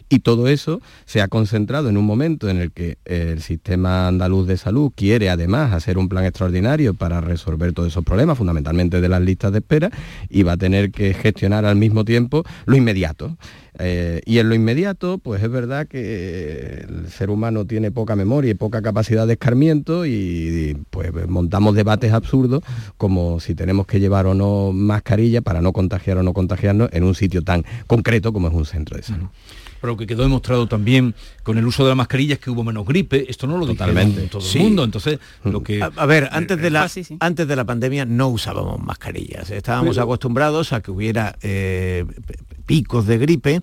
Y 0.10 0.20
todo 0.20 0.48
eso 0.48 0.80
se 1.06 1.24
ha 1.24 1.28
concentrado 1.28 1.89
en 1.89 1.98
un 1.98 2.06
momento 2.06 2.48
en 2.48 2.58
el 2.58 2.72
que 2.72 3.00
el 3.06 3.41
sistema 3.41 4.08
andaluz 4.08 4.46
de 4.46 4.58
salud 4.58 4.91
quiere 4.96 5.32
además 5.32 5.74
hacer 5.74 5.98
un 5.98 6.08
plan 6.08 6.24
extraordinario 6.24 6.94
para 6.94 7.20
resolver 7.20 7.74
todos 7.74 7.89
esos 7.89 8.06
problemas, 8.06 8.38
fundamentalmente 8.38 9.02
de 9.02 9.10
las 9.10 9.24
listas 9.24 9.54
de 9.54 9.58
espera 9.58 9.89
y 10.30 10.44
va 10.44 10.52
a 10.52 10.58
tener 10.58 10.91
que 10.91 11.16
gestionar 11.16 11.66
al 11.66 11.78
mismo 11.78 12.06
tiempo 12.06 12.44
lo 12.68 12.76
inmediato. 12.76 13.36
Eh, 13.80 14.21
y 14.26 14.38
en 14.38 14.49
lo 14.49 14.55
inmediato, 14.55 15.17
pues 15.17 15.41
es 15.41 15.49
verdad 15.49 15.88
que 15.88 16.86
el 16.88 17.09
ser 17.09 17.30
humano 17.30 17.65
tiene 17.65 17.91
poca 17.91 18.15
memoria 18.15 18.51
y 18.51 18.53
poca 18.53 18.82
capacidad 18.82 19.26
de 19.26 19.34
escarmiento 19.34 20.05
y, 20.05 20.78
pues 20.89 21.11
montamos 21.28 21.76
debates 21.76 22.13
absurdos 22.13 22.63
como 22.97 23.39
si 23.39 23.55
tenemos 23.55 23.88
que 23.88 23.99
llevar 23.99 24.28
o 24.28 24.34
no 24.34 24.71
mascarilla 24.74 25.41
para 25.41 25.61
no 25.61 25.74
contagiar 25.74 26.17
o 26.17 26.24
no 26.24 26.34
contagiarnos 26.34 26.89
en 26.93 27.03
un 27.03 27.15
sitio 27.15 27.41
tan 27.41 27.65
concreto 27.88 28.32
como 28.32 28.47
es 28.47 28.53
un 28.53 28.65
centro 28.65 28.97
de 28.97 29.03
salud. 29.03 29.28
Pero 29.84 29.96
lo 29.96 29.98
que 29.98 30.08
quedó 30.08 30.24
demostrado 30.24 30.66
también 30.66 31.14
con 31.44 31.58
el 31.58 31.68
uso 31.68 31.84
de 31.84 31.90
la 31.90 31.96
mascarilla 31.96 32.36
es 32.36 32.40
que 32.40 32.50
hubo 32.50 32.64
menos 32.64 32.86
gripe. 32.88 33.30
Esto 33.30 33.48
no 33.48 33.58
lo 33.58 33.66
Totalmente. 33.66 34.28
todo 34.28 34.42
el 34.42 34.60
mundo. 34.62 34.86
Entonces, 34.86 35.20
lo 35.44 35.62
que... 35.62 35.84
A, 35.84 36.06
ver, 36.06 36.30
antes 36.32 36.58
de, 36.58 36.70
la, 36.70 36.90
antes 37.20 37.46
de 37.46 37.56
la 37.58 37.66
pandemia 37.66 38.06
no 38.06 38.30
usábamos 38.30 38.82
mascarillas. 38.82 39.50
Estábamos 39.52 39.98
acostumbrados 39.98 40.72
a 40.72 40.80
que 40.80 40.90
hubiera 40.90 41.36
eh, 41.42 42.06
picos 42.66 43.08
de 43.08 43.18
gripe. 43.18 43.62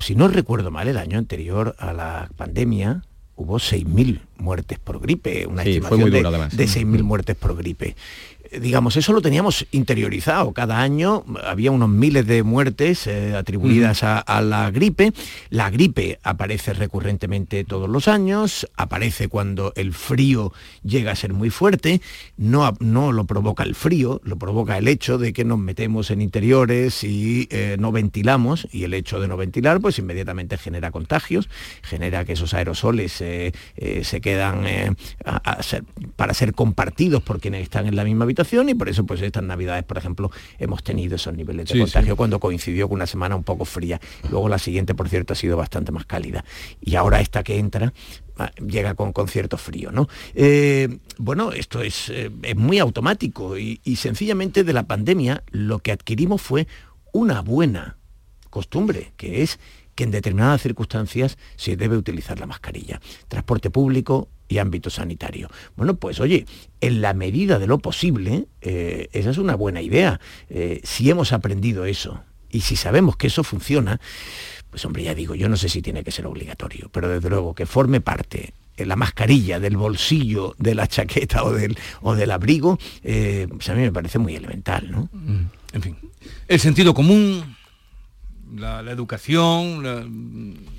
Si 0.00 0.16
no 0.16 0.26
recuerdo 0.26 0.72
mal, 0.72 0.88
el 0.88 0.98
año 0.98 1.18
anterior 1.18 1.76
a 1.78 1.92
la 1.92 2.28
pandemia 2.34 3.04
hubo 3.36 3.60
6.000 3.60 4.22
muertes 4.38 4.80
por 4.80 4.98
gripe, 4.98 5.46
una 5.46 5.62
estimación 5.62 6.10
de, 6.10 6.20
de 6.20 6.64
6.000 6.64 7.02
muertes 7.04 7.36
por 7.36 7.56
gripe 7.56 7.94
digamos, 8.60 8.96
eso 8.96 9.12
lo 9.12 9.22
teníamos 9.22 9.66
interiorizado. 9.70 10.52
Cada 10.52 10.80
año 10.80 11.24
había 11.44 11.70
unos 11.70 11.88
miles 11.88 12.26
de 12.26 12.42
muertes 12.42 13.06
eh, 13.06 13.34
atribuidas 13.34 14.02
a, 14.02 14.42
la 14.42 14.70
gripe. 14.70 15.12
La 15.50 15.70
gripe 15.70 16.18
aparece 16.22 16.74
recurrentemente 16.74 17.64
todos 17.64 17.88
los 17.88 18.08
años, 18.08 18.68
aparece 18.76 19.28
cuando 19.28 19.72
el 19.76 19.92
frío 19.92 20.52
llega 20.82 21.12
a 21.12 21.16
ser 21.16 21.32
muy 21.32 21.50
fuerte. 21.50 22.00
No, 22.36 22.74
no 22.80 23.12
lo 23.12 23.24
provoca 23.24 23.62
el 23.62 23.74
frío, 23.74 24.20
lo 24.24 24.36
provoca 24.36 24.78
el 24.78 24.88
hecho 24.88 25.18
de 25.18 25.32
que 25.32 25.44
nos 25.44 25.58
metemos 25.58 26.10
en 26.10 26.20
interiores 26.20 27.04
y 27.04 27.48
eh, 27.50 27.76
no 27.78 27.92
ventilamos. 27.92 28.68
Y 28.72 28.84
el 28.84 28.94
hecho 28.94 29.20
de 29.20 29.28
no 29.28 29.36
ventilar, 29.36 29.80
pues 29.80 29.98
inmediatamente 29.98 30.58
genera 30.58 30.90
contagios, 30.90 31.48
genera 31.82 32.24
que 32.24 32.34
esos 32.34 32.54
aerosoles 32.54 33.20
eh, 33.20 33.52
se 34.02 34.20
quedan 34.20 34.64
para 36.16 36.34
ser 36.34 36.52
compartidos 36.54 37.22
por 37.22 37.40
quienes 37.40 37.62
están 37.62 37.86
en 37.86 37.96
la 37.96 38.04
misma 38.04 38.24
habitación 38.24 38.41
y 38.68 38.74
por 38.74 38.88
eso 38.88 39.04
pues 39.04 39.20
estas 39.22 39.42
navidades, 39.42 39.84
por 39.84 39.98
ejemplo, 39.98 40.30
hemos 40.58 40.82
tenido 40.82 41.16
esos 41.16 41.34
niveles 41.34 41.68
de 41.68 41.78
contagio 41.78 42.16
cuando 42.16 42.40
coincidió 42.40 42.88
con 42.88 42.96
una 42.96 43.06
semana 43.06 43.36
un 43.36 43.44
poco 43.44 43.64
fría. 43.64 44.00
Luego 44.30 44.48
la 44.48 44.58
siguiente, 44.58 44.94
por 44.94 45.08
cierto, 45.08 45.32
ha 45.32 45.36
sido 45.36 45.56
bastante 45.56 45.92
más 45.92 46.04
cálida. 46.04 46.44
Y 46.80 46.96
ahora 46.96 47.20
esta 47.20 47.42
que 47.42 47.58
entra 47.58 47.92
ah, 48.38 48.50
llega 48.56 48.94
con, 48.94 49.12
con, 49.12 49.28
cierto 49.28 49.56
frío. 49.56 49.90
¿no? 49.90 50.08
Eh, 50.34 50.98
bueno, 51.18 51.52
esto 51.52 51.82
es, 51.82 52.08
eh, 52.10 52.30
es 52.42 52.56
muy 52.56 52.78
automático 52.78 53.58
y, 53.58 53.80
y 53.84 53.96
sencillamente 53.96 54.64
de 54.64 54.72
la 54.72 54.84
pandemia 54.84 55.42
lo 55.50 55.78
que 55.78 55.92
adquirimos 55.92 56.42
fue 56.42 56.66
una 57.12 57.40
buena 57.42 57.96
costumbre, 58.50 59.12
que 59.16 59.42
es 59.42 59.58
que 59.94 60.04
en 60.04 60.10
determinadas 60.10 60.62
circunstancias 60.62 61.38
se 61.56 61.76
debe 61.76 61.96
utilizar 61.96 62.38
la 62.40 62.46
mascarilla. 62.46 63.00
Transporte 63.28 63.70
público, 63.70 64.28
y 64.52 64.58
ámbito 64.58 64.90
sanitario. 64.90 65.48
Bueno, 65.76 65.94
pues 65.96 66.20
oye, 66.20 66.46
en 66.80 67.00
la 67.00 67.14
medida 67.14 67.58
de 67.58 67.66
lo 67.66 67.78
posible, 67.78 68.46
eh, 68.60 69.08
esa 69.12 69.30
es 69.30 69.38
una 69.38 69.54
buena 69.54 69.80
idea. 69.80 70.20
Eh, 70.50 70.80
si 70.84 71.10
hemos 71.10 71.32
aprendido 71.32 71.86
eso 71.86 72.22
y 72.50 72.60
si 72.60 72.76
sabemos 72.76 73.16
que 73.16 73.28
eso 73.28 73.44
funciona, 73.44 73.98
pues 74.70 74.84
hombre, 74.84 75.04
ya 75.04 75.14
digo, 75.14 75.34
yo 75.34 75.48
no 75.48 75.56
sé 75.56 75.68
si 75.68 75.80
tiene 75.80 76.04
que 76.04 76.10
ser 76.10 76.26
obligatorio, 76.26 76.90
pero 76.92 77.08
desde 77.08 77.30
luego 77.30 77.54
que 77.54 77.66
forme 77.66 78.00
parte 78.00 78.52
en 78.76 78.88
la 78.88 78.96
mascarilla, 78.96 79.58
del 79.58 79.76
bolsillo, 79.76 80.54
de 80.58 80.74
la 80.74 80.86
chaqueta 80.86 81.44
o 81.44 81.52
del, 81.52 81.76
o 82.00 82.14
del 82.14 82.30
abrigo, 82.30 82.78
eh, 83.02 83.46
pues 83.50 83.68
a 83.68 83.74
mí 83.74 83.82
me 83.82 83.92
parece 83.92 84.18
muy 84.18 84.34
elemental, 84.34 84.90
¿no? 84.90 85.08
Mm, 85.12 85.46
en 85.72 85.82
fin, 85.82 85.96
el 86.48 86.60
sentido 86.60 86.94
común, 86.94 87.56
la, 88.54 88.80
educación, 88.90 89.82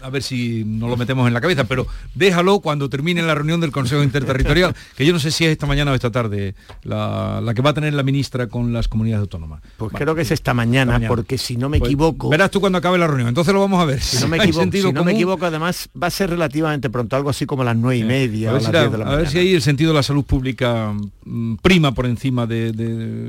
a 0.04 0.10
ver 0.10 0.22
si 0.22 0.64
nos 0.66 0.90
lo 0.90 0.98
metemos 0.98 1.28
en 1.28 1.34
la 1.34 1.40
cabeza, 1.40 1.64
pero 1.64 1.88
déjalo 2.14 2.60
cuando 2.60 2.90
termine 2.90 3.22
la 3.22 3.34
reunión 3.36 3.62
del 3.62 3.72
Consejo 3.72 4.04
Interterritorial, 4.04 4.76
que 4.98 5.06
yo 5.06 5.14
no 5.14 5.20
sé 5.20 5.32
si 5.32 5.46
es 5.46 5.52
esta 5.52 5.66
mañana 5.66 5.92
o 5.92 5.96
esta 5.96 6.12
tarde, 6.12 6.56
la, 6.84 7.42
que 7.56 7.62
va 7.62 7.70
a 7.70 7.74
tener 7.74 7.94
la 7.94 8.04
ministra 8.04 8.48
con 8.48 8.74
las 8.74 8.90
comunidades 8.90 9.22
autónomas. 9.22 9.62
Pues 9.78 9.94
creo 9.94 10.14
que 10.14 10.24
es 10.24 10.32
esta 10.32 10.54
mañana, 10.54 11.00
porque 11.08 11.38
si 11.38 11.56
no 11.56 11.70
me 11.70 11.80
pues 11.80 11.90
equivoco... 11.90 12.30
Verás 12.30 12.52
tú 12.52 12.60
cuando 12.60 12.80
acabe 12.80 12.98
la 12.98 13.08
reunión, 13.08 13.30
entonces 13.30 13.54
lo 13.54 13.62
vamos 13.62 13.82
a 13.82 13.86
ver. 13.86 14.02
Si 14.02 14.22
no 14.22 14.28
me 14.28 14.38
equivoco, 14.38 14.72
si 14.72 14.92
no 14.92 15.04
me 15.06 15.14
equivoco 15.14 15.46
además 15.46 15.90
va 16.02 16.08
a 16.08 16.12
ser 16.12 16.30
relativamente 16.30 16.90
pronto, 16.90 17.16
algo 17.16 17.30
así 17.30 17.46
como 17.46 17.64
las 17.64 17.78
nueve 17.78 17.98
y 17.98 18.04
media. 18.04 18.50
A 18.50 18.54
ver, 18.54 18.62
si, 18.62 18.76
a 18.76 19.16
ver 19.16 19.30
si 19.30 19.38
ahí 19.38 19.54
el 19.54 19.62
sentido 19.62 19.92
de 19.92 19.96
la 19.96 20.04
salud 20.04 20.26
pública 20.26 20.94
mm, 21.24 21.56
prima 21.62 21.94
por 21.94 22.06
encima 22.06 22.46
de, 22.46 22.74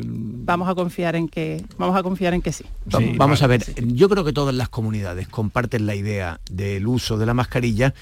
Vamos 0.04 0.68
a 0.68 0.74
confiar 0.74 1.14
en 1.14 1.28
que, 1.28 1.64
vamos 1.78 1.96
a 1.96 2.02
confiar 2.02 2.34
en 2.34 2.42
que 2.42 2.52
sí. 2.52 2.64
vamos 3.16 3.42
a 3.42 3.46
ver, 3.46 3.62
yo 3.76 4.08
creo 4.08 4.24
que 4.24 4.32
todas 4.32 4.54
las 4.54 4.68
comunidades 4.68 5.28
comparten 5.28 5.86
la 5.86 5.94
idea 5.94 6.40
del 6.64 6.86
uso 6.86 7.18
de 7.18 7.26
la 7.26 7.34
mascarilla 7.34 7.94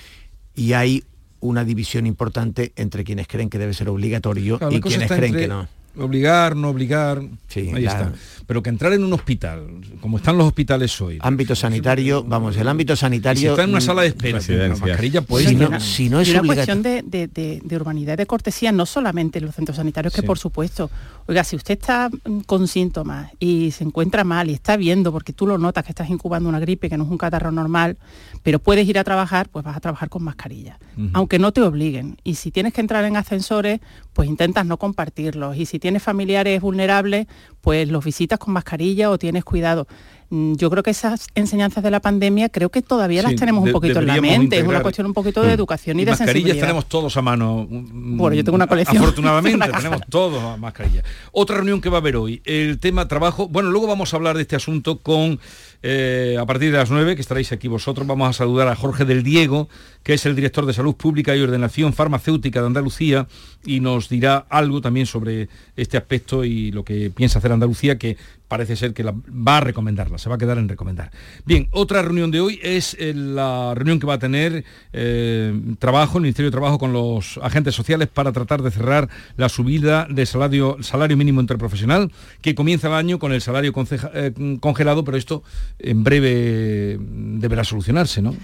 y 0.54 0.72
hay 0.74 1.04
una 1.40 1.64
división 1.64 2.06
importante 2.06 2.72
entre 2.76 3.04
quienes 3.04 3.26
creen 3.26 3.50
que 3.50 3.58
debe 3.58 3.74
ser 3.74 3.88
obligatorio 3.88 4.58
y 4.70 4.80
quienes 4.80 5.10
creen 5.10 5.34
que 5.34 5.48
no. 5.48 5.66
Obligar, 5.96 6.56
no 6.56 6.70
obligar, 6.70 7.22
sí, 7.48 7.70
ahí 7.74 7.84
está. 7.84 8.12
Pero 8.46 8.62
que 8.62 8.70
entrar 8.70 8.94
en 8.94 9.04
un 9.04 9.12
hospital, 9.12 9.66
como 10.00 10.16
están 10.16 10.38
los 10.38 10.46
hospitales 10.46 10.98
hoy. 11.00 11.18
Ámbito 11.20 11.54
sanitario, 11.54 12.24
vamos, 12.24 12.56
el 12.56 12.66
ámbito 12.66 12.96
sanitario. 12.96 13.40
Si 13.40 13.46
está 13.46 13.64
en 13.64 13.70
una 13.70 13.78
mm, 13.78 13.82
sala 13.82 14.02
de 14.02 14.08
espera, 14.08 14.40
la 14.48 14.68
mascarilla 14.74 15.22
puede 15.22 15.48
si, 15.48 15.54
no, 15.54 15.80
si 15.80 16.08
no 16.08 16.20
es 16.20 16.30
una 16.30 16.42
cuestión 16.42 16.82
de, 16.82 17.02
de, 17.02 17.28
de, 17.28 17.76
urbanidad 17.76 18.14
y 18.14 18.16
de 18.16 18.26
cortesía, 18.26 18.72
no 18.72 18.86
solamente 18.86 19.38
en 19.38 19.46
los 19.46 19.54
centros 19.54 19.76
sanitarios, 19.76 20.14
que 20.14 20.22
por 20.22 20.38
supuesto, 20.38 20.90
oiga, 21.26 21.44
si 21.44 21.56
usted 21.56 21.78
está 21.78 22.08
mm, 22.08 22.40
con 22.40 22.66
síntomas 22.68 23.30
y 23.38 23.70
se 23.70 23.84
encuentra 23.84 24.24
mal 24.24 24.48
y 24.48 24.54
está 24.54 24.78
viendo, 24.78 25.12
porque 25.12 25.34
tú 25.34 25.46
lo 25.46 25.58
notas 25.58 25.84
que 25.84 25.92
estás 25.92 26.08
incubando 26.08 26.48
una 26.48 26.58
gripe, 26.58 26.88
que 26.88 26.96
no 26.96 27.04
es 27.04 27.10
un 27.10 27.18
catarro 27.18 27.52
normal, 27.52 27.98
pero 28.42 28.58
puedes 28.58 28.88
ir 28.88 28.98
a 28.98 29.04
trabajar, 29.04 29.50
pues 29.50 29.64
vas 29.64 29.76
a 29.76 29.80
trabajar 29.80 30.08
con 30.08 30.24
mascarilla, 30.24 30.78
aunque 31.12 31.38
no 31.38 31.52
te 31.52 31.60
obliguen. 31.60 32.16
Y 32.24 32.36
si 32.36 32.50
tienes 32.50 32.72
que 32.72 32.80
entrar 32.80 33.04
en 33.04 33.16
ascensores, 33.16 33.80
pues 34.14 34.28
intentas 34.28 34.66
no 34.66 34.78
compartirlos. 34.78 35.56
Y 35.56 35.66
si 35.66 35.78
tienes 35.82 36.02
familiares 36.04 36.60
vulnerables, 36.60 37.26
pues 37.62 37.88
los 37.88 38.04
visitas 38.04 38.38
con 38.38 38.52
mascarilla 38.52 39.10
o 39.10 39.16
tienes 39.16 39.44
cuidado. 39.44 39.86
Mm, 40.28 40.54
yo 40.54 40.70
creo 40.70 40.82
que 40.82 40.90
esas 40.90 41.26
enseñanzas 41.34 41.84
de 41.84 41.90
la 41.90 42.00
pandemia 42.00 42.48
creo 42.48 42.70
que 42.70 42.80
todavía 42.80 43.22
las 43.22 43.36
tenemos 43.36 43.64
un 43.64 43.72
poquito 43.72 44.00
en 44.00 44.06
la 44.06 44.20
mente. 44.20 44.58
Es 44.58 44.66
una 44.66 44.82
cuestión 44.82 45.06
un 45.06 45.12
poquito 45.12 45.42
de 45.42 45.48
mm. 45.48 45.54
educación 45.54 46.00
y, 46.00 46.04
de 46.04 46.10
mascarillas 46.10 46.58
tenemos 46.58 46.86
todos 46.86 47.16
a 47.16 47.22
mano. 47.22 47.66
Mm, 47.68 48.16
bueno, 48.18 48.34
yo 48.34 48.42
tengo 48.42 48.56
una 48.56 48.66
colección. 48.66 48.96
Afortunadamente 48.96 49.68
tenemos 49.76 50.00
todos 50.08 50.58
mascarillas. 50.58 51.04
Otra 51.30 51.56
reunión 51.56 51.80
que 51.80 51.88
va 51.88 51.98
a 51.98 52.00
haber 52.00 52.16
hoy, 52.16 52.42
el 52.44 52.78
tema 52.78 53.06
trabajo. 53.08 53.46
Bueno, 53.46 53.70
luego 53.70 53.86
vamos 53.86 54.12
a 54.12 54.16
hablar 54.16 54.36
de 54.36 54.42
este 54.42 54.56
asunto 54.56 54.98
con 54.98 55.38
eh, 55.84 56.36
a 56.38 56.46
partir 56.46 56.70
de 56.70 56.78
las 56.78 56.90
9, 56.90 57.16
que 57.16 57.20
estaréis 57.20 57.50
aquí 57.50 57.66
vosotros, 57.66 58.06
vamos 58.06 58.28
a 58.28 58.32
saludar 58.32 58.68
a 58.68 58.76
Jorge 58.76 59.04
del 59.04 59.24
Diego, 59.24 59.68
que 60.04 60.14
es 60.14 60.24
el 60.26 60.36
director 60.36 60.64
de 60.64 60.72
Salud 60.72 60.94
Pública 60.94 61.34
y 61.34 61.40
Ordenación 61.40 61.92
Farmacéutica 61.92 62.60
de 62.60 62.66
Andalucía, 62.68 63.26
y 63.66 63.80
nos 63.80 64.08
dirá 64.08 64.46
algo 64.48 64.80
también 64.80 65.06
sobre 65.06 65.48
este 65.76 65.96
aspecto 65.96 66.44
y 66.44 66.70
lo 66.70 66.84
que 66.84 67.10
piensa 67.10 67.40
hacer 67.40 67.51
Andalucía, 67.54 67.98
que 67.98 68.16
parece 68.48 68.76
ser 68.76 68.92
que 68.92 69.02
la, 69.02 69.12
va 69.12 69.58
a 69.58 69.60
recomendarla, 69.60 70.18
se 70.18 70.28
va 70.28 70.34
a 70.34 70.38
quedar 70.38 70.58
en 70.58 70.68
recomendar. 70.68 71.10
Bien, 71.46 71.68
otra 71.70 72.02
reunión 72.02 72.30
de 72.30 72.40
hoy 72.40 72.60
es 72.62 72.94
eh, 72.98 73.14
la 73.14 73.72
reunión 73.74 73.98
que 73.98 74.06
va 74.06 74.14
a 74.14 74.18
tener 74.18 74.64
eh, 74.92 75.58
trabajo, 75.78 76.18
el 76.18 76.22
Ministerio 76.22 76.50
de 76.50 76.52
Trabajo 76.52 76.78
con 76.78 76.92
los 76.92 77.38
agentes 77.42 77.74
sociales 77.74 78.08
para 78.08 78.32
tratar 78.32 78.60
de 78.62 78.70
cerrar 78.70 79.08
la 79.36 79.48
subida 79.48 80.06
del 80.10 80.26
salario, 80.26 80.76
salario 80.82 81.16
mínimo 81.16 81.40
interprofesional, 81.40 82.12
que 82.42 82.54
comienza 82.54 82.88
el 82.88 82.94
año 82.94 83.18
con 83.18 83.32
el 83.32 83.40
salario 83.40 83.72
congelado, 83.72 85.04
pero 85.04 85.16
esto 85.16 85.42
en 85.78 86.04
breve 86.04 86.98
deberá 87.00 87.64
solucionarse, 87.64 88.20
¿no? 88.20 88.34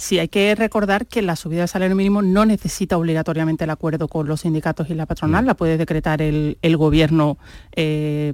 Sí, 0.00 0.18
hay 0.18 0.28
que 0.28 0.54
recordar 0.54 1.06
que 1.06 1.20
la 1.20 1.36
subida 1.36 1.60
del 1.60 1.68
salario 1.68 1.94
mínimo 1.94 2.22
no 2.22 2.46
necesita 2.46 2.96
obligatoriamente 2.96 3.64
el 3.64 3.70
acuerdo 3.70 4.08
con 4.08 4.26
los 4.26 4.40
sindicatos 4.40 4.88
y 4.88 4.94
la 4.94 5.04
patronal, 5.04 5.44
mm. 5.44 5.46
la 5.46 5.54
puede 5.54 5.76
decretar 5.76 6.22
el, 6.22 6.56
gobierno 6.78 7.36
eh, 7.76 8.32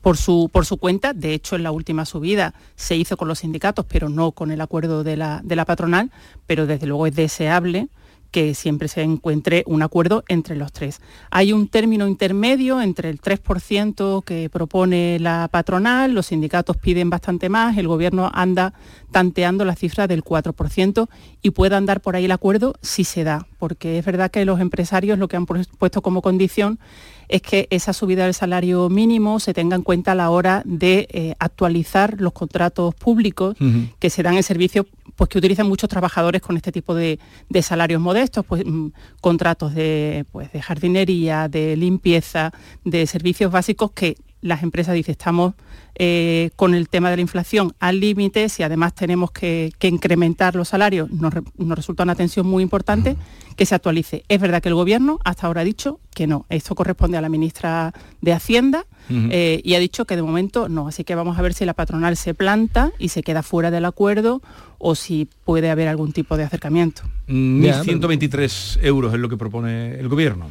por, 0.00 0.16
su, 0.16 0.48
por 0.52 0.66
su 0.66 0.76
cuenta. 0.76 1.14
De 1.14 1.34
hecho, 1.34 1.56
en 1.56 1.64
la 1.64 1.72
última 1.72 2.04
subida 2.04 2.54
se 2.76 2.94
hizo 2.94 3.16
con 3.16 3.26
los 3.26 3.40
sindicatos, 3.40 3.86
pero 3.86 4.08
no 4.08 4.30
con 4.30 4.52
el 4.52 4.60
acuerdo 4.60 5.02
de 5.02 5.16
la, 5.16 5.40
de 5.42 5.56
la 5.56 5.64
patronal, 5.64 6.12
pero 6.46 6.68
desde 6.68 6.86
luego 6.86 7.08
es 7.08 7.16
deseable 7.16 7.88
que 8.30 8.54
siempre 8.54 8.88
se 8.88 9.02
encuentre 9.02 9.64
un 9.66 9.82
acuerdo 9.82 10.24
entre 10.28 10.56
los 10.56 10.72
tres. 10.72 11.00
Hay 11.30 11.52
un 11.52 11.68
término 11.68 12.06
intermedio 12.06 12.80
entre 12.80 13.10
el 13.10 13.20
3% 13.20 14.24
que 14.24 14.50
propone 14.50 15.18
la 15.18 15.48
patronal, 15.50 16.12
los 16.12 16.26
sindicatos 16.26 16.76
piden 16.76 17.10
bastante 17.10 17.48
más, 17.48 17.76
el 17.78 17.88
gobierno 17.88 18.30
anda 18.32 18.74
tanteando 19.10 19.64
la 19.64 19.76
cifra 19.76 20.06
del 20.06 20.22
4% 20.22 21.08
y 21.42 21.50
puede 21.50 21.76
andar 21.76 22.00
por 22.00 22.16
ahí 22.16 22.26
el 22.26 22.32
acuerdo 22.32 22.74
si 22.82 23.04
se 23.04 23.24
da, 23.24 23.46
porque 23.58 23.98
es 23.98 24.04
verdad 24.04 24.30
que 24.30 24.44
los 24.44 24.60
empresarios 24.60 25.18
lo 25.18 25.28
que 25.28 25.36
han 25.36 25.46
puesto 25.46 26.02
como 26.02 26.22
condición 26.22 26.78
es 27.28 27.42
que 27.42 27.66
esa 27.70 27.92
subida 27.92 28.24
del 28.24 28.34
salario 28.34 28.88
mínimo 28.88 29.40
se 29.40 29.54
tenga 29.54 29.76
en 29.76 29.82
cuenta 29.82 30.12
a 30.12 30.14
la 30.14 30.30
hora 30.30 30.62
de 30.64 31.08
eh, 31.10 31.34
actualizar 31.38 32.20
los 32.20 32.32
contratos 32.32 32.94
públicos 32.94 33.56
que 33.98 34.10
se 34.10 34.22
dan 34.22 34.36
en 34.36 34.42
servicio 34.42 34.86
pues 35.16 35.28
que 35.28 35.38
utilizan 35.38 35.66
muchos 35.66 35.88
trabajadores 35.88 36.40
con 36.40 36.56
este 36.56 36.70
tipo 36.70 36.94
de, 36.94 37.18
salarios 37.60 38.00
modestos, 38.00 38.46
pues 38.46 38.64
mm, 38.64 38.92
contratos 39.20 39.74
de, 39.74 40.24
pues, 40.30 40.52
de 40.52 40.62
jardinería, 40.62 41.48
de 41.48 41.76
limpieza, 41.76 42.52
de 42.84 43.04
servicios 43.04 43.50
básicos 43.50 43.90
que 43.90 44.16
las 44.40 44.62
empresas 44.62 44.94
dicen 44.94 45.12
estamos 45.12 45.54
eh, 46.00 46.50
con 46.54 46.74
el 46.74 46.88
tema 46.88 47.10
de 47.10 47.16
la 47.16 47.22
inflación 47.22 47.74
al 47.80 47.98
límite, 47.98 48.48
si 48.48 48.62
además 48.62 48.94
tenemos 48.94 49.32
que, 49.32 49.72
incrementar 49.80 50.54
los 50.54 50.68
salarios, 50.68 51.10
nos, 51.10 51.34
resulta 51.56 52.04
una 52.04 52.14
tensión 52.14 52.46
muy 52.46 52.62
importante 52.62 53.16
que 53.56 53.66
se 53.66 53.74
actualice. 53.74 54.22
Es 54.28 54.40
verdad 54.40 54.62
que 54.62 54.68
el 54.68 54.76
Gobierno 54.76 55.18
hasta 55.24 55.48
ahora 55.48 55.62
ha 55.62 55.64
dicho 55.64 55.98
que 56.14 56.28
no. 56.28 56.46
Esto 56.50 56.76
corresponde 56.76 57.18
a 57.18 57.20
la 57.20 57.28
ministra 57.28 57.92
de 58.20 58.32
Hacienda 58.32 58.86
eh, 59.10 59.60
y 59.64 59.74
ha 59.74 59.80
dicho 59.80 60.04
que 60.04 60.14
de 60.14 60.22
momento 60.22 60.68
no. 60.68 60.86
Así 60.86 61.02
que 61.02 61.16
vamos 61.16 61.36
a 61.36 61.42
ver 61.42 61.52
si 61.52 61.64
la 61.64 61.74
patronal 61.74 62.16
se 62.16 62.32
planta 62.34 62.92
y 63.00 63.08
se 63.08 63.24
queda 63.24 63.42
fuera 63.42 63.72
del 63.72 63.84
acuerdo 63.84 64.40
o 64.78 64.94
si 64.94 65.28
puede 65.44 65.70
haber 65.70 65.88
algún 65.88 66.12
tipo 66.12 66.36
de 66.36 66.44
acercamiento. 66.44 67.02
1.123 67.26 68.78
euros 68.82 69.12
es 69.12 69.18
lo 69.18 69.28
que 69.28 69.36
propone 69.36 69.98
el 69.98 70.08
Gobierno. 70.08 70.48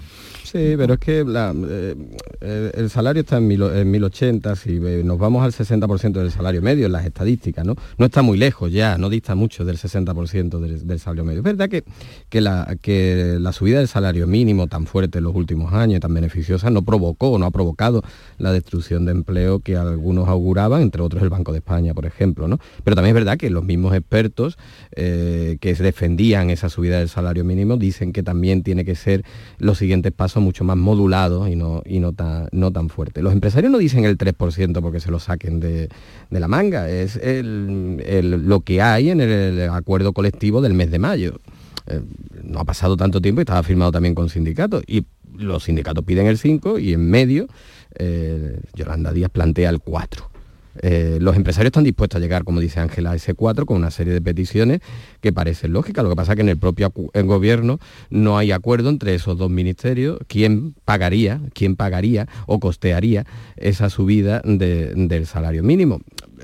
Sí, 0.49 0.75
pero 0.77 0.93
es 0.93 0.99
que 1.01 1.25
eh, 1.27 2.71
el, 2.73 2.89
salario 2.89 3.19
está 3.19 3.35
en, 3.35 3.47
mil, 3.47 3.61
en 3.63 3.91
1080, 3.91 4.55
si 4.55 4.79
nos 4.79 5.19
vamos 5.19 5.43
al 5.43 5.51
60% 5.51 6.13
del 6.13 6.31
salario 6.31 6.61
medio 6.61 6.85
en 6.85 6.93
las 6.93 7.05
estadísticas, 7.05 7.65
¿no? 7.65 7.75
No 7.97 8.05
está 8.05 8.21
muy 8.21 8.37
lejos 8.37 8.71
ya, 8.71 8.97
no 8.97 9.09
dista 9.09 9.35
mucho 9.35 9.65
del 9.65 9.77
60% 9.77 10.59
del, 10.85 10.99
salario 11.01 11.25
medio. 11.25 11.39
Es 11.39 11.43
verdad 11.43 11.67
que, 11.67 11.83
que, 12.29 12.39
la, 12.39 12.77
que 12.81 13.35
la 13.41 13.51
subida 13.51 13.79
del 13.79 13.89
salario 13.89 14.25
mínimo 14.25 14.67
tan 14.67 14.85
fuerte 14.85 15.17
en 15.17 15.25
los 15.25 15.35
últimos 15.35 15.73
años, 15.73 15.99
tan 15.99 16.13
beneficiosa, 16.13 16.69
no 16.69 16.81
provocó, 16.81 17.37
no 17.37 17.45
ha 17.45 17.51
provocado 17.51 18.01
la 18.37 18.53
destrucción 18.53 19.03
de 19.03 19.11
empleo 19.11 19.59
que 19.59 19.75
algunos 19.75 20.29
auguraban, 20.29 20.81
entre 20.81 21.01
otros 21.01 21.21
el 21.23 21.29
Banco 21.29 21.51
de 21.51 21.57
España, 21.57 21.93
por 21.93 22.05
ejemplo, 22.05 22.47
¿no? 22.47 22.57
Pero 22.85 22.95
también 22.95 23.17
es 23.17 23.25
verdad 23.25 23.37
que 23.37 23.49
los 23.49 23.65
mismos 23.65 23.93
expertos 23.93 24.57
eh, 24.95 25.57
que 25.59 25.73
defendían 25.73 26.51
esa 26.51 26.69
subida 26.69 26.99
del 26.99 27.09
salario 27.09 27.43
mínimo 27.43 27.75
dicen 27.75 28.13
que 28.13 28.23
también 28.23 28.63
tiene 28.63 28.85
que 28.85 28.95
ser 28.95 29.25
los 29.59 29.77
siguientes 29.77 30.13
pasos 30.13 30.36
mucho 30.41 30.63
más 30.63 30.77
modulados 30.77 31.49
y 31.49 31.55
no, 31.55 31.81
y 31.85 31.99
no, 31.99 32.13
tan, 32.13 32.47
no 32.51 32.71
tan 32.71 32.89
fuertes. 32.89 33.23
Los 33.23 33.33
empresarios 33.33 33.71
no 33.71 33.77
dicen 33.77 34.05
el 34.05 34.17
3% 34.17 34.81
porque 34.81 34.99
se 34.99 35.11
lo 35.11 35.19
saquen 35.19 35.59
de, 35.59 35.89
la 36.29 36.47
manga, 36.47 36.89
es 36.89 37.19
lo 37.23 38.61
que 38.61 38.81
hay 38.81 39.09
en 39.09 39.21
el, 39.21 39.69
acuerdo 39.69 40.13
colectivo 40.13 40.61
del 40.61 40.73
mes 40.73 40.91
de 40.91 40.99
mayo. 40.99 41.39
Eh, 41.87 42.01
no 42.43 42.59
ha 42.59 42.65
pasado 42.65 42.97
tanto 42.97 43.21
tiempo 43.21 43.41
y 43.41 43.43
estaba 43.43 43.63
firmado 43.63 43.91
también 43.91 44.13
con 44.13 44.29
sindicatos. 44.29 44.83
Y 44.87 45.05
los 45.37 45.63
sindicatos 45.63 46.03
piden 46.03 46.27
el 46.27 46.37
5 46.37 46.79
y 46.79 46.93
en 46.93 47.09
medio 47.09 47.47
eh, 47.95 48.59
Yolanda 48.73 49.11
Díaz 49.11 49.29
plantea 49.29 49.69
el 49.69 49.79
4. 49.79 50.36
Eh, 50.81 51.17
los 51.21 51.35
empresarios 51.35 51.69
están 51.69 51.83
dispuestos 51.83 52.17
a 52.17 52.21
llegar, 52.21 52.43
como 52.43 52.59
dice 52.59 52.79
Ángela, 52.79 53.11
a 53.11 53.15
ese 53.15 53.33
4 53.33 53.65
con 53.65 53.77
una 53.77 53.91
serie 53.91 54.13
de 54.13 54.21
peticiones 54.21 54.81
que 55.21 55.33
parecen 55.33 55.73
lógicas. 55.73 56.03
Lo 56.03 56.09
que 56.09 56.15
pasa 56.15 56.33
es 56.33 56.35
que 56.37 56.41
en 56.41 56.49
el 56.49 56.57
propio 56.57 56.91
gobierno 56.91 57.79
no 58.09 58.37
hay 58.37 58.51
acuerdo 58.51 58.89
entre 58.89 59.15
esos 59.15 59.37
dos 59.37 59.49
ministerios. 59.49 60.19
¿Quién 60.27 60.75
pagaría, 60.85 61.41
quién 61.53 61.75
pagaría 61.75 62.27
o 62.45 62.59
costearía 62.59 63.25
esa 63.55 63.89
subida 63.89 64.41
del 64.43 65.25
salario 65.25 65.63
mínimo? 65.63 65.99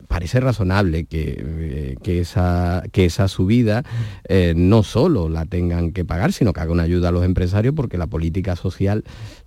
parece 0.08 0.40
razonable 0.40 1.06
que, 1.06 1.36
eh, 1.40 1.96
que, 2.04 2.20
esa, 2.20 2.84
que 2.92 3.06
esa 3.06 3.28
subida 3.28 3.84
eh, 4.28 4.54
no 4.56 4.84
solo 4.84 5.30
la 5.30 5.46
tengan 5.46 5.92
que 5.92 6.06
pagar, 6.06 6.34
sino 6.34 6.54
que 6.54 6.62
haga 6.62 6.72
una 6.72 6.84
ayuda 6.84 7.10
a 7.10 7.12
los 7.12 7.26
empresarios, 7.26 7.74
porque 7.76 7.98
la 7.98 8.08
política 8.08 8.56
social 8.56 9.04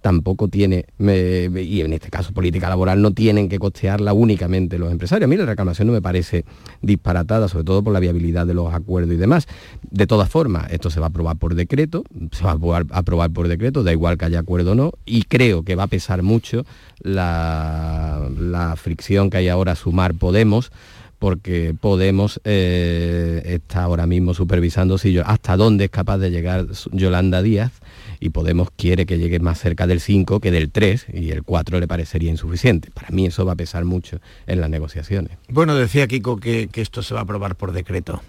tampoco 0.06 0.46
tiene, 0.46 0.84
y 1.00 1.80
en 1.80 1.92
este 1.92 2.10
caso 2.10 2.32
política 2.32 2.68
laboral, 2.68 3.02
no 3.02 3.10
tienen 3.10 3.48
que 3.48 3.58
costearla 3.58 4.12
únicamente 4.12 4.78
los 4.78 4.92
empresarios. 4.92 5.26
A 5.26 5.28
mí 5.28 5.36
la 5.36 5.46
reclamación 5.46 5.88
no 5.88 5.92
me 5.92 6.00
parece 6.00 6.44
disparatada, 6.80 7.48
sobre 7.48 7.64
todo 7.64 7.82
por 7.82 7.92
la 7.92 7.98
viabilidad 7.98 8.46
de 8.46 8.54
los 8.54 8.72
acuerdos 8.72 9.12
y 9.12 9.16
demás. 9.16 9.48
De 9.90 10.06
todas 10.06 10.28
formas, 10.28 10.70
esto 10.70 10.90
se 10.90 11.00
va 11.00 11.06
a 11.06 11.08
aprobar 11.08 11.38
por 11.38 11.56
decreto, 11.56 12.04
se 12.30 12.44
va 12.44 12.52
a 12.52 12.98
aprobar 12.98 13.30
por 13.30 13.48
decreto, 13.48 13.82
da 13.82 13.90
igual 13.90 14.16
que 14.16 14.26
haya 14.26 14.38
acuerdo 14.38 14.72
o 14.72 14.74
no, 14.76 14.92
y 15.04 15.24
creo 15.24 15.64
que 15.64 15.74
va 15.74 15.82
a 15.82 15.88
pesar 15.88 16.22
mucho 16.22 16.64
la, 17.00 18.28
fricción 18.76 19.28
que 19.28 19.38
hay 19.38 19.48
ahora 19.48 19.74
sumar 19.74 20.14
Podemos 20.14 20.70
porque 21.18 21.74
Podemos 21.80 22.40
eh, 22.44 23.42
está 23.44 23.82
ahora 23.82 24.06
mismo 24.06 24.34
supervisando 24.34 24.98
si 24.98 25.18
hasta 25.18 25.56
dónde 25.56 25.86
es 25.86 25.90
capaz 25.90 26.18
de 26.18 26.30
llegar 26.30 26.66
Yolanda 26.92 27.42
Díaz 27.42 27.72
y 28.20 28.30
Podemos 28.30 28.68
quiere 28.70 29.06
que 29.06 29.18
llegue 29.18 29.38
más 29.40 29.58
cerca 29.58 29.86
del 29.86 30.00
5 30.00 30.40
que 30.40 30.50
del 30.50 30.70
3 30.70 31.06
y 31.14 31.30
el 31.30 31.42
4 31.42 31.80
le 31.80 31.88
parecería 31.88 32.30
insuficiente. 32.30 32.90
Para 32.90 33.08
mí 33.10 33.26
eso 33.26 33.44
va 33.44 33.52
a 33.52 33.56
pesar 33.56 33.84
mucho 33.84 34.20
en 34.46 34.60
las 34.60 34.68
negociaciones. 34.68 35.38
Bueno, 35.48 35.74
decía 35.74 36.06
Kiko 36.06 36.36
que, 36.36 36.68
que 36.68 36.82
esto 36.82 37.02
se 37.02 37.14
va 37.14 37.20
a 37.20 37.22
aprobar 37.22 37.56
por 37.56 37.72
decreto. 37.72 38.22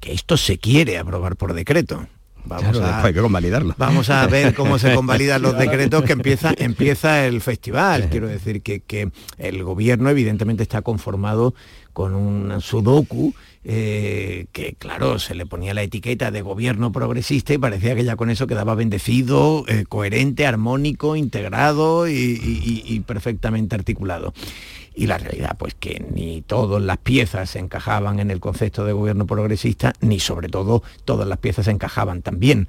Que 0.00 0.12
esto 0.12 0.36
se 0.36 0.58
quiere 0.58 0.98
aprobar 0.98 1.36
por 1.36 1.54
decreto. 1.54 2.06
Vamos 2.46 2.80
a, 2.80 3.04
hay 3.04 3.12
que 3.12 3.20
convalidarlo. 3.20 3.74
Vamos 3.76 4.10
a 4.10 4.26
ver 4.26 4.54
cómo 4.54 4.78
se 4.78 4.94
convalidan 4.94 5.42
los 5.42 5.58
decretos 5.58 6.04
que 6.04 6.12
empieza, 6.12 6.54
empieza 6.56 7.26
el 7.26 7.40
festival. 7.40 8.08
Quiero 8.10 8.28
decir 8.28 8.62
que, 8.62 8.80
que, 8.80 9.10
el 9.38 9.62
gobierno 9.64 10.08
evidentemente 10.10 10.62
está 10.62 10.82
conformado 10.82 11.54
con 11.92 12.14
un 12.14 12.60
sudoku 12.60 13.34
eh, 13.64 14.46
que 14.52 14.76
claro, 14.78 15.18
se 15.18 15.34
le 15.34 15.44
ponía 15.44 15.74
la 15.74 15.82
etiqueta 15.82 16.30
de 16.30 16.42
gobierno 16.42 16.92
progresista 16.92 17.54
y 17.54 17.58
parecía 17.58 17.96
que 17.96 18.04
ya 18.04 18.14
con 18.14 18.30
eso 18.30 18.46
quedaba 18.46 18.74
bendecido, 18.74 19.64
eh, 19.66 19.84
coherente, 19.88 20.46
armónico, 20.46 21.16
integrado 21.16 22.06
y 22.06 23.02
perfectamente 23.06 23.74
articulado 23.74 24.32
y 24.96 25.06
la 25.06 25.18
realidad 25.18 25.56
pues 25.58 25.74
que 25.74 26.04
ni 26.10 26.40
todas 26.40 26.82
las 26.82 26.96
piezas 26.96 27.54
encajaban 27.54 28.18
en 28.18 28.30
el 28.30 28.40
concepto 28.40 28.84
de 28.84 28.94
gobierno 28.94 29.26
progresista, 29.26 29.92
ni 30.00 30.18
sobre 30.18 30.48
todo 30.48 30.82
todas 31.04 31.28
las 31.28 31.38
piezas 31.38 31.68
encajaban 31.68 32.22
también. 32.22 32.66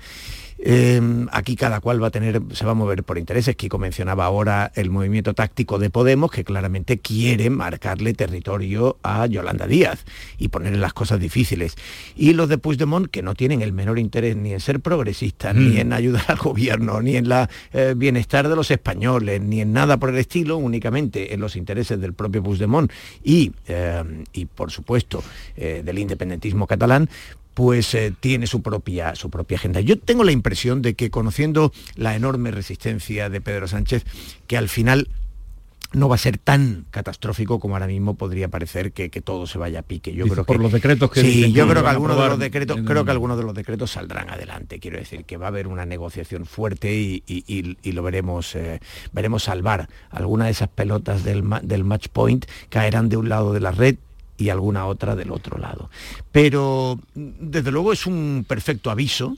Eh, 0.59 0.99
aquí 1.31 1.55
cada 1.55 1.79
cual 1.79 2.01
va 2.01 2.07
a 2.07 2.11
tener, 2.11 2.41
se 2.53 2.65
va 2.65 2.71
a 2.71 2.75
mover 2.75 3.03
por 3.03 3.17
intereses. 3.17 3.55
Kiko 3.55 3.77
mencionaba 3.77 4.25
ahora 4.25 4.71
el 4.75 4.89
movimiento 4.89 5.33
táctico 5.33 5.77
de 5.79 5.89
Podemos, 5.89 6.31
que 6.31 6.43
claramente 6.43 6.99
quiere 6.99 7.49
marcarle 7.49 8.13
territorio 8.13 8.97
a 9.03 9.25
Yolanda 9.27 9.67
Díaz 9.67 10.05
y 10.37 10.47
ponerle 10.47 10.79
las 10.79 10.93
cosas 10.93 11.19
difíciles. 11.19 11.75
Y 12.15 12.33
los 12.33 12.49
de 12.49 12.57
Puigdemont, 12.57 13.07
que 13.07 13.21
no 13.21 13.35
tienen 13.35 13.61
el 13.61 13.73
menor 13.73 13.99
interés 13.99 14.35
ni 14.35 14.53
en 14.53 14.59
ser 14.59 14.79
progresistas, 14.79 15.55
ni 15.55 15.75
Mm. 15.75 15.77
en 15.77 15.93
ayudar 15.93 16.25
al 16.27 16.37
gobierno, 16.37 17.01
ni 17.01 17.15
en 17.17 17.31
el 17.31 17.95
bienestar 17.95 18.47
de 18.47 18.55
los 18.55 18.71
españoles, 18.71 19.41
ni 19.41 19.61
en 19.61 19.73
nada 19.73 19.97
por 19.97 20.09
el 20.09 20.17
estilo, 20.17 20.57
únicamente 20.57 21.33
en 21.33 21.39
los 21.39 21.55
intereses 21.55 21.99
del 21.99 22.13
propio 22.13 22.41
Puigdemont 22.41 22.91
y, 23.23 23.51
eh, 23.67 24.03
y 24.33 24.45
por 24.45 24.71
supuesto, 24.71 25.23
eh, 25.55 25.81
del 25.85 25.99
independentismo 25.99 26.67
catalán, 26.67 27.09
pues 27.57 27.95
eh, 27.95 28.13
tiene 28.19 28.45
su 28.45 28.61
propia, 28.61 29.15
su 29.15 29.31
propia 29.31 29.57
agenda. 29.57 29.81
Yo 29.81 29.97
tengo 29.97 30.23
la 30.23 30.31
impresión 30.31 30.83
de 30.83 30.93
que 30.93 31.09
conociendo 31.09 31.73
la 31.95 32.15
enorme 32.15 32.51
resistencia 32.51 33.29
de 33.31 33.41
Pedro 33.41 33.67
Sánchez, 33.67 34.05
que 34.45 34.57
al 34.57 34.69
final 34.69 35.07
no 35.91 36.07
va 36.07 36.13
a 36.13 36.19
ser 36.19 36.37
tan 36.37 36.85
catastrófico 36.91 37.59
como 37.59 37.73
ahora 37.73 37.87
mismo 37.87 38.13
podría 38.13 38.47
parecer 38.49 38.91
que, 38.91 39.09
que 39.09 39.21
todo 39.21 39.47
se 39.47 39.57
vaya 39.57 39.79
a 39.79 39.81
pique. 39.81 40.13
Yo 40.13 40.25
Dice, 40.25 40.35
creo 40.35 40.45
por 40.45 40.57
que 40.57 40.61
los 40.61 40.71
decretos 40.71 41.09
que 41.09 41.21
sí, 41.21 41.51
yo 41.51 41.67
creo 41.67 41.81
que 41.81 41.89
algunos 41.89 42.15
de 42.21 42.27
los 42.27 42.37
decretos, 42.37 42.77
en- 42.77 42.85
creo 42.85 43.05
que 43.05 43.11
algunos 43.11 43.37
de 43.39 43.43
los 43.43 43.55
decretos 43.55 43.89
saldrán 43.89 44.29
adelante. 44.29 44.77
Quiero 44.79 44.99
decir 44.99 45.25
que 45.25 45.37
va 45.37 45.45
a 45.45 45.49
haber 45.49 45.65
una 45.65 45.87
negociación 45.87 46.45
fuerte 46.45 46.93
y, 46.95 47.23
y- 47.25 47.43
y- 47.47 47.75
y 47.81 47.91
lo 47.93 48.03
veremos, 48.03 48.53
eh, 48.55 48.81
veremos 49.13 49.41
salvar. 49.45 49.89
Algunas 50.11 50.45
de 50.45 50.51
esas 50.51 50.69
pelotas 50.69 51.23
del, 51.23 51.43
del 51.63 51.83
match 51.83 52.09
point 52.13 52.45
caerán 52.69 53.09
de 53.09 53.17
un 53.17 53.29
lado 53.29 53.51
de 53.53 53.61
la 53.61 53.71
red 53.71 53.95
y 54.37 54.49
alguna 54.49 54.85
otra 54.85 55.15
del 55.15 55.31
otro 55.31 55.57
lado. 55.57 55.89
Pero 56.31 56.99
desde 57.15 57.71
luego 57.71 57.93
es 57.93 58.05
un 58.05 58.45
perfecto 58.47 58.91
aviso 58.91 59.37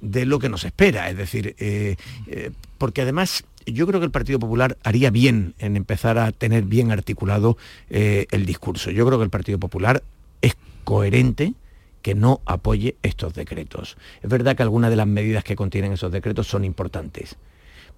de 0.00 0.26
lo 0.26 0.38
que 0.38 0.48
nos 0.48 0.64
espera. 0.64 1.08
Es 1.08 1.16
decir, 1.16 1.54
eh, 1.58 1.96
eh, 2.26 2.50
porque 2.78 3.02
además 3.02 3.44
yo 3.66 3.86
creo 3.86 4.00
que 4.00 4.06
el 4.06 4.10
Partido 4.10 4.38
Popular 4.38 4.76
haría 4.82 5.10
bien 5.10 5.54
en 5.58 5.76
empezar 5.76 6.18
a 6.18 6.32
tener 6.32 6.64
bien 6.64 6.90
articulado 6.90 7.56
eh, 7.88 8.26
el 8.30 8.44
discurso. 8.44 8.90
Yo 8.90 9.06
creo 9.06 9.18
que 9.18 9.24
el 9.24 9.30
Partido 9.30 9.58
Popular 9.58 10.02
es 10.40 10.56
coherente 10.84 11.54
que 12.02 12.14
no 12.14 12.40
apoye 12.44 12.96
estos 13.02 13.32
decretos. 13.34 13.96
Es 14.22 14.28
verdad 14.28 14.56
que 14.56 14.64
algunas 14.64 14.90
de 14.90 14.96
las 14.96 15.06
medidas 15.06 15.44
que 15.44 15.54
contienen 15.54 15.92
esos 15.92 16.10
decretos 16.10 16.48
son 16.48 16.64
importantes. 16.64 17.36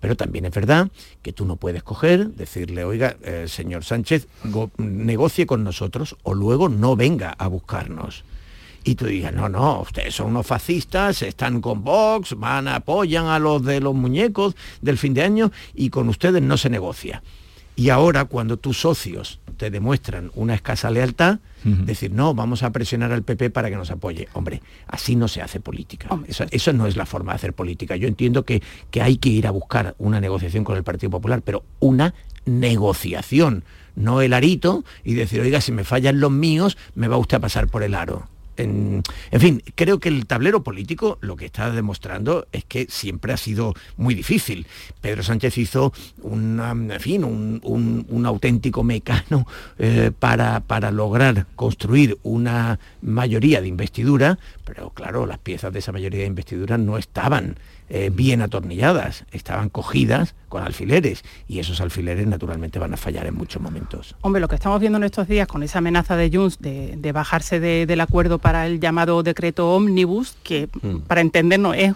Pero 0.04 0.16
también 0.18 0.44
es 0.44 0.52
verdad 0.52 0.90
que 1.22 1.32
tú 1.32 1.46
no 1.46 1.56
puedes 1.56 1.82
coger, 1.82 2.26
decirle, 2.34 2.84
oiga, 2.84 3.16
eh, 3.22 3.46
señor 3.48 3.84
Sánchez, 3.84 4.28
go- 4.44 4.70
negocie 4.76 5.46
con 5.46 5.64
nosotros 5.64 6.14
o 6.24 6.34
luego 6.34 6.68
no 6.68 6.94
venga 6.94 7.30
a 7.30 7.46
buscarnos 7.46 8.22
y 8.84 8.96
tú 8.96 9.06
digas, 9.06 9.32
no, 9.32 9.48
no, 9.48 9.80
ustedes 9.80 10.14
son 10.14 10.26
unos 10.26 10.46
fascistas, 10.46 11.22
están 11.22 11.62
con 11.62 11.82
Vox, 11.84 12.38
van, 12.38 12.68
apoyan 12.68 13.28
a 13.28 13.38
los 13.38 13.64
de 13.64 13.80
los 13.80 13.94
muñecos 13.94 14.56
del 14.82 14.98
fin 14.98 15.14
de 15.14 15.22
año 15.22 15.50
y 15.74 15.88
con 15.88 16.10
ustedes 16.10 16.42
no 16.42 16.58
se 16.58 16.68
negocia. 16.68 17.22
Y 17.74 17.88
ahora 17.88 18.26
cuando 18.26 18.58
tus 18.58 18.78
socios 18.82 19.40
te 19.56 19.70
demuestran 19.70 20.30
una 20.34 20.54
escasa 20.54 20.90
lealtad, 20.90 21.38
decir, 21.64 22.12
no, 22.12 22.34
vamos 22.34 22.62
a 22.62 22.70
presionar 22.70 23.12
al 23.12 23.22
PP 23.22 23.50
para 23.50 23.70
que 23.70 23.76
nos 23.76 23.90
apoye. 23.90 24.28
Hombre, 24.34 24.62
así 24.86 25.16
no 25.16 25.28
se 25.28 25.42
hace 25.42 25.60
política. 25.60 26.08
Eso, 26.28 26.44
eso 26.50 26.72
no 26.72 26.86
es 26.86 26.96
la 26.96 27.06
forma 27.06 27.32
de 27.32 27.36
hacer 27.36 27.52
política. 27.54 27.96
Yo 27.96 28.06
entiendo 28.06 28.44
que, 28.44 28.62
que 28.90 29.02
hay 29.02 29.16
que 29.16 29.30
ir 29.30 29.46
a 29.46 29.50
buscar 29.50 29.94
una 29.98 30.20
negociación 30.20 30.64
con 30.64 30.76
el 30.76 30.84
Partido 30.84 31.10
Popular, 31.10 31.42
pero 31.42 31.64
una 31.80 32.14
negociación, 32.44 33.64
no 33.96 34.20
el 34.20 34.32
arito 34.32 34.84
y 35.04 35.14
decir, 35.14 35.40
oiga, 35.40 35.60
si 35.60 35.72
me 35.72 35.84
fallan 35.84 36.20
los 36.20 36.30
míos, 36.30 36.76
me 36.94 37.08
va 37.08 37.16
usted 37.16 37.38
a 37.38 37.40
pasar 37.40 37.68
por 37.68 37.82
el 37.82 37.94
aro. 37.94 38.28
En, 38.56 39.02
fin, 39.40 39.62
creo 39.74 39.98
que 39.98 40.08
el 40.08 40.26
tablero 40.26 40.62
político 40.62 41.18
lo 41.20 41.36
que 41.36 41.46
está 41.46 41.70
demostrando 41.70 42.46
es 42.52 42.64
que 42.64 42.86
siempre 42.88 43.32
ha 43.32 43.36
sido 43.36 43.74
muy 43.96 44.14
difícil. 44.14 44.66
Pedro 45.00 45.22
Sánchez 45.22 45.58
hizo 45.58 45.92
fin, 47.00 47.24
un, 47.24 47.60
un- 47.62 48.06
un 48.08 48.26
auténtico 48.26 48.82
mecano 48.84 49.46
eh, 49.78 50.10
para, 50.18 50.60
para 50.60 50.90
lograr 50.90 51.46
construir 51.56 52.18
una 52.22 52.78
mayoría 53.02 53.60
de 53.60 53.68
investidura, 53.68 54.38
pero 54.64 54.90
claro, 54.90 55.26
las 55.26 55.38
piezas 55.38 55.72
de 55.72 55.78
esa 55.80 55.92
mayoría 55.92 56.20
de 56.20 56.26
investidura 56.26 56.78
no 56.78 56.96
estaban 56.98 57.56
eh, 57.88 58.10
bien 58.12 58.40
atornilladas, 58.42 59.24
estaban 59.32 59.68
cogidas 59.68 60.34
con 60.48 60.62
alfileres 60.62 61.22
y 61.48 61.58
esos 61.58 61.80
alfileres 61.80 62.26
naturalmente 62.26 62.78
van 62.78 62.94
a 62.94 62.96
fallar 62.96 63.26
en 63.26 63.34
muchos 63.34 63.60
momentos. 63.60 64.16
Hombre, 64.22 64.40
lo 64.40 64.48
que 64.48 64.54
estamos 64.54 64.80
viendo 64.80 64.96
en 64.98 65.04
estos 65.04 65.28
días 65.28 65.46
con 65.46 65.62
esa 65.62 65.78
amenaza 65.78 66.16
de 66.16 66.30
Junts 66.32 66.58
de, 66.60 66.94
de 66.96 67.12
bajarse 67.12 67.60
de- 67.60 67.86
del 67.86 68.00
acuerdo 68.00 68.38
para 68.38 68.66
el 68.66 68.80
llamado 68.80 69.22
decreto 69.22 69.70
Omnibus, 69.74 70.36
que 70.42 70.68
para 71.06 71.20
entendernos 71.20 71.76
es 71.76 71.92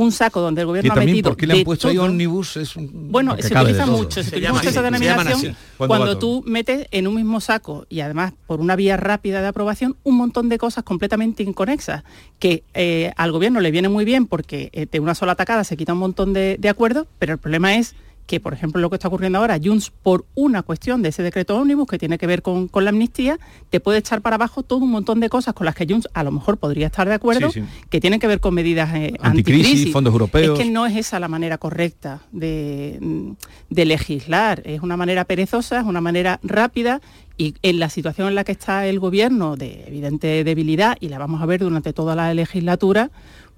un 0.00 0.12
saco 0.12 0.40
donde 0.40 0.60
el 0.62 0.66
Y 0.66 0.68
gobierno 0.68 0.92
ha 0.92 0.96
metido 0.96 1.30
porque 1.30 1.44
le 1.46 1.54
han 1.54 1.64
puesto 1.64 1.88
ahí 1.88 1.96
todo. 1.96 2.06
omnibus 2.06 2.56
es 2.56 2.76
un- 2.76 3.10
Bueno, 3.10 3.36
se 3.40 3.52
utiliza 3.52 3.84
mucho, 3.84 4.22
se, 4.22 4.22
Se 4.22 4.28
utiliza 4.28 4.48
llama 4.48 4.58
mucho 4.60 4.70
esa 4.70 4.80
así, 4.80 4.98
se 4.98 5.04
llaman 5.04 5.26
denominación 5.26 5.50
así. 5.52 5.86
Cuando 5.88 6.18
tú 6.18 6.44
metes 6.46 6.86
en 6.92 7.08
un 7.08 7.16
mismo 7.16 7.40
saco 7.40 7.84
y 7.88 7.98
además 8.00 8.32
por 8.46 8.60
una 8.60 8.76
vía 8.76 8.96
rápida 8.96 9.40
de 9.42 9.48
aprobación 9.48 9.96
un 10.04 10.16
montón 10.16 10.48
de 10.48 10.56
cosas 10.58 10.84
completamente 10.84 11.42
inconexas 11.42 12.04
que 12.38 12.62
eh, 12.74 13.12
al 13.16 13.32
gobierno 13.32 13.60
le 13.60 13.72
viene 13.72 13.88
muy 13.88 14.04
bien 14.04 14.26
porque 14.26 14.70
eh, 14.72 14.86
de 14.90 15.00
una 15.00 15.16
sola 15.16 15.32
atacada 15.32 15.64
se 15.64 15.76
quita 15.76 15.94
un 15.94 15.98
montón 15.98 16.32
de, 16.32 16.56
de 16.60 16.68
acuerdos, 16.68 17.06
pero 17.18 17.32
el 17.32 17.38
problema 17.38 17.74
es 17.74 17.96
que, 18.28 18.40
por 18.40 18.52
ejemplo, 18.52 18.80
lo 18.80 18.90
que 18.90 18.96
está 18.96 19.08
ocurriendo 19.08 19.38
ahora, 19.38 19.58
Junts, 19.60 19.90
por 19.90 20.26
una 20.34 20.62
cuestión 20.62 21.00
de 21.02 21.08
ese 21.08 21.22
decreto 21.22 21.56
ómnibus 21.56 21.88
que 21.88 21.98
tiene 21.98 22.18
que 22.18 22.26
ver 22.26 22.42
con, 22.42 22.68
con 22.68 22.84
la 22.84 22.90
amnistía, 22.90 23.38
te 23.70 23.80
puede 23.80 23.98
echar 23.98 24.20
para 24.20 24.36
abajo 24.36 24.62
todo 24.62 24.80
un 24.80 24.90
montón 24.90 25.18
de 25.18 25.30
cosas 25.30 25.54
con 25.54 25.64
las 25.64 25.74
que 25.74 25.86
Junts 25.88 26.08
a 26.12 26.22
lo 26.22 26.30
mejor 26.30 26.58
podría 26.58 26.86
estar 26.88 27.08
de 27.08 27.14
acuerdo, 27.14 27.50
Sí, 27.50 27.62
sí. 27.62 27.66
que 27.88 28.00
tienen 28.00 28.20
que 28.20 28.26
ver 28.26 28.38
con 28.40 28.52
medidas 28.54 28.94
eh, 28.94 29.14
Anticrisis, 29.20 29.64
anticrisis. 29.66 29.92
fondos 29.94 30.12
europeos. 30.12 30.58
Es 30.58 30.64
que 30.66 30.70
no 30.70 30.86
es 30.86 30.94
esa 30.94 31.18
la 31.18 31.28
manera 31.28 31.56
correcta 31.56 32.20
de, 32.30 33.34
de 33.70 33.84
legislar, 33.86 34.60
es 34.66 34.82
una 34.82 34.98
manera 34.98 35.24
perezosa, 35.24 35.80
es 35.80 35.86
una 35.86 36.02
manera 36.02 36.38
rápida 36.42 37.00
y 37.38 37.54
en 37.62 37.78
la 37.78 37.88
situación 37.88 38.28
en 38.28 38.34
la 38.34 38.44
que 38.44 38.52
está 38.52 38.86
el 38.86 39.00
gobierno 39.00 39.56
de 39.56 39.84
evidente 39.86 40.44
debilidad, 40.44 40.98
y 41.00 41.08
la 41.08 41.18
vamos 41.18 41.40
a 41.40 41.46
ver 41.46 41.60
durante 41.60 41.94
toda 41.94 42.14
la 42.14 42.34
legislatura, 42.34 43.10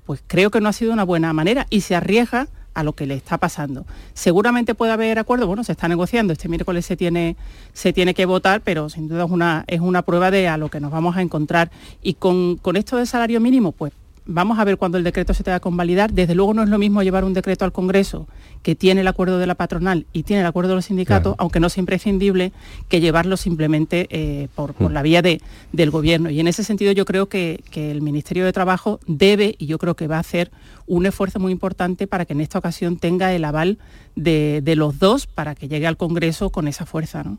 pues 0.06 0.22
creo 0.26 0.50
que 0.52 0.60
no 0.60 0.68
ha 0.68 0.72
sido 0.72 0.92
una 0.92 1.02
buena 1.04 1.32
manera 1.32 1.66
y 1.70 1.80
se 1.80 1.96
arriesga 1.96 2.46
a 2.74 2.82
lo 2.82 2.92
que 2.92 3.06
le 3.06 3.14
está 3.14 3.38
pasando. 3.38 3.84
Seguramente 4.14 4.74
puede 4.74 4.92
haber 4.92 5.18
acuerdo, 5.18 5.46
bueno, 5.46 5.64
se 5.64 5.72
está 5.72 5.88
negociando, 5.88 6.32
este 6.32 6.48
miércoles 6.48 6.86
se 6.86 6.96
tiene, 6.96 7.36
se 7.72 7.92
tiene 7.92 8.14
que 8.14 8.26
votar, 8.26 8.60
pero 8.62 8.88
sin 8.88 9.08
duda 9.08 9.24
es 9.24 9.30
una, 9.30 9.64
es 9.66 9.80
una 9.80 10.02
prueba 10.02 10.30
de 10.30 10.48
a 10.48 10.56
lo 10.56 10.68
que 10.68 10.80
nos 10.80 10.90
vamos 10.90 11.16
a 11.16 11.22
encontrar. 11.22 11.70
Y 12.02 12.14
con, 12.14 12.56
con 12.56 12.76
esto 12.76 12.96
del 12.96 13.06
salario 13.06 13.40
mínimo, 13.40 13.72
pues 13.72 13.92
vamos 14.30 14.58
a 14.58 14.64
ver 14.64 14.76
cuando 14.76 14.96
el 14.96 15.04
decreto 15.04 15.34
se 15.34 15.42
tenga 15.42 15.58
que 15.58 15.62
convalidar. 15.62 16.12
Desde 16.12 16.34
luego 16.34 16.54
no 16.54 16.62
es 16.62 16.68
lo 16.68 16.78
mismo 16.78 17.02
llevar 17.02 17.24
un 17.24 17.34
decreto 17.34 17.64
al 17.64 17.72
Congreso 17.72 18.26
que 18.62 18.74
tiene 18.74 19.02
el 19.02 19.08
acuerdo 19.08 19.38
de 19.38 19.46
la 19.46 19.54
patronal 19.54 20.06
y 20.12 20.22
tiene 20.22 20.40
el 20.40 20.46
acuerdo 20.46 20.70
de 20.70 20.76
los 20.76 20.86
sindicatos, 20.86 21.34
aunque 21.38 21.60
no 21.60 21.66
es 21.66 21.78
imprescindible, 21.78 22.52
que 22.88 23.00
llevarlo 23.00 23.36
simplemente 23.36 24.06
eh, 24.10 24.48
por, 24.54 24.74
por 24.74 24.92
la 24.92 25.02
vía 25.02 25.22
de, 25.22 25.40
del 25.72 25.90
gobierno. 25.90 26.30
Y 26.30 26.40
en 26.40 26.48
ese 26.48 26.64
sentido 26.64 26.92
yo 26.92 27.04
creo 27.04 27.28
que, 27.28 27.62
que 27.70 27.90
el 27.90 28.02
Ministerio 28.02 28.44
de 28.44 28.52
Trabajo 28.52 29.00
debe, 29.06 29.56
y 29.58 29.66
yo 29.66 29.78
creo 29.78 29.94
que 29.94 30.06
va 30.06 30.16
a 30.16 30.20
hacer 30.20 30.50
un 30.86 31.06
esfuerzo 31.06 31.40
muy 31.40 31.52
importante 31.52 32.06
para 32.06 32.24
que 32.24 32.32
en 32.32 32.40
esta 32.40 32.58
ocasión 32.58 32.96
tenga 32.96 33.32
el 33.32 33.44
aval 33.44 33.78
de, 34.16 34.60
de 34.62 34.76
los 34.76 34.98
dos 34.98 35.26
para 35.26 35.54
que 35.54 35.68
llegue 35.68 35.86
al 35.86 35.96
Congreso 35.96 36.50
con 36.50 36.68
esa 36.68 36.86
fuerza. 36.86 37.22
¿no? 37.22 37.38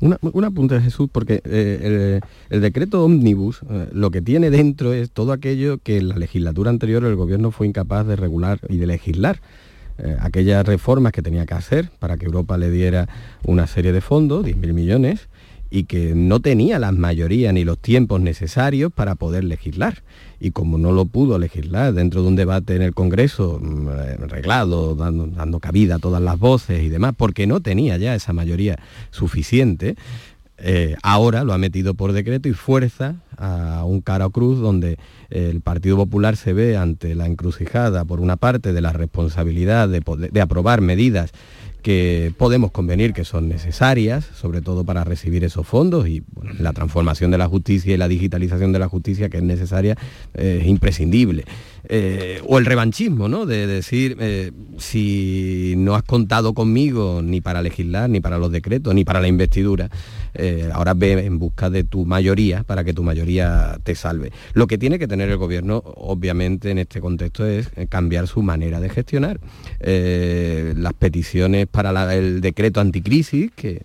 Una, 0.00 0.18
un 0.20 0.44
apunte, 0.44 0.80
Jesús, 0.80 1.08
porque 1.10 1.42
eh, 1.44 2.20
el, 2.50 2.56
el 2.56 2.60
decreto 2.60 3.04
Omnibus 3.04 3.60
eh, 3.70 3.88
lo 3.92 4.10
que 4.10 4.20
tiene 4.20 4.50
dentro 4.50 4.92
es 4.92 5.10
todo 5.10 5.32
aquello 5.32 5.78
que 5.78 5.98
en 5.98 6.08
la 6.08 6.16
legislatura 6.16 6.70
anterior 6.70 7.04
el 7.04 7.14
gobierno 7.14 7.50
fue 7.50 7.66
incapaz 7.66 8.06
de 8.06 8.16
regular 8.16 8.60
y 8.68 8.78
de 8.78 8.86
legislar. 8.86 9.40
Eh, 9.98 10.16
aquellas 10.20 10.66
reformas 10.66 11.12
que 11.12 11.22
tenía 11.22 11.46
que 11.46 11.54
hacer 11.54 11.90
para 11.98 12.16
que 12.16 12.26
Europa 12.26 12.56
le 12.56 12.70
diera 12.70 13.08
una 13.44 13.66
serie 13.66 13.92
de 13.92 14.00
fondos, 14.00 14.44
10.000 14.44 14.72
millones, 14.72 15.28
y 15.70 15.84
que 15.84 16.14
no 16.14 16.40
tenía 16.40 16.78
las 16.78 16.92
mayorías 16.92 17.54
ni 17.54 17.64
los 17.64 17.78
tiempos 17.78 18.20
necesarios 18.20 18.92
para 18.92 19.14
poder 19.14 19.44
legislar. 19.44 20.02
Y 20.44 20.50
como 20.50 20.76
no 20.76 20.90
lo 20.90 21.04
pudo 21.04 21.38
legislar 21.38 21.94
dentro 21.94 22.22
de 22.22 22.26
un 22.28 22.34
debate 22.34 22.74
en 22.74 22.82
el 22.82 22.94
Congreso, 22.94 23.60
mm, 23.62 23.88
eh, 23.88 24.16
reglado, 24.26 24.96
dando, 24.96 25.28
dando 25.28 25.60
cabida 25.60 25.94
a 25.94 25.98
todas 26.00 26.20
las 26.20 26.36
voces 26.36 26.82
y 26.82 26.88
demás, 26.88 27.14
porque 27.16 27.46
no 27.46 27.60
tenía 27.60 27.96
ya 27.96 28.16
esa 28.16 28.32
mayoría 28.32 28.76
suficiente, 29.12 29.94
eh, 30.58 30.96
ahora 31.04 31.44
lo 31.44 31.52
ha 31.52 31.58
metido 31.58 31.94
por 31.94 32.12
decreto 32.12 32.48
y 32.48 32.54
fuerza 32.54 33.16
a 33.36 33.84
un 33.84 34.00
cara 34.00 34.28
cruz 34.30 34.58
donde 34.58 34.98
el 35.30 35.60
Partido 35.60 35.96
Popular 35.96 36.36
se 36.36 36.52
ve 36.52 36.76
ante 36.76 37.14
la 37.14 37.26
encrucijada, 37.26 38.04
por 38.04 38.20
una 38.20 38.36
parte, 38.36 38.72
de 38.72 38.80
la 38.80 38.92
responsabilidad 38.92 39.88
de, 39.88 40.02
de 40.30 40.40
aprobar 40.40 40.80
medidas 40.80 41.32
que 41.82 42.32
podemos 42.38 42.70
convenir 42.70 43.12
que 43.12 43.24
son 43.24 43.48
necesarias, 43.48 44.24
sobre 44.34 44.62
todo 44.62 44.84
para 44.84 45.04
recibir 45.04 45.44
esos 45.44 45.66
fondos 45.66 46.08
y 46.08 46.22
la 46.58 46.72
transformación 46.72 47.30
de 47.30 47.38
la 47.38 47.48
justicia 47.48 47.92
y 47.92 47.96
la 47.96 48.08
digitalización 48.08 48.72
de 48.72 48.78
la 48.78 48.88
justicia 48.88 49.28
que 49.28 49.38
es 49.38 49.42
necesaria, 49.42 49.96
eh, 50.34 50.60
es 50.62 50.68
imprescindible. 50.68 51.44
Eh, 51.88 52.40
o 52.46 52.58
el 52.58 52.66
revanchismo, 52.66 53.28
¿no? 53.28 53.44
De 53.44 53.66
decir, 53.66 54.16
eh, 54.20 54.52
si 54.78 55.74
no 55.76 55.94
has 55.94 56.04
contado 56.04 56.54
conmigo 56.54 57.22
ni 57.22 57.40
para 57.40 57.60
legislar, 57.60 58.08
ni 58.08 58.20
para 58.20 58.38
los 58.38 58.52
decretos, 58.52 58.94
ni 58.94 59.04
para 59.04 59.20
la 59.20 59.28
investidura, 59.28 59.90
eh, 60.34 60.70
ahora 60.72 60.94
ve 60.94 61.24
en 61.24 61.38
busca 61.38 61.70
de 61.70 61.84
tu 61.84 62.06
mayoría 62.06 62.62
para 62.62 62.84
que 62.84 62.94
tu 62.94 63.02
mayoría 63.02 63.78
te 63.82 63.94
salve. 63.94 64.32
Lo 64.54 64.66
que 64.66 64.78
tiene 64.78 64.98
que 64.98 65.08
tener 65.08 65.28
el 65.28 65.36
gobierno, 65.36 65.82
obviamente, 65.84 66.70
en 66.70 66.78
este 66.78 67.00
contexto 67.00 67.46
es 67.46 67.70
cambiar 67.88 68.28
su 68.28 68.42
manera 68.42 68.80
de 68.80 68.88
gestionar. 68.88 69.40
las 69.80 70.92
peticiones 70.94 71.66
para 71.66 72.14
el 72.14 72.40
decreto 72.40 72.80
anticrisis, 72.80 73.50
que 73.54 73.82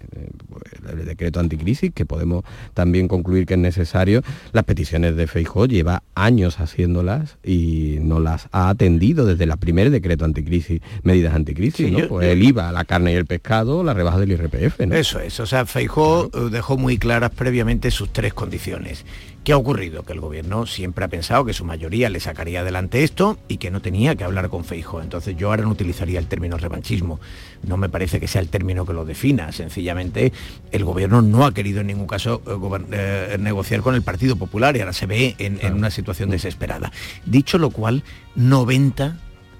el 0.90 1.06
decreto 1.06 1.40
anticrisis, 1.40 1.92
que 1.94 2.06
podemos 2.06 2.44
también 2.74 3.08
concluir 3.08 3.46
que 3.46 3.56
es 3.56 3.60
necesario, 3.60 4.22
las 4.52 4.64
peticiones 4.64 5.16
de 5.16 5.28
Feijó 5.28 5.66
lleva 5.66 6.04
años 6.16 6.60
haciéndolas 6.60 7.38
y 7.44 7.87
no 8.02 8.20
las 8.20 8.48
ha 8.52 8.70
atendido 8.70 9.26
desde 9.26 9.46
el 9.46 9.58
primer 9.58 9.90
decreto 9.90 10.26
anticrisis, 10.26 10.82
medidas 11.04 11.34
anticrisis, 11.34 11.92
¿no? 11.92 12.08
pues 12.08 12.28
el 12.28 12.44
IVA, 12.44 12.72
la 12.72 12.86
carne 12.86 13.14
y 13.14 13.16
el 13.16 13.26
pescado, 13.26 13.84
la 13.84 13.94
rebaja 13.94 14.20
del 14.20 14.32
IRPF. 14.32 14.80
Eso 14.92 15.20
es, 15.20 15.40
o 15.40 15.46
sea, 15.46 15.66
Feijó 15.66 16.30
eh, 16.34 16.50
dejó 16.52 16.78
muy 16.78 16.98
claras 16.98 17.32
previamente 17.32 17.92
sus 17.92 18.12
tres 18.12 18.34
condiciones. 18.34 19.06
¿Qué 19.48 19.54
ha 19.54 19.58
ocurrido? 19.58 20.04
Que 20.04 20.12
el 20.12 20.20
gobierno 20.20 20.66
siempre 20.66 21.06
ha 21.06 21.08
pensado 21.08 21.46
que 21.46 21.54
su 21.54 21.64
mayoría 21.64 22.10
le 22.10 22.20
sacaría 22.20 22.60
adelante 22.60 23.06
esto 23.06 23.40
y 23.48 23.60
que 23.60 23.72
no 23.72 23.82
tenía 23.82 24.14
que 24.18 24.26
hablar 24.26 24.50
con 24.50 24.66
Feijo. 24.66 25.02
Entonces 25.02 25.38
yo 25.38 25.52
ahora 25.52 25.64
no 25.64 25.70
utilizaría 25.70 26.20
el 26.20 26.28
término 26.28 26.58
revanchismo. 26.58 27.22
No 27.64 27.78
me 27.78 27.88
parece 27.88 28.20
que 28.20 28.28
sea 28.28 28.42
el 28.42 28.50
término 28.50 28.86
que 28.86 28.92
lo 28.92 29.06
defina. 29.06 29.54
Sencillamente 29.54 30.34
el 30.74 30.84
gobierno 30.84 31.22
no 31.22 31.46
ha 31.46 31.54
querido 31.54 31.80
en 31.80 31.88
ningún 31.88 32.08
caso 32.08 32.42
eh, 32.46 32.80
eh, 32.92 33.38
negociar 33.40 33.80
con 33.80 33.96
el 33.96 34.02
Partido 34.02 34.36
Popular 34.36 34.76
y 34.76 34.82
ahora 34.82 34.92
se 34.92 35.06
ve 35.06 35.36
en, 35.38 35.60
en 35.62 35.76
una 35.76 35.92
situación 35.92 36.30
desesperada. 36.30 36.92
Dicho 37.26 37.58
lo 37.58 37.70
cual, 37.70 38.04
90 38.36 39.16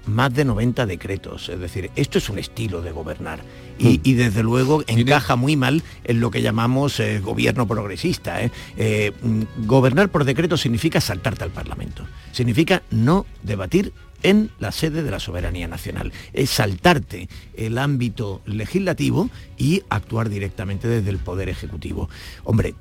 más 0.08 0.34
de 0.34 0.44
90 0.44 0.86
decretos. 0.86 1.48
Es 1.48 1.60
decir, 1.60 1.90
esto 1.96 2.18
es 2.18 2.28
un 2.28 2.38
estilo 2.38 2.82
de 2.82 2.92
gobernar. 2.92 3.40
Y, 3.78 3.98
mm. 3.98 4.16
desde 4.16 4.42
luego 4.42 4.82
encaja 4.86 5.36
muy 5.36 5.56
mal 5.56 5.82
en 6.04 6.20
lo 6.20 6.30
que 6.30 6.42
llamamos 6.42 6.98
eh, 6.98 7.20
gobierno 7.20 7.66
progresista. 7.66 8.42
¿eh? 8.42 8.50
Eh, 8.76 9.12
mm, 9.22 9.66
gobernar 9.66 10.08
por 10.08 10.24
decreto 10.24 10.56
significa 10.56 11.00
saltarte 11.00 11.44
al 11.44 11.50
Parlamento. 11.50 12.04
Significa 12.32 12.82
no 12.90 13.26
debatir 13.42 13.92
en 14.24 14.50
la 14.58 14.72
sede 14.72 15.04
de 15.04 15.10
la 15.12 15.20
soberanía 15.20 15.68
nacional. 15.68 16.12
Es 16.32 16.50
saltarte 16.50 17.28
el 17.54 17.78
ámbito 17.78 18.40
legislativo 18.46 19.30
y 19.56 19.82
actuar 19.90 20.28
directamente 20.28 20.88
desde 20.88 21.10
el 21.10 21.18
Poder 21.18 21.48
Ejecutivo. 21.48 22.08
Hombre, 22.42 22.74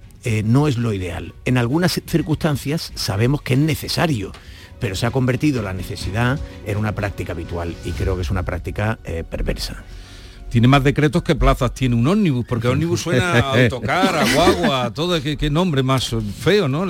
no 0.44 0.68
es 0.68 0.78
lo 0.78 0.94
ideal. 0.94 1.36
En 1.46 1.58
algunas 1.58 2.02
circunstancias 2.08 2.92
sabemos 2.96 3.44
que 3.44 3.54
es 3.54 3.60
necesario 3.60 4.34
pero 4.80 4.96
se 4.96 5.06
ha 5.06 5.12
convertido 5.12 5.62
la 5.62 5.74
necesidad 5.74 6.40
en 6.66 6.78
una 6.78 6.94
práctica 6.94 7.34
habitual 7.34 7.76
y 7.86 7.92
creo 7.92 8.16
que 8.16 8.22
es 8.22 8.32
una 8.32 8.44
práctica 8.44 8.98
eh, 9.04 9.24
perversa 9.30 9.84
tiene 10.50 10.68
más 10.68 10.84
decretos 10.84 11.24
que 11.24 11.36
plazas 11.36 11.74
tiene 11.74 11.96
un 11.96 12.08
ómnibus, 12.08 12.46
porque 12.46 12.68
ómnibus 12.68 13.02
suena 13.02 13.34
a 13.34 13.54
autocar, 13.64 14.16
a 14.16 14.34
guagua, 14.34 14.94
todo, 14.94 15.22
¿qué, 15.22 15.50
nombre 15.50 15.84
más 15.84 16.16
feo, 16.40 16.68
¿no? 16.68 16.86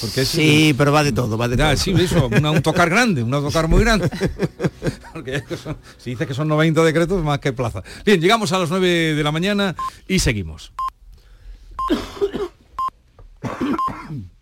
porque 0.00 0.24
sí, 0.24 0.74
pero 0.76 0.92
va 0.92 1.04
de 1.04 1.12
todo, 1.12 1.38
va 1.38 1.48
de 1.48 1.56
todo. 1.56 1.76
Sí, 1.76 1.92
eso, 1.92 2.26
un 2.26 2.46
autocar 2.46 2.90
grande, 2.90 3.22
un 3.22 3.32
autocar 3.32 3.68
muy 3.68 3.80
grande. 3.80 4.10
porque 5.12 5.42
si 5.98 6.10
dices 6.10 6.26
que 6.26 6.34
son 6.34 6.48
90 6.48 6.82
decretos, 6.82 7.22
más 7.22 7.38
que 7.38 7.52
plazas. 7.52 7.84
Bien, 8.04 8.20
llegamos 8.20 8.52
a 8.52 8.58
las 8.58 8.70
9 8.70 9.14
de 9.14 9.22
la 9.22 9.32
mañana 9.32 9.76
y 10.08 10.18
seguimos. 10.18 10.72